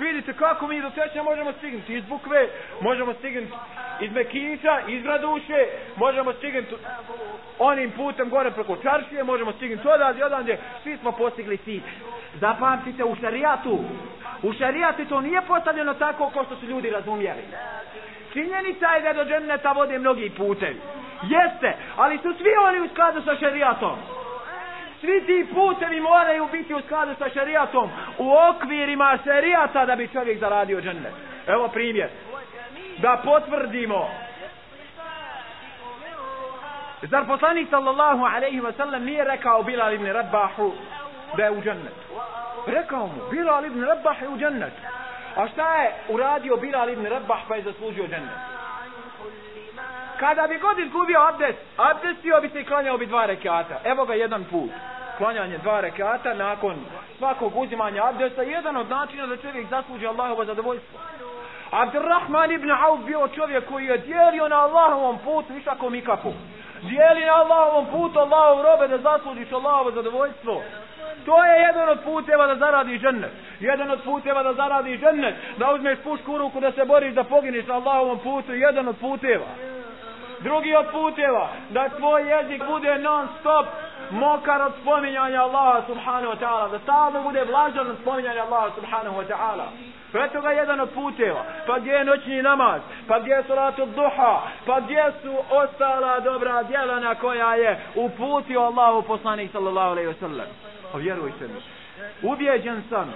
Vidite 0.00 0.32
kako 0.32 0.66
mi 0.66 0.80
do 0.80 0.90
sveća 0.90 1.22
možemo 1.22 1.52
stignuti 1.52 1.94
iz 1.94 2.04
Bukve, 2.04 2.48
možemo 2.80 3.14
stignuti 3.14 3.52
iz 4.00 4.12
Mekića, 4.12 4.80
iz 4.88 5.02
Graduše, 5.02 5.66
možemo 5.96 6.32
stignuti 6.32 6.74
onim 7.58 7.90
putem 7.90 8.30
gore 8.30 8.50
preko 8.50 8.76
Čaršije, 8.76 9.24
možemo 9.24 9.52
stignuti 9.52 9.88
odavde, 9.88 10.24
odavde, 10.24 10.58
svi 10.82 10.96
smo 10.96 11.12
postigli 11.12 11.56
cilj. 11.56 11.82
Zapamtite 12.40 13.04
u 13.04 13.16
šarijatu, 13.20 13.78
u 14.42 14.52
šarijatu 14.52 15.04
to 15.04 15.20
nije 15.20 15.42
postavljeno 15.48 15.94
tako 15.94 16.30
kao 16.30 16.44
što 16.44 16.56
su 16.56 16.66
ljudi 16.66 16.90
razumijeli. 16.90 17.42
Činjenica 18.32 18.86
je 18.86 19.02
da 19.02 19.12
do 19.12 19.24
dženeta 19.24 19.72
vode 19.72 19.98
mnogi 19.98 20.30
putevi. 20.30 20.80
Jeste, 21.22 21.76
ali 21.96 22.18
su 22.18 22.34
svi 22.38 22.50
oni 22.68 22.80
u 22.80 22.88
skladu 22.88 23.22
sa 23.22 23.36
šarijatom 23.36 23.98
svi 25.00 25.26
ti 25.26 25.46
putevi 25.54 26.00
moraju 26.00 26.48
biti 26.52 26.74
u 26.74 26.80
skladu 26.80 27.14
sa 27.18 27.28
šarijatom 27.34 27.90
u 28.18 28.32
okvirima 28.50 29.18
šarijata 29.24 29.86
da 29.86 29.96
bi 29.96 30.08
čovjek 30.08 30.38
zaradio 30.38 30.80
džennet. 30.80 31.12
Evo 31.46 31.68
primjer. 31.68 32.08
Da 32.98 33.20
potvrdimo. 33.24 34.10
Zar 37.02 37.26
poslanik 37.26 37.68
sallallahu 37.70 38.24
alaihi 38.24 38.60
wa 38.60 38.72
sallam 38.76 39.04
nije 39.04 39.24
rekao 39.24 39.62
Bilal 39.62 39.92
ibn 39.94 40.06
Rabbahu 40.06 40.72
da 41.36 41.44
je 41.44 41.50
u 41.50 41.62
džennet? 41.62 41.94
Rekao 42.66 43.06
mu, 43.06 43.30
Bilal 43.30 43.64
ibn 43.64 43.84
Rabbah 43.84 44.22
je 44.22 44.28
u 44.28 44.38
džennet. 44.38 44.72
A 45.36 45.48
šta 45.48 45.74
je 45.74 45.92
uradio 46.08 46.56
Bilal 46.56 46.88
ibn 46.88 47.06
Rabbah 47.06 47.38
pa 47.48 47.54
je 47.54 47.62
zaslužio 47.62 48.04
džennet? 48.04 48.57
Kada 50.18 50.46
bi 50.46 50.58
god 50.58 50.78
izgubio 50.78 51.20
abdest, 51.20 51.58
abdestio 51.76 52.40
bi 52.40 52.48
se 52.48 52.60
i 52.60 52.64
klanjao 52.64 52.98
bi 52.98 53.06
dva 53.06 53.26
rekata. 53.26 53.80
Evo 53.84 54.04
ga 54.04 54.14
jedan 54.14 54.44
put. 54.44 54.70
Klanjanje 55.18 55.58
dva 55.58 55.80
rekata 55.80 56.34
nakon 56.34 56.76
svakog 57.18 57.56
uzimanja 57.56 58.04
abdesta. 58.04 58.42
Jedan 58.42 58.76
od 58.76 58.90
načina 58.90 59.26
da 59.26 59.36
čovjek 59.36 59.68
zasluži 59.68 60.06
Allahovo 60.06 60.44
zadovoljstvo. 60.44 60.98
Abdurrahman 61.70 62.52
ibn 62.52 62.70
Auf 62.70 63.00
bio 63.06 63.28
čovjek 63.28 63.68
koji 63.68 63.86
je 63.86 63.98
dijelio 63.98 64.48
na 64.48 64.56
Allahovom 64.56 65.18
putu 65.24 65.56
išakom 65.56 65.94
i 65.94 66.00
kapu. 66.00 66.32
Dijeli 66.82 67.24
na 67.24 67.34
Allahovom 67.34 67.86
putu 67.86 68.18
Allahov 68.18 68.62
robe 68.62 68.88
da 68.88 68.98
zaslužiš 68.98 69.52
Allahovo 69.52 69.90
zadovoljstvo. 69.90 70.62
To 71.24 71.44
je 71.44 71.60
jedan 71.60 71.88
od 71.88 71.98
puteva 72.04 72.46
da 72.46 72.56
zaradi 72.56 72.98
žennet. 72.98 73.30
Jedan 73.60 73.90
od 73.90 74.02
puteva 74.04 74.42
da 74.42 74.54
zaradi 74.54 74.98
žennet. 74.98 75.34
Da 75.58 75.72
uzmeš 75.72 75.98
pušku 76.04 76.32
u 76.32 76.38
ruku 76.38 76.60
da 76.60 76.72
se 76.72 76.84
boriš 76.84 77.14
da 77.14 77.24
pogineš 77.24 77.66
na 77.66 77.74
Allahovom 77.74 78.18
putu. 78.18 78.54
Jedan 78.54 78.88
od 78.88 78.96
puteva 79.00 79.46
drugi 80.40 80.74
od 80.74 80.86
puteva 80.92 81.48
da 81.70 81.88
tvoj 81.88 82.30
jezik 82.30 82.62
bude 82.66 82.98
non 82.98 83.28
stop 83.40 83.66
mokar 84.10 84.62
od 84.62 84.72
spominjanja 84.82 85.42
Allaha 85.42 85.82
subhanahu 85.86 86.32
wa 86.32 86.38
ta'ala 86.38 86.70
da 86.70 86.78
stalno 86.78 87.22
bude 87.22 87.44
vlažan 87.44 87.90
od 87.90 87.96
spominjanja 88.02 88.42
Allaha 88.42 88.70
subhanahu 88.74 89.16
wa 89.16 89.26
ta'ala. 89.28 89.66
Preto 90.12 90.40
ga 90.40 90.50
jedan 90.50 90.80
od 90.80 90.90
puteva, 90.90 91.44
pa 91.66 91.78
gdje 91.78 91.92
je 91.92 92.04
noćni 92.04 92.42
namaz, 92.42 92.80
pa 93.08 93.18
gdje 93.18 93.32
je 93.32 93.42
salatu 93.42 93.86
duha, 93.86 94.40
pa 94.66 94.80
gdje 94.80 95.12
su 95.22 95.34
ostala 95.50 96.20
dobra 96.20 96.62
djela 96.62 97.00
na 97.00 97.14
koja 97.14 97.54
je 97.54 97.80
uputio 97.94 98.60
Allahu 98.60 99.02
poslanik 99.02 99.52
sallallahu 99.52 99.90
alaihi 99.90 100.08
wa 100.08 100.20
sallam. 100.20 100.46
Pa 100.92 100.98
vjerujte 100.98 101.48
mi, 101.48 101.60
ubjeđen 102.30 102.82
sam, 102.88 103.12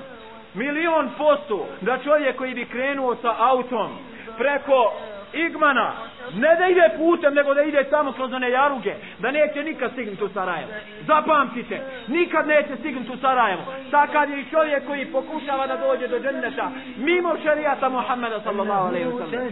milion 0.55 1.11
posto 1.19 1.67
da 1.81 1.99
čovjek 1.99 2.37
koji 2.37 2.55
bi 2.55 2.65
krenuo 2.65 3.17
sa 3.17 3.35
autom 3.39 3.99
preko 4.39 4.93
Igmana 5.34 5.94
Ne 6.34 6.56
da 6.60 6.68
ide 6.68 6.90
putem, 6.98 7.34
nego 7.34 7.54
da 7.54 7.62
ide 7.62 7.86
samo 7.90 8.12
kroz 8.12 8.34
one 8.34 8.50
jaruge. 8.50 8.94
Da 9.20 9.32
neće 9.32 9.64
nikad 9.64 9.92
stignuti 9.92 10.24
u 10.24 10.30
Sarajevo. 10.30 10.72
Zapamtite, 11.08 11.82
nikad 12.08 12.48
neće 12.48 12.76
stignuti 12.80 13.12
u 13.12 13.18
Sarajevo. 13.18 13.62
Takav 13.92 14.30
je 14.30 14.42
i 14.42 14.46
čovjek 14.52 14.88
koji 14.88 15.06
pokušava 15.06 15.68
da 15.68 15.78
dođe 15.78 16.08
do 16.08 16.20
dženneta. 16.20 16.72
Mimo 16.98 17.36
šarijata 17.44 17.90
Muhammeda 17.90 18.40
sallallahu 18.44 18.88
alaihi 18.88 19.06
wa 19.06 19.18
sallam. 19.18 19.48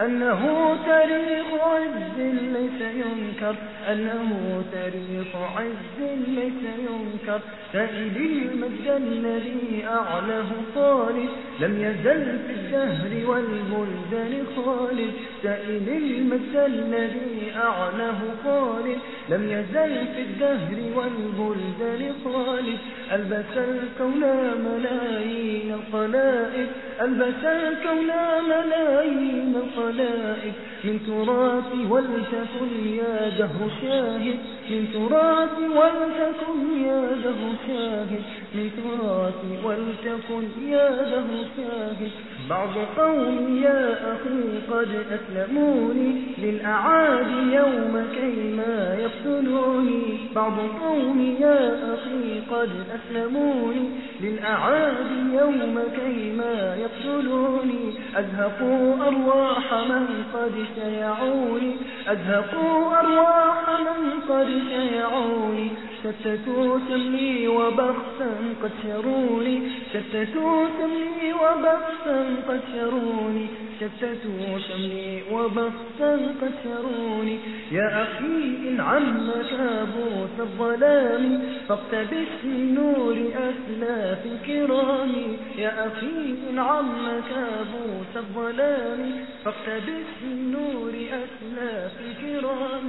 أنه 0.00 0.76
تاريخ 0.86 1.46
عز 1.62 2.18
ليس 2.18 2.80
ينكر 2.80 3.54
أنه 3.92 4.62
تاريخ 4.72 5.36
عز 5.56 5.98
ليس 6.28 6.62
ينكر 6.88 7.40
سائل 7.72 8.16
المجد 8.16 8.86
الذي 8.86 9.84
أعلاه 9.86 10.50
طالب 10.74 11.30
لم 11.60 11.80
يزل 11.80 12.38
في 12.46 12.52
الدهر 12.52 12.87
والبلدان 12.89 14.45
خالد 14.55 15.11
سائل 15.43 15.89
المجد 15.89 16.55
الذي 16.55 17.51
أعلاه 17.55 18.19
طالب 18.45 18.97
لم 19.29 19.49
يزل 19.49 20.07
في 20.15 20.21
الدهر 20.21 20.77
والبلدان 20.95 22.13
خالد 22.23 22.77
ألبس 23.11 23.57
الكون 23.57 24.19
ملايين 24.65 25.73
الخلائق. 25.73 26.67
ألبس 27.01 27.43
الكون 27.45 28.11
ملايين 28.49 29.55
الخلائق. 29.55 30.53
من 30.83 30.99
تراث 31.07 31.91
ولتكن 31.91 32.71
يا 32.97 33.29
دهر 33.29 33.69
شاهد. 33.81 34.39
من 34.69 34.87
تراث 34.93 35.59
ولتكن 35.59 36.83
يا 36.85 37.01
دهر 37.23 37.53
شاهد. 37.67 38.23
من 38.55 38.69
تراث 38.77 39.65
ولتكن 39.65 40.43
يا 40.67 40.89
دهر 40.89 41.45
شاهد. 41.57 42.11
بعض 42.49 42.69
قوم 42.97 43.59
يا 43.63 43.93
أخي 44.13 44.59
قد 44.71 44.89
أسلموني 45.11 46.21
للأعادي 46.37 47.55
يوم 47.55 48.07
كيما 48.15 48.97
يقتلوني. 48.99 50.17
بعض 50.35 50.53
قوم 50.81 51.35
يا 51.39 51.93
أخي 51.93 52.39
قد 52.51 52.69
أسلموني 52.95 53.89
للأعادي 54.21 55.35
يوم 55.39 55.79
كيما 55.95 56.75
يقتلوني. 56.75 57.93
أزهقوا 58.15 58.95
أرواح 59.07 59.73
من 59.73 60.05
قد 60.33 60.65
شيعوني. 60.75 61.75
أزهقوا 62.07 62.99
أرواح 62.99 63.79
من 63.79 64.21
قد 64.29 64.47
شيعوني. 64.69 65.71
شتتوا 66.03 66.79
سمي 66.89 67.47
وبخسا 67.47 68.31
قد 68.63 68.71
شروني. 68.83 69.61
شتتوا 69.93 70.67
سمي 70.79 71.33
وبخسا 71.33 72.17
قد 72.47 72.61
شروني. 72.73 73.47
شتتوا 73.79 74.59
شملي 74.67 75.23
وبخسا 75.31 76.11
قد 76.41 76.53
شروني. 76.63 77.37
يا 77.71 78.03
أخي 78.03 78.39
إن 78.67 78.77
عم 78.79 79.31
كابوس 79.51 80.35
الظلام 80.39 81.41
فاقتبس 81.67 82.33
من 82.43 82.73
نور 82.75 83.15
أسلاف 83.49 84.19
الكرام. 84.25 85.13
يا 85.57 85.87
أخي 85.87 86.35
إن 86.49 86.59
عم 86.59 87.07
كابوس 87.31 88.13
الظلام 88.15 89.25
فاقتبس 89.45 90.09
من 90.23 90.51
نور 90.51 90.93
أسلاف 91.23 91.91
الكرام. 92.07 92.85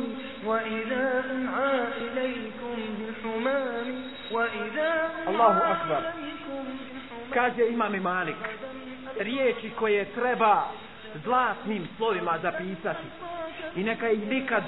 وإذا 0.46 1.24
أنعى 1.34 1.80
إليكم 2.04 2.78
Allahu 5.26 5.60
akbar. 5.60 6.02
Kaže 7.34 7.68
imam 7.68 7.92
Malik, 8.02 8.36
riječi 9.18 9.70
koje 9.78 10.04
treba 10.04 10.64
zlatnim 11.24 11.88
slovima 11.96 12.38
zapisati. 12.42 13.06
I 13.76 13.84
neka 13.84 14.10
ih 14.10 14.26
nikad 14.26 14.62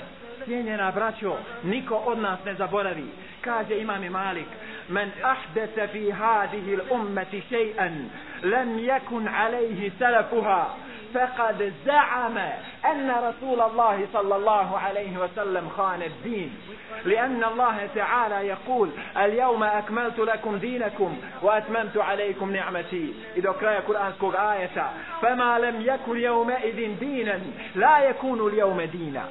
cijenjena 0.44 0.90
braćo, 0.90 1.36
niko 1.62 1.94
od 1.94 2.18
nas 2.18 2.44
ne 2.44 2.54
zaboravi. 2.54 3.06
Kaže 3.40 3.78
imam 3.78 4.04
Malik, 4.10 4.46
men 4.88 5.10
ahdete 5.22 5.88
fi 5.88 6.10
hadihil 6.10 6.80
ummeti 6.90 7.42
šej'an, 7.50 8.04
lem 8.42 8.78
jekun 8.78 9.28
alejhi 9.28 9.92
salafuha, 9.98 10.66
فقد 11.14 11.72
زعم 11.86 12.38
أن 12.84 13.10
رسول 13.10 13.60
الله 13.60 14.06
صلى 14.12 14.36
الله 14.36 14.78
عليه 14.78 15.18
وسلم 15.18 15.68
خان 15.68 16.02
الدين. 16.02 16.56
لأن 17.04 17.44
الله 17.44 17.88
تعالى 17.94 18.48
يقول 18.48 18.90
اليوم 19.16 19.62
أكملت 19.62 20.18
لكم 20.18 20.56
دينكم 20.56 21.16
وأتممت 21.42 21.96
عليكم 21.96 22.52
نعمتي. 22.52 23.14
إذا 23.36 23.50
قرأ 23.50 23.78
القرآن 23.78 24.12
سكوك 24.12 24.34
آية. 24.34 24.90
فما 25.22 25.58
لم 25.58 25.80
يكن 25.80 26.18
يومئذ 26.18 26.98
دينا 26.98 27.40
لا 27.74 27.98
يكون 27.98 28.48
اليوم 28.48 28.80
دينا. 28.80 29.24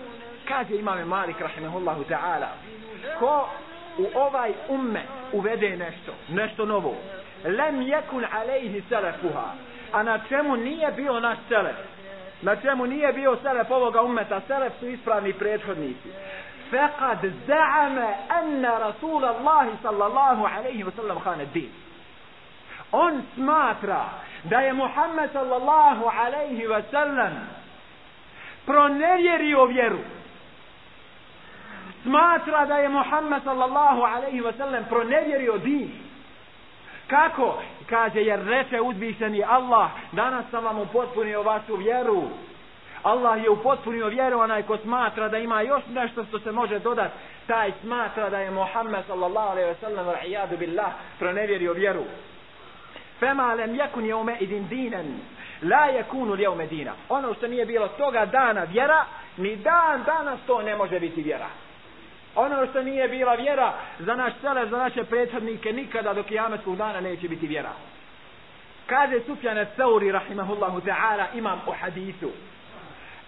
إمام 0.80 1.10
مالك 1.10 1.42
رحمه 1.42 1.78
الله 1.78 2.04
تعالى 2.10 2.48
ko 3.20 3.50
u 3.98 4.06
ovaj 4.16 4.52
umme 4.70 5.02
uvede 5.34 5.70
nešto, 5.70 6.14
nešto 6.30 6.66
novo, 6.66 6.96
lem 7.44 7.82
jekun 7.82 8.26
alejhi 8.32 8.84
selefuha, 8.90 9.54
a 9.93 10.03
na 10.03 10.19
čemu 10.29 10.57
nije 10.57 10.93
bio 10.93 11.21
naš 11.21 11.39
selef, 11.49 11.77
na 12.43 12.57
čemu 12.57 12.87
nije 12.87 13.13
bio 13.13 13.37
selef 13.43 13.71
ovoga 13.71 14.03
ummeta, 14.03 14.41
selef 14.47 14.73
su 14.81 14.89
ispravni 14.89 15.33
prethodnici, 15.33 16.09
فقد 16.73 17.33
زعم 17.49 17.99
أن 18.39 18.67
رسول 18.67 19.25
الله 19.25 19.75
صلى 19.83 20.07
الله 20.07 20.49
عليه 20.49 20.85
وسلم 20.85 21.19
خان 21.19 21.41
الدين 21.41 21.71
on 22.93 23.23
smatra 23.35 24.05
da 24.45 24.61
je 24.61 24.73
Muhammed 24.73 25.31
sallallahu 25.33 26.05
alaihi 26.21 26.67
wa 26.67 26.83
sallam 26.91 27.33
pronevjerio 28.67 29.65
vjeru 29.65 29.99
smatra 32.03 32.67
da 32.67 32.77
je 32.77 32.89
Muhammed 32.89 33.43
sallallahu 33.45 34.03
alaihi 34.03 34.41
wa 34.41 34.53
sallam 34.59 34.85
pronevjerio 34.89 35.59
din 35.59 35.91
kako? 37.07 37.63
Kaže 37.92 38.22
jer 38.22 38.40
reče 38.46 38.82
uzvišeni 38.82 39.44
Allah 39.44 39.90
danas 40.12 40.46
sam 40.52 40.64
vam 40.64 40.80
upotpunio 40.80 41.44
vašu 41.44 41.76
vjeru. 41.76 42.24
Allah 43.04 43.44
je 43.44 43.50
upotpunio 43.50 44.08
vjeru 44.08 44.40
onaj 44.40 44.64
ko 44.64 44.78
smatra 44.78 45.30
da 45.30 45.38
ima 45.38 45.62
još 45.62 45.84
nešto 45.90 46.26
što 46.26 46.40
se 46.40 46.52
može 46.52 46.80
dodati 46.80 47.14
taj 47.48 47.72
smatra 47.82 48.30
da 48.30 48.40
je 48.40 48.52
Muhammed 48.52 49.04
sallallahu 49.08 49.50
alaihi 49.52 49.70
wa 49.70 49.80
sallam 49.82 50.06
ra'ijadu 50.08 50.58
billah 50.58 50.92
pronevjerio 51.20 51.74
vjeru. 51.74 52.04
Fema 53.20 53.54
lem 53.54 53.76
yakun 53.76 54.06
yawma 54.06 54.36
idin 54.40 54.68
dinen 54.68 55.20
la 55.62 55.88
yakunu 55.92 56.36
yawma 56.36 56.70
dina. 56.70 56.94
Ono 57.10 57.34
što 57.34 57.48
nije 57.48 57.66
bilo 57.66 57.88
toga 57.88 58.26
dana 58.26 58.64
vjera 58.64 59.06
ni 59.38 59.56
dan 59.56 60.04
danas 60.04 60.40
to 60.48 60.62
ne 60.62 60.76
može 60.76 61.00
biti 61.00 61.22
vjera 61.22 61.48
ono 62.36 62.68
što 62.68 62.84
nije 62.84 63.08
bila 63.08 63.34
vjera 63.34 63.74
za 64.00 64.16
naš 64.16 64.34
cele, 64.42 64.68
za 64.70 64.78
naše 64.78 65.04
prethodnike 65.04 65.74
nikada 65.74 66.14
do 66.14 66.24
kijametskog 66.24 66.76
dana 66.78 67.02
neće 67.02 67.28
biti 67.28 67.48
vjera. 67.48 67.72
Kaže 68.86 69.20
Sufjan 69.26 69.66
Thauri 69.76 70.12
rahimahullahu 70.12 70.82
ta'ala 70.82 71.26
imam 71.34 71.62
u 71.68 71.72
hadisu. 71.82 72.32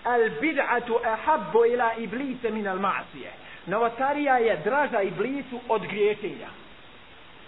Al 0.03 0.29
bid'atu 0.41 0.99
ahabbu 1.05 1.65
ila 1.65 1.93
iblise 1.97 2.49
min 2.51 2.67
al 2.67 2.77
ma'asije. 2.79 3.31
novotarija 3.65 4.37
je 4.37 4.57
draža 4.63 5.01
iblisu 5.01 5.59
od 5.69 5.81
griješenja. 5.87 6.47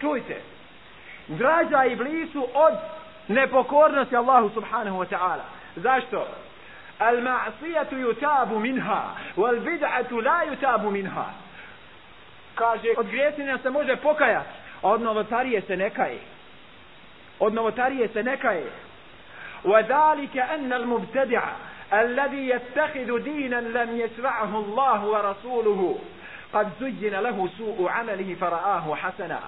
Čujte 0.02 0.42
draža 1.28 1.86
iblisu 1.86 2.48
od 2.54 2.74
nepokornosti 3.28 4.16
Allahu 4.16 4.50
subhanahu 4.50 4.98
wa 4.98 5.06
ta'ala. 5.06 5.44
Zašto? 5.76 6.28
Al 7.00 7.22
ma'sijatu 7.22 7.96
yutabu 7.96 8.60
minha 8.60 9.16
wal 9.38 9.60
bid'atu 9.60 10.24
la 10.24 10.44
yutabu 10.46 10.92
minha 10.92 11.45
kaže 12.55 12.89
od 12.97 13.07
griješenja 13.07 13.59
se 13.59 13.71
može 13.71 13.97
pokajati 13.97 14.49
od 14.83 15.03
novotarije 15.03 15.61
se 15.61 15.77
ne 15.77 15.91
kaje 15.91 16.19
od 17.39 17.55
novotarije 17.55 18.09
se 18.09 18.23
ne 18.23 18.37
kaje 18.37 18.71
وذلك 19.65 20.37
أن 20.37 20.73
المبتدع 20.73 21.43
الذي 21.93 22.49
يتخذ 22.49 23.19
دينا 23.19 23.61
لم 23.61 24.01
يشرعه 24.01 24.59
الله 24.59 25.05
ورسوله 25.05 25.99
قد 26.53 26.69
زين 26.81 27.15
له 27.15 27.49
سوء 27.59 27.89
عمله 27.89 28.37
فرآه 28.41 28.95
حسنا 28.95 29.41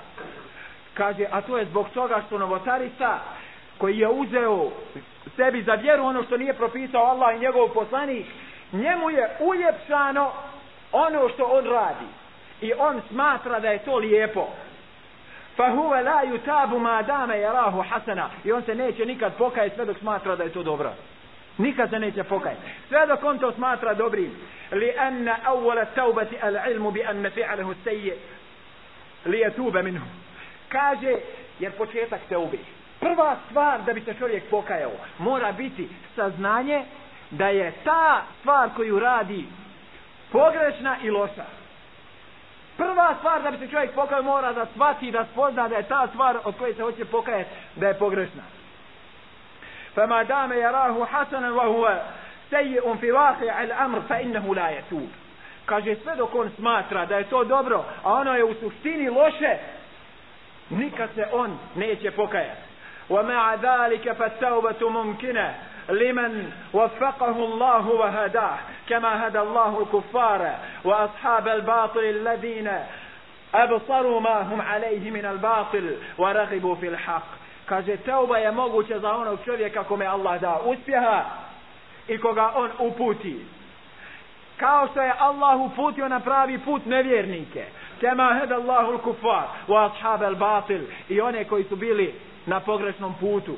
kaže, 0.95 1.27
a 1.31 1.41
to 1.41 1.59
je 1.59 1.65
zbog 1.65 1.89
toga 1.95 2.23
što 2.27 2.39
novotarista 2.39 3.21
koji 3.79 3.99
je 3.99 4.09
uzeo 4.09 4.71
sebi 5.37 5.63
za 5.63 5.75
vjeru 5.75 6.05
ono 6.05 6.23
što 6.23 6.37
nije 6.37 6.55
propisao 6.55 7.05
Allah 7.05 7.37
i 7.37 7.41
njegov 7.41 7.69
poslanik, 7.69 8.27
njemu 8.73 9.11
je 9.11 9.37
uljepšano 9.41 10.33
ono 10.93 11.29
što 11.29 11.45
on 11.45 11.65
radi. 11.65 12.07
I 12.62 12.74
on 12.78 13.02
smatra 13.10 13.60
da 13.60 13.70
je 13.70 13.80
to 13.80 13.96
lijepo. 13.96 14.48
Fa 15.56 15.72
huve 15.72 16.02
la 16.02 16.24
yutabu 16.24 16.80
ma 16.80 17.02
dame 17.02 17.38
yarahu 17.38 17.84
hasana. 17.90 18.30
I 18.44 18.52
on 18.52 18.64
se 18.64 18.76
neće 18.76 19.06
nikad 19.06 19.34
pokajati 19.38 19.76
sve 19.76 19.86
dok 19.86 19.98
smatra 19.98 20.36
da 20.36 20.44
je 20.44 20.50
to 20.50 20.64
dobro. 20.64 20.94
Nikad 21.58 21.90
se 21.90 22.00
neće 22.00 22.24
pokajati. 22.24 22.62
Sve 22.88 23.06
dok 23.08 23.24
on 23.24 23.40
to 23.40 23.52
smatra 23.52 23.94
dobrim. 23.94 24.32
Li 24.72 24.94
anna 24.98 25.38
awwala 25.46 25.86
tawbati 25.96 26.36
al 26.42 26.72
ilmu 26.72 26.92
bi 26.92 27.04
anna 27.04 27.30
fi'alahu 27.30 27.74
sayyi 27.86 28.14
li 29.26 29.40
yatuba 29.40 29.84
minhu. 29.84 30.06
Kaže, 30.70 31.16
jer 31.60 31.72
početak 31.72 32.22
te 32.30 32.38
ubi. 32.38 32.60
Prva 33.00 33.36
stvar 33.50 33.82
da 33.86 33.94
bi 33.94 34.02
se 34.02 34.14
čovjek 34.20 34.44
pokajao, 34.50 34.92
mora 35.18 35.52
biti 35.52 35.90
saznanje 36.16 36.84
da 37.32 37.48
je 37.48 37.74
ta 37.84 38.24
stvar 38.40 38.70
koju 38.76 39.00
radi 39.00 39.46
pogrešna 40.32 40.98
i 41.04 41.10
loša. 41.10 41.46
Prva 42.77 43.15
stvar 43.19 43.43
da 43.43 43.51
bi 43.51 43.59
se 43.59 43.69
čovjek 43.69 43.95
pokajao 43.95 44.23
mora 44.23 44.53
da 44.53 44.67
shvati 44.67 45.11
da 45.11 45.25
spozna 45.33 45.69
da 45.69 45.77
je 45.77 45.83
ta 45.83 46.07
stvar 46.07 46.39
od 46.45 46.59
koje 46.59 46.75
se 46.75 46.83
hoće 46.83 47.05
pokajati 47.05 47.51
da 47.77 47.89
je 47.89 47.95
pogrešna. 47.95 48.43
فما 49.97 50.23
دام 50.23 50.53
يراه 50.53 51.05
حسنا 51.05 51.51
وهو 51.51 52.01
سيء 52.51 52.95
في 53.01 53.13
واقع 53.13 53.63
الامر 53.63 54.01
فانه 54.01 54.55
لا 54.55 54.71
يتوب 54.71 55.09
kaže 55.67 55.97
sve 56.03 56.17
dok 56.17 56.35
on 56.35 56.51
smatra 56.57 57.07
da 57.07 57.17
je 57.17 57.25
to 57.25 57.45
dobro 57.45 57.85
a 58.05 58.13
ono 58.13 58.35
je 58.35 58.45
u 58.45 58.55
suštini 58.55 59.09
loše 59.09 59.57
nikad 60.71 61.09
se 61.15 61.27
on 61.33 61.59
neće 61.75 62.11
pokajati 62.11 62.73
ومع 63.11 63.55
ذلك 63.55 64.13
فالتوبة 64.13 64.89
ممكنة 64.89 65.55
لمن 65.89 66.53
وفقه 66.73 67.37
الله 67.45 67.89
وهداه 67.89 68.59
كما 68.89 69.29
هدى 69.29 69.41
الله 69.41 69.83
الكفار 69.83 70.55
وأصحاب 70.85 71.49
الباطل 71.49 72.01
الذين 72.05 72.71
أبصروا 73.55 74.21
ما 74.21 74.43
هم 74.43 74.61
عليه 74.61 75.11
من 75.11 75.25
الباطل 75.25 75.97
ورغبوا 76.19 76.75
في 76.75 76.89
الحق 76.89 77.27
kaže 77.69 77.97
teuba 77.97 78.39
je 78.39 78.51
moguće 78.53 78.99
za 78.99 79.13
onog 79.13 79.39
čovjeka 79.45 79.85
kome 79.85 80.07
Allah 80.07 80.41
da 80.41 80.61
uspjeha 80.65 81.25
i 82.09 82.19
koga 82.19 82.53
on 82.55 82.71
uputi 82.79 83.45
kao 84.57 84.89
što 84.89 85.03
je 85.03 85.13
Allah 85.19 85.61
uputio 85.61 86.09
na 86.09 86.21
pravi 86.21 86.59
put 86.59 86.87
nevjernike 86.87 87.65
kema 88.01 88.39
hed 88.41 88.53
Allahu 88.53 88.99
kufar 88.99 89.43
wa 89.69 89.91
ashab 89.91 90.23
al 90.23 90.35
batil 90.35 90.81
i 91.09 91.21
one 91.21 91.45
koji 91.45 91.65
su 91.65 91.77
bili 91.77 92.15
na 92.47 92.61
pogrešnom 92.61 93.15
putu 93.21 93.57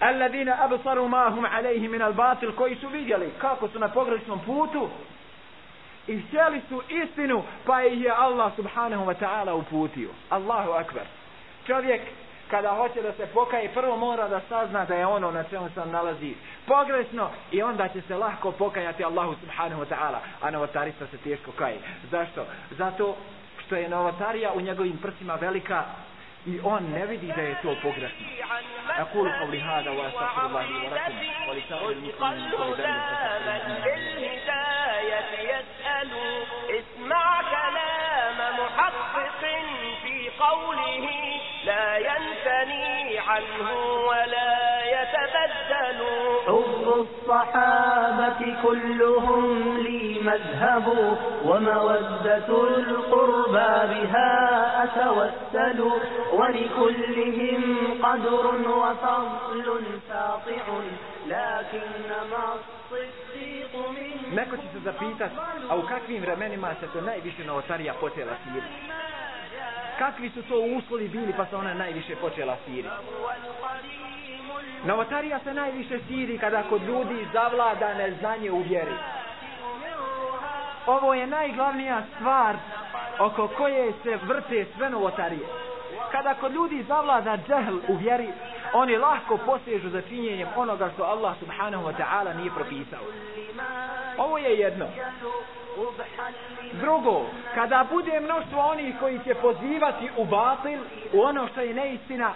alladina 0.00 0.56
absaru 0.60 1.08
ma 1.08 1.30
hum 1.30 1.44
alayhi 1.44 1.88
min 1.88 2.02
al 2.02 2.12
batil 2.12 2.52
koji 2.52 2.76
su 2.76 2.88
vidjeli 2.88 3.30
kako 3.38 3.68
su 3.68 3.78
na 3.78 3.88
pogrešnom 3.88 4.40
putu 4.46 4.88
i 6.06 6.20
htjeli 6.20 6.60
su 6.68 6.82
istinu 6.88 7.42
pa 7.66 7.82
ih 7.82 8.02
je 8.02 8.10
Allah 8.10 8.52
subhanahu 8.56 9.04
wa 9.04 9.14
ta'ala 9.14 9.52
uputio 9.54 10.08
Allahu 10.30 10.70
akbar 10.70 11.04
čovjek 11.66 12.00
kada 12.50 12.70
hoće 12.70 13.02
da 13.02 13.12
se 13.12 13.26
pokaje, 13.26 13.68
prvo 13.74 13.96
mora 13.96 14.28
da 14.28 14.40
sazna 14.48 14.84
da 14.84 14.94
je 14.94 15.06
ono 15.06 15.30
na 15.30 15.44
čemu 15.44 15.68
se 15.74 15.86
nalazi 15.86 16.34
pogrešno 16.66 17.30
i 17.52 17.62
onda 17.62 17.88
će 17.88 18.00
se 18.00 18.16
lahko 18.16 18.52
pokajati 18.52 19.04
Allahu 19.04 19.34
subhanahu 19.40 19.82
wa 19.82 19.86
ta'ala, 19.88 20.18
a 20.40 20.50
novotarista 20.50 21.06
se 21.06 21.16
teško 21.16 21.52
kaje. 21.52 21.78
Zašto? 22.10 22.46
Zato 22.70 23.16
što 23.66 23.76
je 23.76 23.88
novotarija 23.88 24.52
u 24.52 24.60
njegovim 24.60 24.98
prsima 24.98 25.34
velika 25.34 25.84
on 26.64 26.82
ne 26.92 27.02
vidi 27.06 27.28
da 27.36 27.42
je 27.42 27.54
to 27.62 27.70
pogrešno. 27.82 28.26
أقول 28.98 29.28
قولي 29.40 29.60
هذا 29.60 29.90
وأستغفر 29.90 30.46
الله 30.46 30.62
لي 30.62 30.76
ولكم 30.76 31.14
ولسائر 31.48 31.90
المسلمين 31.90 32.50
كل 32.50 32.82
ذنب 32.82 33.02
يسأل 35.52 36.10
اسمع 36.78 37.42
كلام 37.42 38.38
محقق 38.60 39.42
في 40.02 40.16
قوله. 40.40 41.06
لا 41.64 41.96
ينثني 41.96 43.18
عنه 43.18 43.68
ولا 44.08 44.54
يتبدل. 44.96 46.00
حب 46.46 46.84
الصحابة 47.04 48.40
كلهم 48.62 49.15
لي 50.35 50.35
مذهب 50.35 51.17
ومودة 51.45 52.49
القربى 52.67 53.71
بها 53.93 54.83
أتوسل 54.83 55.91
ولكلهم 56.33 57.63
قدر 58.03 58.45
وفضل 58.69 59.99
ساطع 60.09 60.65
لكنما 61.27 62.43
الصديق 62.53 63.89
منه 63.89 64.11
Neko 64.35 64.57
će 64.57 64.67
se 64.73 64.79
zapitat, 64.79 65.31
a 65.69 65.75
u 65.75 65.81
kakvim 65.81 66.21
vremenima 66.21 66.75
se 66.79 66.87
to 66.93 67.01
najviše 67.01 67.43
novotarija 67.43 67.93
počela 67.93 68.33
siriti? 68.43 68.67
kakvi 69.99 70.29
su 70.29 70.41
to 70.41 70.55
uslovi 70.77 71.07
bili 71.07 71.33
pa 71.37 71.45
se 71.45 71.55
ona 71.55 71.73
najviše 71.73 72.15
počela 72.15 72.57
siriti. 72.65 72.89
Novotarija 74.85 75.39
se 75.39 75.53
najviše 75.53 75.99
siri 76.07 76.37
kada 76.37 76.63
kod 76.63 76.81
ljudi 76.83 77.27
zavlada 77.33 77.93
neznanje 77.93 78.51
u 78.51 78.61
vjeri. 78.61 78.95
Ovo 80.86 81.14
je 81.14 81.26
najglavnija 81.26 82.02
stvar 82.14 82.56
oko 83.18 83.48
koje 83.48 83.92
se 84.02 84.18
vrte 84.22 84.66
sve 84.76 84.90
novotarije. 84.90 85.46
Kada 86.12 86.34
kod 86.34 86.52
ljudi 86.52 86.84
zavlada 86.88 87.36
džehl 87.36 87.76
u 87.88 87.96
vjeri, 87.96 88.28
oni 88.72 88.96
lahko 88.96 89.38
posežu 89.46 89.90
za 89.90 90.02
činjenjem 90.02 90.48
onoga 90.56 90.90
što 90.94 91.02
Allah 91.02 91.38
subhanahu 91.38 91.84
wa 91.84 91.92
ta'ala 91.98 92.36
nije 92.36 92.50
propisao. 92.50 93.04
Ovo 94.18 94.38
je 94.38 94.58
jedno. 94.58 94.86
Drugo, 96.72 97.26
kada 97.54 97.86
bude 97.90 98.20
mnoštvo 98.20 98.60
onih 98.60 98.94
koji 99.00 99.20
će 99.24 99.34
pozivati 99.34 100.10
u 100.16 100.24
batil, 100.24 100.80
u 101.12 101.20
ono 101.20 101.48
što 101.48 101.60
je 101.60 101.74
neistina, 101.74 102.32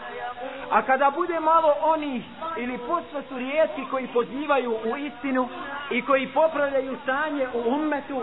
a 0.70 0.82
kada 0.82 1.10
bude 1.10 1.40
malo 1.40 1.74
onih 1.82 2.24
ili 2.56 2.78
posle 2.78 3.22
su 3.28 3.38
rijetki 3.38 3.84
koji 3.90 4.06
pozivaju 4.06 4.76
u 4.84 4.96
istinu 4.96 5.48
i 5.90 6.02
koji 6.02 6.26
popravljaju 6.26 6.98
stanje 7.02 7.48
u 7.54 7.58
ummetu, 7.58 8.20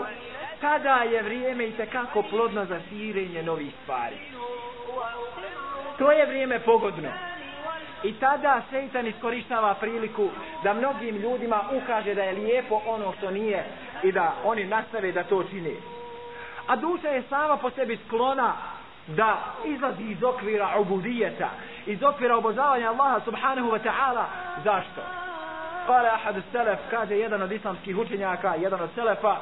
tada 0.60 0.94
je 0.94 1.22
vrijeme 1.22 1.66
i 1.66 1.72
tekako 1.72 2.22
plodno 2.22 2.64
za 2.64 2.80
širenje 2.88 3.42
novih 3.42 3.72
stvari. 3.82 4.16
To 5.98 6.12
je 6.12 6.26
vrijeme 6.26 6.60
pogodno. 6.60 7.08
I 8.02 8.12
tada 8.12 8.62
šeitan 8.70 9.06
iskorištava 9.06 9.74
priliku 9.74 10.28
da 10.62 10.74
mnogim 10.74 11.16
ljudima 11.16 11.62
ukaže 11.72 12.14
da 12.14 12.22
je 12.22 12.32
lijepo 12.32 12.80
ono 12.86 13.12
što 13.18 13.30
nije 13.30 13.64
i 14.02 14.12
da 14.12 14.34
oni 14.44 14.64
nastave 14.64 15.12
da 15.12 15.24
to 15.24 15.44
čine. 15.44 15.74
A 16.66 16.76
duša 16.76 17.08
je 17.08 17.22
sama 17.22 17.56
po 17.56 17.70
sebi 17.70 17.98
sklona 18.06 18.52
da 19.06 19.36
izlazi 19.64 20.02
iz 20.02 20.22
okvira 20.22 20.68
ubudijeta, 20.78 21.48
iz 21.86 22.02
okvira 22.02 22.36
obožavanja 22.36 22.90
Allaha 22.90 23.20
subhanahu 23.24 23.70
wa 23.70 23.78
ta'ala. 23.78 24.24
Zašto? 24.64 25.02
Kale 25.86 26.08
ahad 26.08 26.36
selef, 26.52 26.78
kaže 26.90 27.18
jedan 27.18 27.42
od 27.42 27.52
islamskih 27.52 27.96
učenjaka, 27.96 28.54
jedan 28.54 28.80
od 28.80 28.90
selefa, 28.94 29.36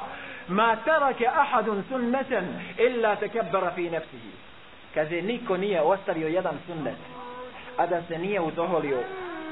ma 0.47 0.75
terake 0.75 1.27
ahadun 1.27 1.83
sunneten 1.89 2.45
illa 2.77 3.15
tekebbara 3.15 3.71
fi 3.71 3.89
nefsihi. 3.89 4.31
Kaže, 4.93 5.21
niko 5.21 5.57
nije 5.57 5.81
ostavio 5.81 6.27
jedan 6.27 6.55
sunnet, 6.67 6.97
a 7.77 7.85
da 7.85 8.01
se 8.07 8.17
nije 8.17 8.41
uzoholio. 8.41 9.03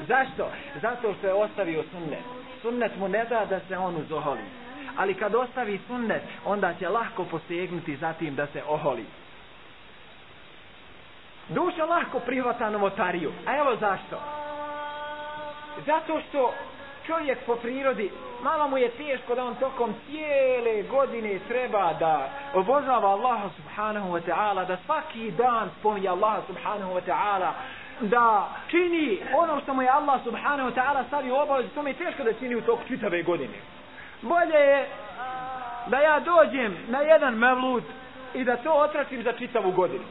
Zašto? 0.08 0.50
Zato 0.82 1.14
što 1.18 1.26
je 1.26 1.34
ostavio 1.34 1.84
sunnet. 1.90 2.24
Sunnet 2.62 2.96
mu 2.98 3.08
ne 3.08 3.24
da 3.24 3.44
da 3.44 3.60
se 3.68 3.76
on 3.78 3.96
uzoholi 3.96 4.42
ali 4.96 5.14
kad 5.14 5.34
ostavi 5.34 5.80
sunnet, 5.86 6.22
onda 6.44 6.74
će 6.74 6.88
lahko 6.88 7.24
posegnuti 7.24 7.96
za 7.96 8.12
tim 8.12 8.34
da 8.34 8.46
se 8.46 8.62
oholi. 8.68 9.04
Duša 11.48 11.84
lahko 11.84 12.20
prihvata 12.20 12.70
novotariju. 12.70 13.32
A 13.46 13.56
evo 13.56 13.76
zašto? 13.76 14.20
Zato 15.86 16.20
što 16.28 16.54
čovjek 17.06 17.38
po 17.46 17.56
prirodi, 17.56 18.10
malo 18.42 18.68
mu 18.68 18.78
je 18.78 18.90
teško 18.90 19.34
da 19.34 19.44
on 19.44 19.54
tokom 19.54 19.94
cijele 20.06 20.82
godine 20.82 21.38
treba 21.48 21.92
da 21.92 22.30
obožava 22.54 23.08
Allaha 23.08 23.48
subhanahu 23.56 24.12
wa 24.12 24.20
ta'ala, 24.26 24.66
da 24.66 24.76
svaki 24.84 25.30
dan 25.30 25.70
spominje 25.80 26.08
Allaha 26.08 26.42
subhanahu 26.46 26.92
wa 26.94 27.00
ta'ala, 27.06 27.52
da 28.00 28.48
čini 28.68 29.18
ono 29.36 29.60
što 29.60 29.74
mu 29.74 29.82
je 29.82 29.88
Allah 29.88 30.20
subhanahu 30.24 30.70
wa 30.70 30.74
ta'ala 30.74 31.06
stavio 31.06 31.42
obavez, 31.42 31.66
to 31.74 31.82
mi 31.82 31.90
je 31.90 31.94
teško 31.94 32.24
da 32.24 32.32
čini 32.32 32.56
u 32.56 32.62
toku 32.62 32.82
čitave 32.88 33.22
godine 33.22 33.58
bolje 34.22 34.58
je 34.58 34.88
da 35.86 35.98
ja 35.98 36.20
dođem 36.20 36.76
na 36.88 37.00
jedan 37.00 37.34
mevlud 37.34 37.84
i 38.34 38.44
da 38.44 38.56
to 38.56 38.72
otračim 38.72 39.22
za 39.22 39.32
čitavu 39.32 39.72
godinu. 39.72 40.04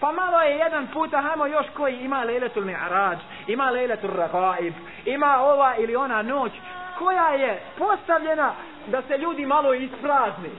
Pa 0.00 0.12
malo 0.12 0.40
je 0.40 0.56
jedan 0.56 0.86
puta, 0.86 1.20
hajmo 1.20 1.46
još 1.46 1.66
koji 1.76 2.00
ima 2.00 2.24
lejletul 2.24 2.64
mi'arađ, 2.64 3.18
ima 3.46 3.70
lejletul 3.70 4.10
ragaib, 4.10 4.74
ima 5.04 5.38
ova 5.40 5.76
ili 5.76 5.96
ona 5.96 6.22
noć, 6.22 6.52
koja 6.98 7.28
je 7.28 7.62
postavljena 7.78 8.52
da 8.86 9.02
se 9.02 9.18
ljudi 9.18 9.46
malo 9.46 9.74
isprazni 9.74 10.50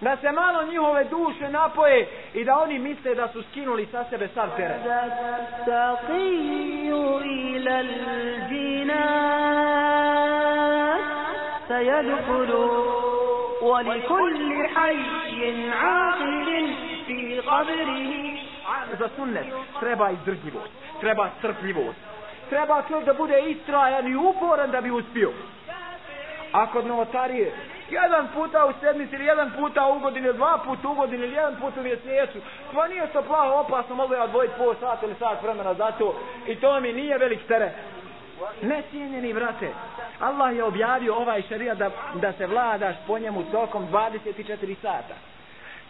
Da 0.00 0.16
se 0.16 0.32
malo 0.32 0.62
njihove 0.62 1.04
duše 1.04 1.48
napoje 1.48 2.08
i 2.34 2.44
da 2.44 2.58
oni 2.58 2.78
misle 2.78 3.14
da 3.14 3.28
su 3.28 3.42
skinuli 3.42 3.86
sa 3.86 4.04
sebe 4.10 4.28
sav 4.28 4.48
teren. 4.56 4.80
Taqiju 5.66 7.20
ila 7.24 7.82
سيدخل 11.70 12.52
ولكل 13.62 14.68
حي 14.74 15.70
عاقل 15.70 16.74
في 17.06 17.40
قبره 17.40 18.10
za 18.98 19.08
sunnet 19.16 19.46
treba 19.80 20.10
izdržljivost, 20.10 20.70
treba 21.00 21.30
strpljivost, 21.38 21.98
treba 22.48 22.82
čovjek 22.88 23.06
da 23.06 23.14
bude 23.14 23.40
istrajan 23.40 24.06
i 24.08 24.16
uporan 24.16 24.70
da 24.70 24.80
bi 24.80 24.90
uspio. 24.90 25.32
A 26.52 26.66
kod 26.66 26.86
novotarije 26.86 27.52
jedan 27.89 28.27
puta 28.33 28.65
u 28.65 28.73
sedmici 28.79 29.15
ili 29.15 29.25
jedan 29.25 29.51
puta 29.51 29.87
u 29.87 29.99
godini, 29.99 30.33
dva 30.33 30.57
puta 30.65 30.89
u 30.89 30.93
godini 30.93 31.23
ili 31.23 31.35
jedan 31.35 31.55
puta 31.55 31.79
u 31.79 31.83
mjesecu. 31.83 32.39
Pa 32.73 32.87
nije 32.87 33.07
to 33.07 33.21
plaho 33.21 33.59
opasno, 33.59 33.95
mogu 33.95 34.13
ja 34.13 34.23
odvojiti 34.23 34.53
pol 34.57 34.75
sat 34.79 35.03
ili 35.03 35.15
sat 35.19 35.43
vremena 35.43 35.73
za 35.73 35.91
to. 35.91 36.19
I 36.47 36.55
to 36.55 36.79
mi 36.79 36.93
nije 36.93 37.17
velik 37.17 37.47
teret. 37.47 37.73
Ne 38.61 38.83
cijenjeni 38.91 39.33
brate, 39.33 39.69
Allah 40.19 40.55
je 40.55 40.63
objavio 40.63 41.15
ovaj 41.15 41.41
šarija 41.41 41.75
da, 41.75 41.89
da 42.13 42.33
se 42.33 42.47
vladaš 42.47 42.95
po 43.07 43.19
njemu 43.19 43.43
tokom 43.43 43.87
24 43.91 44.75
sata. 44.81 45.15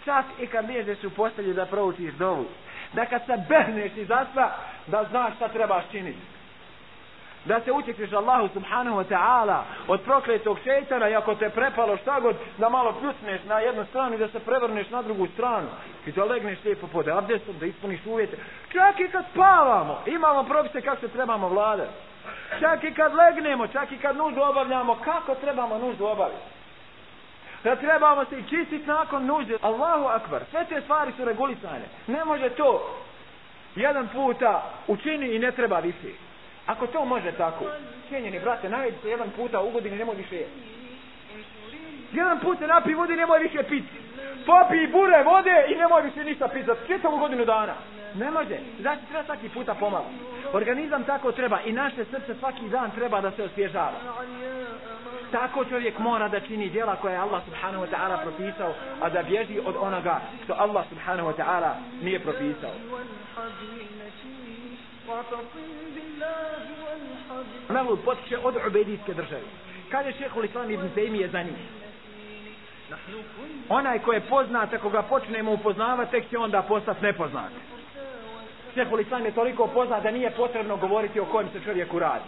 Čak 0.05 0.25
i 0.39 0.47
kad 0.47 0.67
liježeš 0.67 1.03
u 1.03 1.09
postelju 1.09 1.53
da 1.53 1.65
proučiš 1.65 2.13
dovu. 2.13 2.45
Da 2.93 3.05
kad 3.05 3.21
se 3.25 3.37
behneš 3.49 3.91
i 3.97 4.05
zaspa, 4.05 4.51
da 4.87 5.03
znaš 5.03 5.35
šta 5.35 5.47
trebaš 5.47 5.83
činiti. 5.91 6.34
Da 7.45 7.59
se 7.59 7.71
utječeš 7.71 8.13
Allahu 8.13 8.47
subhanahu 8.53 8.97
wa 8.97 9.03
ta'ala 9.09 9.59
od 9.87 10.01
prokletog 10.01 10.59
šeitana 10.63 11.09
i 11.09 11.15
ako 11.15 11.35
te 11.35 11.49
prepalo 11.49 11.97
šta 11.97 12.19
god, 12.19 12.35
da 12.57 12.69
malo 12.69 12.93
pljusneš 12.99 13.41
na 13.43 13.59
jednu 13.59 13.85
stranu 13.85 14.15
i 14.15 14.17
da 14.17 14.27
se 14.27 14.39
prevrneš 14.39 14.89
na 14.89 15.01
drugu 15.01 15.27
stranu. 15.27 15.67
I 16.05 16.11
da 16.11 16.23
legneš 16.23 16.63
lijepo 16.63 16.87
pod 16.87 17.07
abdestom, 17.07 17.55
da 17.59 17.65
ispuniš 17.65 17.99
uvjete. 18.05 18.37
Čak 18.71 18.99
i 18.99 19.11
kad 19.11 19.25
spavamo, 19.31 20.01
imamo 20.05 20.43
propise 20.43 20.81
kako 20.81 21.01
se 21.01 21.07
trebamo 21.07 21.49
vladati. 21.49 21.91
Čak 22.59 22.83
i 22.83 22.93
kad 22.93 23.13
legnemo, 23.13 23.67
čak 23.67 23.91
i 23.91 23.97
kad 23.97 24.17
nuždu 24.17 24.41
obavljamo, 24.41 24.95
kako 24.95 25.35
trebamo 25.35 25.77
nuždu 25.77 26.05
obaviti? 26.05 26.41
Da 27.63 27.75
trebamo 27.75 28.25
se 28.25 28.43
čistiti 28.49 28.87
nakon 28.87 29.25
nužde. 29.25 29.57
Allahu 29.61 30.05
akbar. 30.05 30.41
Sve 30.51 30.65
te 30.65 30.81
stvari 30.81 31.11
su 31.17 31.25
regulisane. 31.25 31.85
Ne 32.07 32.25
može 32.25 32.49
to 32.49 32.95
jedan 33.75 34.07
puta 34.07 34.63
učini 34.87 35.35
i 35.35 35.39
ne 35.39 35.51
treba 35.51 35.79
više. 35.79 36.25
Ako 36.65 36.87
to 36.87 37.05
može 37.05 37.31
tako, 37.31 37.65
cijenjeni 38.07 38.39
brate, 38.39 38.69
najedi 38.69 38.97
se 39.01 39.09
jedan 39.09 39.29
puta 39.35 39.61
u 39.61 39.69
godini, 39.69 39.97
nemoj 39.97 40.15
više 40.15 40.35
jesti. 40.35 40.75
Jedan 42.11 42.39
put 42.39 42.59
se 42.59 42.67
napi 42.67 42.93
vode 42.93 43.15
nemoj 43.15 43.39
više 43.39 43.63
piti. 43.63 43.97
Popi 44.45 44.87
bure 44.91 45.23
vode 45.23 45.65
i 45.67 45.75
nemoj 45.75 46.01
više 46.01 46.23
ništa 46.23 46.47
piti 46.47 46.65
za 46.65 46.75
čitavu 46.87 47.17
godinu 47.17 47.45
dana. 47.45 47.73
Ne 48.15 48.31
može. 48.31 48.57
Znači 48.81 49.01
treba 49.09 49.23
svaki 49.23 49.49
puta 49.49 49.73
pomalo. 49.73 50.05
Organizam 50.53 51.03
tako 51.03 51.31
treba 51.31 51.61
i 51.61 51.71
naše 51.71 52.05
srce 52.05 52.35
svaki 52.39 52.69
dan 52.69 52.91
treba 52.91 53.21
da 53.21 53.31
se 53.31 53.43
osvježava. 53.43 53.99
Tako 55.31 55.65
čovjek 55.65 55.99
mora 55.99 56.27
da 56.27 56.39
čini 56.39 56.69
djela 56.69 56.95
koje 56.95 57.13
je 57.13 57.19
Allah 57.19 57.41
subhanahu 57.45 57.85
wa 57.85 57.89
ta'ala 57.89 58.21
propisao, 58.21 58.73
a 59.01 59.09
da 59.09 59.23
bježi 59.23 59.59
od 59.65 59.75
onoga 59.79 60.21
što 60.43 60.53
Allah 60.57 60.85
subhanahu 60.89 61.29
wa 61.29 61.35
ta'ala 61.37 61.71
nije 62.01 62.19
propisao. 62.19 62.71
Mevlud 67.69 67.99
potiče 68.05 68.37
od 68.37 68.55
ubedijske 68.67 69.13
države. 69.13 69.43
Kaže 69.89 70.11
šeho 70.11 70.39
l'Islam 70.39 70.71
ibn 70.71 70.89
Taymi 70.95 71.31
za 71.31 71.41
njih. 71.43 71.55
Onaj 73.69 73.99
ko 73.99 74.13
je 74.13 74.21
poznat, 74.21 74.73
ako 74.73 74.89
ga 74.89 75.01
počnemo 75.01 75.51
upoznavati, 75.51 76.11
tek 76.11 76.29
će 76.29 76.37
onda 76.37 76.61
postati 76.61 77.03
nepoznat. 77.03 77.51
Šehol 78.73 78.99
Islam 78.99 79.25
je 79.25 79.31
toliko 79.31 79.67
poznat 79.67 80.03
da 80.03 80.11
nije 80.11 80.31
potrebno 80.31 80.77
govoriti 80.77 81.19
o 81.19 81.25
kojem 81.25 81.49
se 81.49 81.59
čovjeku 81.65 81.99
radi. 81.99 82.25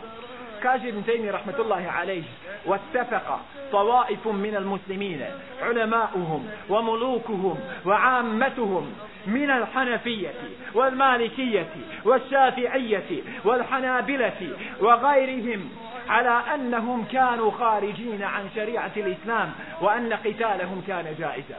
Kaže 0.62 0.90
Ibn 0.90 1.04
Taymi 1.04 1.32
rahmetullahi 1.32 1.88
alejhi: 1.88 2.30
"Wattafaqa 2.66 3.38
طوائف 3.72 4.28
من 4.28 4.56
المسلمين 4.56 5.26
علماؤهم 5.62 6.50
وملوكهم 6.70 7.60
وعامتهم 7.86 8.94
من 9.28 9.50
الحنفية 9.50 10.34
والمالكية 10.74 11.68
والشافعية 12.06 13.24
والحنابلة 13.46 14.50
وغيرهم 14.80 15.70
على 16.10 16.42
أنهم 16.56 17.06
كانوا 17.06 17.52
خارجين 17.52 18.24
عن 18.24 18.50
شريعة 18.56 18.92
الإسلام 18.98 19.52
وأن 19.82 20.14
قتالهم 20.14 20.84
كان 20.88 21.16
جائزا 21.20 21.58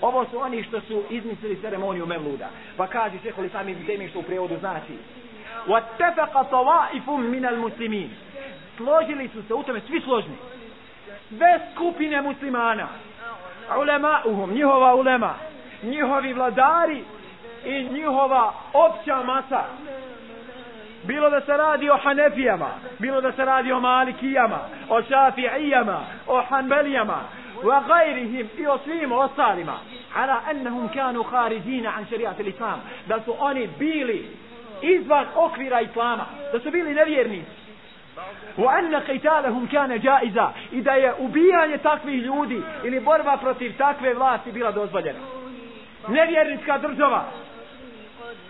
Ovo 0.00 0.24
su 0.24 0.38
oni 0.38 0.62
što 0.62 0.80
su 0.80 1.02
izmislili 1.10 1.60
ceremoniju 1.60 2.06
Mevluda. 2.06 2.48
Pa 2.76 2.86
kaže 2.86 3.18
šeho 3.22 3.42
li 3.42 3.48
sami 3.48 3.86
temi 3.86 4.08
što 4.08 4.18
u 4.18 4.22
prijevodu 4.22 4.56
znači. 4.58 4.92
وَاتَّفَقَ 5.67 6.41
طَوَائِفٌ 6.41 7.07
مِنَ 7.07 7.45
الْمُسْلِمِينَ 7.45 8.09
Složili 8.77 9.27
su 9.27 9.43
se 9.47 9.53
u 9.53 9.63
tome, 9.63 9.81
svi 9.87 10.01
složni. 10.01 10.35
Sve 11.29 11.59
skupine 11.71 12.21
muslimana. 12.21 12.87
Ulema'uhum, 13.77 14.53
njihova 14.53 14.95
ulema. 14.95 15.35
Njihovi 15.83 16.33
vladari 16.33 17.03
i 17.65 17.83
njihova 17.83 18.53
opća 18.73 19.23
masa. 19.23 19.63
Bilo 21.03 21.29
da 21.29 21.41
se 21.41 21.57
radi 21.57 21.89
o 21.89 21.97
Hanefijama, 21.97 22.69
bilo 22.99 23.21
da 23.21 23.31
se 23.31 23.45
radi 23.45 23.71
o 23.71 23.79
Malikijama, 23.79 24.59
o 24.89 25.01
Šafi'ijama, 25.01 25.99
o 26.27 26.41
Hanbelijama, 26.49 27.21
وغيرهم 27.63 28.47
i 28.57 28.67
o 28.67 28.77
svim 28.77 29.11
ostalima 29.11 29.79
ala 30.15 30.41
annahum 30.49 30.89
kanu 30.89 31.23
kharijina 31.23 31.93
an 31.97 32.05
šarijat 32.09 32.39
islam 32.39 32.81
da 33.07 33.19
su 33.25 33.35
oni 33.39 33.69
bili 33.79 34.27
izvan 34.81 35.25
okvira 35.35 35.81
islama 35.81 36.25
da 36.53 36.59
su 36.59 36.71
bili 36.71 36.93
nevjernici 36.93 37.61
wa 38.57 38.77
anna 38.77 39.01
qitalahum 39.07 39.71
kana 39.71 39.95
jaiza 40.03 40.51
i 40.71 40.81
da 40.81 40.91
je 40.91 41.13
ubijanje 41.19 41.77
takvih 41.77 42.23
ljudi 42.23 42.61
ili 42.83 42.99
borba 42.99 43.37
protiv 43.37 43.77
takve 43.77 44.13
vlasti 44.13 44.51
bila 44.51 44.71
dozvoljena 44.71 45.19
nevjernička 46.07 46.77
država 46.77 47.25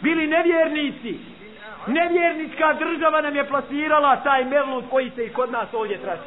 bili 0.02 0.28
nevjernici 0.28 1.20
nevjernička 1.88 2.74
država 2.74 3.22
nam 3.22 3.36
je 3.36 3.48
plasirala 3.48 4.16
taj 4.16 4.46
mevlud 4.46 4.84
koji 4.90 5.12
se 5.16 5.26
i 5.26 5.30
kod 5.30 5.52
nas 5.52 5.74
ovdje 5.74 5.98
traži 5.98 6.22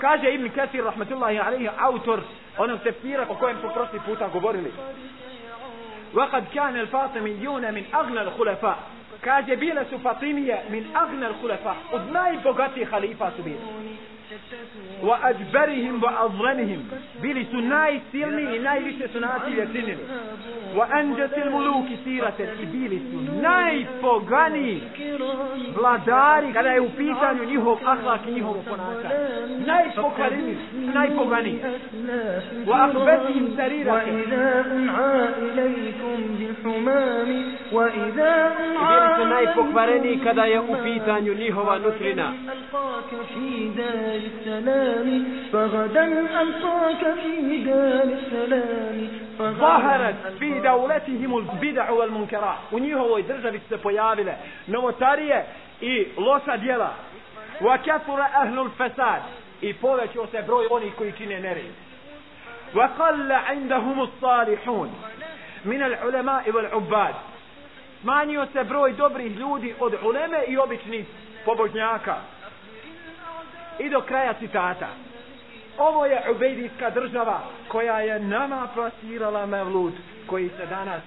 kaže 0.00 0.34
Ibn 0.34 0.48
Kathir 0.48 0.84
rahmetullahi 0.84 1.38
alaihi 1.38 1.68
autor 1.78 2.20
onog 2.58 2.80
tefsira 2.80 3.26
o 3.28 3.34
kojem 3.34 3.56
su 3.60 3.68
prošli 3.74 4.00
puta 4.06 4.28
govorili 4.28 4.72
وقد 6.14 6.44
كان 6.54 6.76
الفاطميون 6.76 7.74
من 7.74 7.84
أغنى 7.94 8.20
الخلفاء 8.20 8.78
kaže 9.25 9.55
bile 9.55 9.85
su 9.89 9.99
Fatimije 9.99 10.57
min 10.69 10.83
أغنى 10.95 11.27
الخلفاء 11.27 11.75
od 11.91 12.01
najbogatijih 12.11 12.89
halifa 12.89 13.31
su 13.31 13.43
bili 13.43 13.59
وأجبرهم 15.03 16.03
وأظلمهم 16.03 16.81
بلي 17.21 17.45
سناي 17.51 18.01
سيرني 18.11 18.57
إناي 18.57 18.79
ليش 18.79 19.11
سناتي 19.13 19.57
يتنين 19.57 19.97
وأنجت 20.75 21.33
الملوك 21.37 21.85
سيرة 22.05 22.37
بلي 22.73 22.99
سناي 23.11 23.85
pogani 24.01 24.81
vladari 25.75 26.53
kada 26.53 26.69
je 26.69 26.79
u 26.81 26.89
pitanju 26.89 27.43
njihov 27.45 27.77
ahlak 27.85 28.21
i 28.27 28.31
njihovo 28.31 28.63
ponašanje 28.69 29.65
najpokvareni 29.65 30.57
najpogani 30.93 31.59
wa 32.67 32.83
akhbathihim 32.85 33.55
sarira 33.55 33.93
wa 33.93 34.03
idha 34.03 34.63
un'a 34.75 35.27
ilaykum 35.47 36.37
bil 36.37 36.55
humami 36.63 37.39
wa 37.71 37.85
idha 38.07 38.51
un'a 38.81 39.25
najpokvareni 39.29 40.19
kada 40.23 40.45
je 40.45 40.59
u 40.59 40.75
pitanju 40.83 41.33
njihova 41.33 41.77
nutrina 41.79 42.33
في 44.14 44.14
دار 44.14 44.30
السلام 44.32 45.24
فغدا 45.52 46.04
ألقاك 46.42 47.14
في 47.14 47.64
دار 47.64 48.02
السلام 48.02 49.08
ظهرت 49.38 50.14
في 50.38 50.60
دولتهم 50.60 51.38
البدع 51.38 51.90
والمنكرات 51.90 52.58
u 52.72 52.78
njihovoj 52.78 53.22
državi 53.22 53.60
se 53.68 53.78
pojavile 53.78 54.34
novotarije 54.66 55.44
i 55.80 56.06
loša 56.16 56.56
djela 56.56 56.90
وكثر 57.60 58.20
أهل 58.20 58.58
الفساد 58.58 59.22
i 59.62 59.74
povećao 59.74 60.26
se 60.26 60.42
broj 60.46 60.66
onih 60.70 60.94
koji 60.98 61.12
čine 61.12 61.40
nered 61.40 61.72
وقل 62.74 63.32
عندهم 63.32 64.00
الصالحون 64.00 64.90
من 65.64 65.82
العلماء 65.82 66.50
والعباد 66.50 67.14
smanjio 68.02 68.46
se 68.52 68.64
broj 68.64 68.92
dobrih 68.92 69.36
ljudi 69.36 69.74
od 69.80 69.94
uleme 70.04 70.44
i 70.48 70.58
običnih 70.58 71.06
pobožnjaka 71.44 72.16
i 73.79 73.89
do 73.89 74.01
kraja 74.01 74.33
citata. 74.33 74.87
Ovo 75.77 76.05
je 76.05 76.23
ubejdijska 76.35 76.89
država 76.89 77.41
koja 77.67 77.99
je 77.99 78.19
nama 78.19 78.67
plasirala 78.73 79.45
mevlud 79.45 79.93
koji 80.27 80.49
se 80.49 80.65
danas 80.65 81.01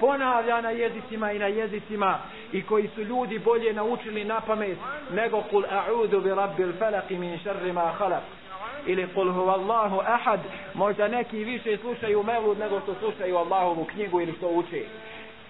ponavlja 0.00 0.60
na 0.60 0.70
jezicima 0.70 1.32
i 1.32 1.38
na 1.38 1.46
jezicima 1.46 2.18
i 2.52 2.62
koji 2.62 2.88
su 2.94 3.02
ljudi 3.02 3.38
bolje 3.38 3.72
naučili 3.72 4.24
na 4.24 4.40
pamet 4.40 4.78
nego 5.10 5.42
kul 5.50 5.62
a'udu 5.62 6.20
bi 6.20 6.34
rabbil 6.34 6.72
falak 6.78 7.10
min 7.10 7.38
šarri 7.38 7.72
ma 7.72 7.92
khalaq 7.98 8.22
ili 8.86 9.08
kul 9.14 9.32
huvallahu 9.32 10.00
ahad 10.06 10.40
možda 10.74 11.08
neki 11.08 11.44
više 11.44 11.76
slušaju 11.76 12.22
mevlud 12.22 12.58
nego 12.58 12.80
što 12.80 12.94
slušaju 12.94 13.36
Allahovu 13.36 13.84
knjigu 13.84 14.20
ili 14.20 14.32
što 14.36 14.48
uče. 14.48 14.84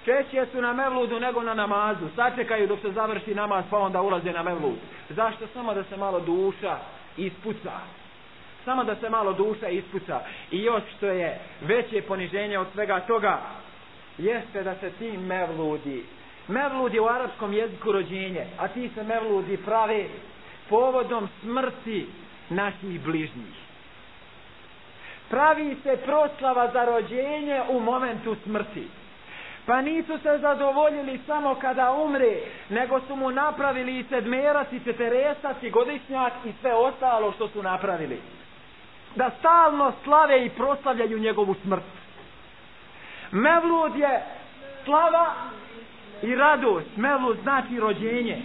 Češće 0.04 0.46
su 0.52 0.60
na 0.60 0.72
mevludu 0.72 1.20
nego 1.20 1.42
na 1.42 1.54
namazu. 1.54 2.08
Sačekaju 2.16 2.66
dok 2.66 2.80
se 2.80 2.92
završi 2.92 3.34
namaz 3.34 3.64
pa 3.70 3.78
onda 3.78 4.00
ulaze 4.00 4.32
na 4.32 4.42
mevlud. 4.42 4.78
Zašto? 5.08 5.46
Samo 5.46 5.74
da 5.74 5.84
se 5.84 5.96
malo 5.96 6.20
duša 6.20 6.76
ispuca. 7.16 7.72
Samo 8.64 8.84
da 8.84 8.96
se 8.96 9.10
malo 9.10 9.32
duša 9.32 9.68
ispuca. 9.68 10.20
I 10.50 10.62
još 10.62 10.82
što 10.96 11.06
je 11.06 11.40
veće 11.60 12.02
poniženje 12.02 12.58
od 12.58 12.66
svega 12.72 13.00
toga, 13.00 13.40
jeste 14.18 14.62
da 14.62 14.74
se 14.74 14.90
ti 14.90 15.16
mevludi. 15.16 16.04
Mevludi 16.48 17.00
u 17.00 17.06
arapskom 17.06 17.52
jeziku 17.52 17.92
rođenje, 17.92 18.46
a 18.58 18.68
ti 18.68 18.90
se 18.94 19.02
mevludi 19.02 19.56
prave 19.56 20.04
povodom 20.68 21.28
smrti 21.42 22.06
naših 22.50 23.00
bližnjih. 23.00 23.62
pravi 25.30 25.76
se 25.82 25.96
proslava 26.04 26.70
za 26.72 26.84
rođenje 26.84 27.62
u 27.68 27.80
momentu 27.80 28.36
smrti. 28.44 28.88
Pa 29.66 29.80
nisu 29.80 30.18
se 30.18 30.38
zadovoljili 30.38 31.20
samo 31.26 31.54
kada 31.54 31.92
umre, 31.92 32.36
nego 32.68 33.00
su 33.00 33.16
mu 33.16 33.30
napravili 33.30 33.98
i 33.98 34.04
sedmerac 34.04 34.72
i 34.72 34.84
četeresac 34.84 35.56
i 35.62 35.70
godišnjak 35.70 36.32
i 36.44 36.52
sve 36.60 36.74
ostalo 36.74 37.32
što 37.32 37.48
su 37.48 37.62
napravili. 37.62 38.20
Da 39.16 39.30
stalno 39.38 39.92
slave 40.04 40.46
i 40.46 40.50
proslavljaju 40.50 41.18
njegovu 41.18 41.54
smrt. 41.54 41.84
Mevlud 43.30 43.96
je 43.96 44.22
slava 44.84 45.34
i 46.22 46.34
radost. 46.34 46.96
Mevlud 46.96 47.38
znači 47.42 47.80
rođenje 47.80 48.42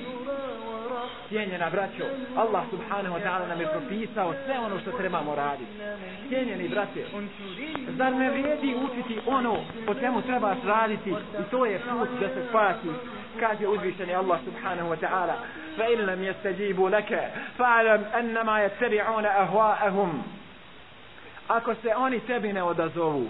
cijenjena 1.30 1.70
braćo, 1.70 2.06
Allah 2.38 2.64
subhanahu 2.70 3.16
wa 3.16 3.22
ta'ala 3.24 3.48
nam 3.48 3.62
je 3.62 3.68
propisao 3.68 4.34
sve 4.46 4.60
ono 4.60 4.80
što 4.80 4.92
trebamo 4.92 5.36
raditi. 5.36 5.72
Cijenjeni 6.28 6.70
braće, 6.70 7.06
zar 7.98 8.14
ne 8.14 8.30
vrijedi 8.30 8.76
učiti 8.76 9.20
ono 9.28 9.54
o 9.88 9.94
čemu 9.94 10.22
trebaš 10.22 10.58
raditi 10.66 11.10
i 11.10 11.52
to 11.52 11.66
je 11.66 11.80
put 11.80 12.10
da 12.20 12.28
se 12.28 12.50
spasi 12.50 12.90
kaže 13.40 13.68
uzvišeni 13.68 14.16
Allah 14.16 14.40
subhanahu 14.46 14.90
wa 14.90 14.98
ta'ala 15.00 15.36
fa 15.78 15.86
in 15.94 16.06
lam 16.06 16.24
yastajibu 16.24 16.90
laka 16.90 17.22
fa'lam 17.58 18.02
annama 18.14 18.60
yattabi'una 18.60 19.30
ahwa'ahum. 19.44 20.10
Ako 21.48 21.76
se 21.76 21.96
oni 21.96 22.20
tebi 22.20 22.54
ne 22.54 22.64
odazovu 22.64 23.30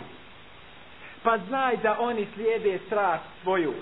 pa 1.23 1.37
znaj 1.37 1.77
da 1.77 1.95
oni 1.99 2.27
slijede 2.33 2.79
strast 2.85 3.23
svoju 3.43 3.73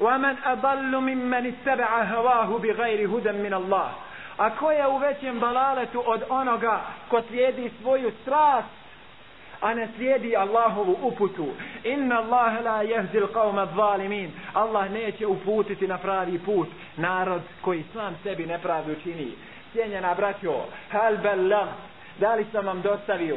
ومن 0.00 0.36
أضل 0.44 0.96
ممن 0.96 1.46
اتبع 1.46 2.02
هواه 2.02 2.58
بغير 2.58 3.08
هدى 3.08 3.32
من 3.32 3.54
الله 3.54 3.88
a 4.38 4.50
ko 4.50 4.70
je 4.70 4.86
u 4.86 4.98
većem 4.98 5.40
balaletu 5.40 6.02
od 6.06 6.22
onoga 6.28 6.80
ko 7.08 7.22
slijedi 7.22 7.70
svoju 7.80 8.10
strast 8.22 8.68
a 9.60 9.74
ne 9.74 9.88
slijedi 9.96 10.36
Allahovu 10.36 10.96
uputu 11.02 11.46
inna 11.84 12.18
Allah 12.18 12.64
la 12.64 12.82
jehzil 12.82 13.26
qavma 13.26 13.66
zalimin 13.76 14.32
Allah 14.54 14.90
neće 14.90 15.26
uputiti 15.26 15.86
na 15.86 15.98
pravi 15.98 16.38
put 16.38 16.68
narod 16.96 17.42
koji 17.60 17.84
sam 17.92 18.16
sebi 18.22 18.46
nepravdu 18.46 18.94
čini 19.02 19.32
cijenjena 19.72 20.14
braćo 20.14 20.54
hal 20.90 21.16
bellah 21.16 21.68
da 22.20 22.34
li 22.34 22.46
sam 22.52 22.66
vam 22.66 22.82
dostavio 22.82 23.36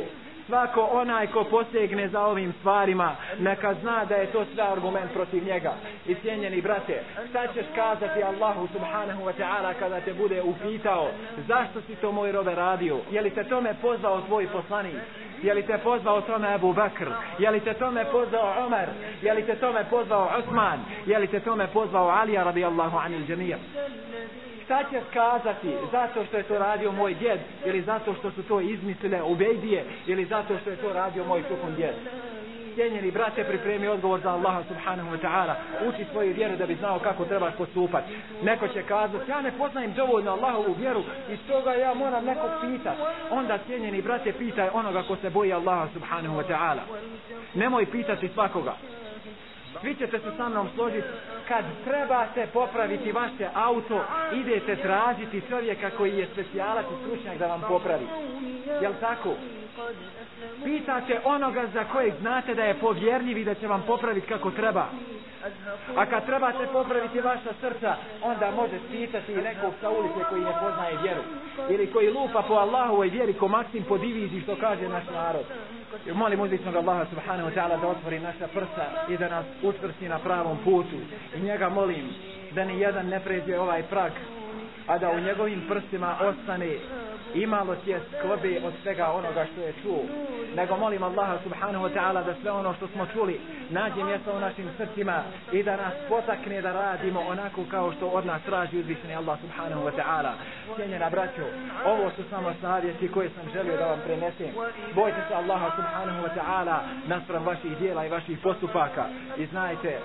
Svako 0.53 0.89
onaj 0.93 1.27
ko 1.27 1.45
posegne 1.45 2.09
za 2.09 2.21
ovim 2.21 2.53
stvarima, 2.61 3.17
neka 3.39 3.75
zna 3.75 4.05
da 4.05 4.15
je 4.15 4.27
to 4.27 4.45
sve 4.55 4.63
argument 4.63 5.13
protiv 5.13 5.45
njega. 5.45 5.73
I 6.07 6.15
cijenjeni 6.15 6.61
brate, 6.61 7.03
šta 7.31 7.47
ćeš 7.47 7.67
kazati 7.75 8.23
Allahu 8.23 8.69
subhanahu 8.73 9.23
wa 9.25 9.33
ta'ala 9.39 9.75
kada 9.79 10.01
te 10.01 10.15
bude 10.15 10.43
upitao 10.43 11.09
zašto 11.49 11.81
si 11.81 11.95
to 11.97 12.13
moj 12.13 12.33
robe 12.33 12.55
radio? 12.55 12.99
Je 13.11 13.21
li 13.23 13.31
te 13.31 13.45
tome 13.45 13.75
pozvao 13.83 14.21
tvoj 14.21 14.47
poslanik? 14.47 14.97
Je 15.43 15.55
li 15.55 15.63
te 15.63 15.79
pozvao 15.79 16.21
tome 16.21 16.55
Abu 16.55 16.73
Bakr? 16.73 17.09
Je 17.39 17.51
li 17.51 17.61
te 17.61 17.75
tome 17.75 18.05
pozvao 18.05 18.67
Umar? 18.67 18.89
Je 19.23 19.35
li 19.35 19.47
te 19.47 19.57
tome 19.57 19.85
pozvao 19.91 20.31
Osman? 20.39 20.81
Je 21.07 21.19
li 21.19 21.27
te 21.27 21.41
tome 21.41 21.67
pozvao 21.67 22.09
Alija 22.09 22.45
radijallahu 22.45 22.99
anil 22.99 23.27
džemija? 23.27 23.59
Šta 24.73 24.91
će 24.91 25.01
kazati? 25.13 25.75
Zato 25.93 26.25
što 26.25 26.37
je 26.37 26.43
to 26.43 26.59
radio 26.59 26.93
moj 26.93 27.15
djed 27.15 27.41
ili 27.65 27.83
zato 27.83 28.15
što 28.15 28.31
su 28.31 28.43
to 28.43 28.61
izmislile 28.61 29.23
ubejdije 29.23 29.85
ili 30.07 30.25
zato 30.25 30.59
što 30.59 30.71
je 30.71 30.77
to 30.77 30.93
radio 30.93 31.25
moj 31.25 31.43
sukun 31.49 31.75
djed? 31.75 31.95
Cijenjeni 32.75 33.11
brate 33.11 33.45
pripremi 33.45 33.89
odgovor 33.89 34.21
za 34.21 34.31
Allaha 34.31 34.63
subhanahu 34.69 35.11
wa 35.11 35.21
ta'ala. 35.23 35.55
Uči 35.89 36.05
svoju 36.13 36.35
vjeru 36.35 36.57
da 36.57 36.67
bi 36.67 36.75
znao 36.75 36.99
kako 36.99 37.25
treba 37.25 37.51
postupati. 37.59 38.13
Neko 38.43 38.69
će 38.69 38.83
kazati 38.83 39.31
ja 39.31 39.41
ne 39.41 39.53
poznajem 39.59 39.93
dovoljno 39.93 40.31
Allahovu 40.31 40.75
vjeru 40.79 41.03
i 41.33 41.37
toga 41.37 41.73
ja 41.73 41.95
moram 41.95 42.25
nekog 42.25 42.51
pitat. 42.61 42.97
Onda 43.31 43.59
cijenjeni 43.67 44.03
brate 44.03 44.33
pitaj 44.33 44.69
onoga 44.73 45.03
ko 45.03 45.17
se 45.17 45.31
boji 45.31 45.53
Allaha 45.53 45.89
subhanahu 45.95 46.37
wa 46.37 46.45
ta'ala. 46.49 46.83
Nemoj 47.55 47.87
pitati 47.87 48.29
svakoga 48.29 48.75
svi 49.81 49.95
ćete 49.95 50.19
se 50.19 50.37
sa 50.37 50.49
mnom 50.49 50.69
složiti 50.75 51.09
kad 51.49 51.65
trebate 51.85 52.47
popraviti 52.53 53.13
vaše 53.13 53.49
auto 53.55 54.05
idete 54.35 54.77
tražiti 54.77 55.43
čovjeka 55.49 55.91
koji 55.91 56.19
je 56.19 56.29
specijalac 56.33 56.87
i 56.87 57.05
stručnjak 57.05 57.39
da 57.39 57.47
vam 57.47 57.63
popravi. 57.69 58.07
Jel 58.81 58.93
tako? 59.01 59.35
Pitate 60.65 61.21
onoga 61.25 61.67
za 61.75 61.85
kojeg 61.85 62.15
znate 62.21 62.55
da 62.55 62.65
je 62.65 62.75
povjerljiv 62.75 63.39
i 63.39 63.45
da 63.45 63.55
će 63.55 63.67
vam 63.67 63.83
popraviti 63.87 64.27
kako 64.27 64.51
treba. 64.51 64.87
A 65.97 66.07
kad 66.07 66.27
trebate 66.27 66.67
popraviti 66.73 67.21
vaša 67.21 67.53
srca 67.61 67.97
onda 68.23 68.51
može 68.51 68.79
pitati 68.91 69.37
nekog 69.37 69.73
sa 69.81 69.91
ulice 69.91 70.21
koji 70.29 70.43
ne 70.43 70.53
poznaje 70.61 70.99
vjeru. 71.03 71.23
Ili 71.69 71.93
koji 71.93 72.11
lupa 72.11 72.43
po 72.43 72.55
Allahovoj 72.55 73.09
vjeri 73.09 73.35
ko 73.35 73.49
maksim 73.49 73.85
po 73.89 73.99
diviziji 73.99 74.41
što 74.41 74.57
kaže 74.57 74.89
naš 74.89 75.05
narod. 75.15 75.45
I 76.07 76.13
molim 76.13 76.41
uzvišnog 76.41 76.77
Allaha 76.77 77.05
subhanahu 77.11 77.49
wa 77.51 77.55
ta'ala 77.55 77.81
da 77.81 77.89
otvori 77.89 78.21
naša 78.21 78.47
prsa 78.49 78.87
i 79.09 79.17
da 79.17 79.29
nas 79.29 79.47
učvrsti 79.63 80.09
na 80.09 80.19
pravom 80.19 80.59
putu. 80.65 80.97
I 81.37 81.41
njega 81.41 81.69
molim 81.69 82.09
da 82.55 82.65
ni 82.65 82.81
jedan 82.81 83.09
ne 83.09 83.21
pređe 83.21 83.59
ovaj 83.59 83.83
prag, 83.83 84.13
a 84.87 84.99
da 84.99 85.11
u 85.11 85.21
njegovim 85.21 85.63
prstima 85.69 86.17
ostane 86.21 86.77
imalo 87.35 87.75
tje 87.77 88.01
skobe 88.19 88.61
od 88.65 88.73
svega 88.83 89.07
onoga 89.13 89.47
što 89.53 89.61
je 89.61 89.73
čuo. 89.83 90.03
Nego 90.57 90.77
molim 90.77 91.03
Allaha 91.03 91.39
subhanahu 91.43 91.85
wa 91.85 91.93
ta'ala 91.95 92.25
da 92.25 92.35
sve 92.43 92.51
ono 92.51 92.75
što 92.75 92.89
smo 92.89 93.07
čuli 93.07 93.41
nađe 93.71 94.05
mjesto 94.05 94.37
u 94.37 94.41
našim 94.41 94.69
srcima 94.77 95.23
i 95.53 95.63
da 95.63 95.77
nas 95.77 95.95
potakne 96.09 96.63
da 96.63 96.73
radimo 96.73 97.21
onako 97.21 97.65
kao 97.71 97.93
što 97.93 98.07
od 98.07 98.27
nas 98.27 98.43
traži 98.43 98.79
uzvišeni 98.79 99.15
Allah 99.15 99.39
subhanahu 99.41 99.83
wa 99.87 99.93
ta'ala. 99.97 100.33
Cijenjena 100.77 101.11
braćo, 101.11 101.45
ovo 101.87 102.11
su 102.11 102.23
samo 102.31 102.53
savjeti 102.61 103.09
koje 103.09 103.31
sam 103.31 103.53
želio 103.53 103.77
da 103.77 103.87
vam 103.87 104.01
prenesem. 104.05 104.51
Bojte 104.95 105.19
se 105.29 105.35
Allaha 105.35 105.71
subhanahu 105.77 106.27
wa 106.27 106.31
ta'ala 106.37 106.79
naspram 107.07 107.45
vaših 107.45 107.79
dijela 107.79 108.07
i 108.07 108.09
vaših 108.09 108.39
postupaka 108.43 109.05
i 109.39 109.47
znajte 109.47 110.01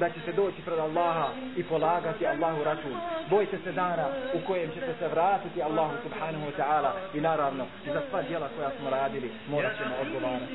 da 0.00 0.08
ćete 0.10 0.32
doći 0.32 0.62
pred 0.64 0.78
Allaha 0.78 1.28
i 1.56 1.62
polagati 1.62 2.26
Allahu 2.26 2.64
račun. 2.64 2.96
Bojte 3.30 3.58
se 3.64 3.72
dana 3.72 4.06
u 4.34 4.38
kojem 4.46 4.70
ćete 4.70 4.94
se 4.98 5.08
vratiti 5.08 5.62
Allahu 5.62 5.94
subhanahu 6.02 6.44
wa 6.48 6.54
ta'ala 6.60 6.90
i 7.14 7.20
naravno 7.20 7.64
za 7.86 8.00
sva 8.10 8.22
djela 8.22 8.48
koja 8.56 8.70
smo 8.80 8.90
radili 8.90 9.30
morat 9.50 9.72
ćemo 9.78 9.94
odgovarati. 10.02 10.54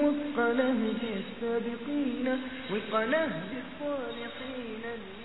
وفق 0.00 0.38
نهج 0.58 1.02
السابقين 1.16 2.26
وفق 2.70 2.94
نهج 2.94 3.50
الصالحين 3.64 5.19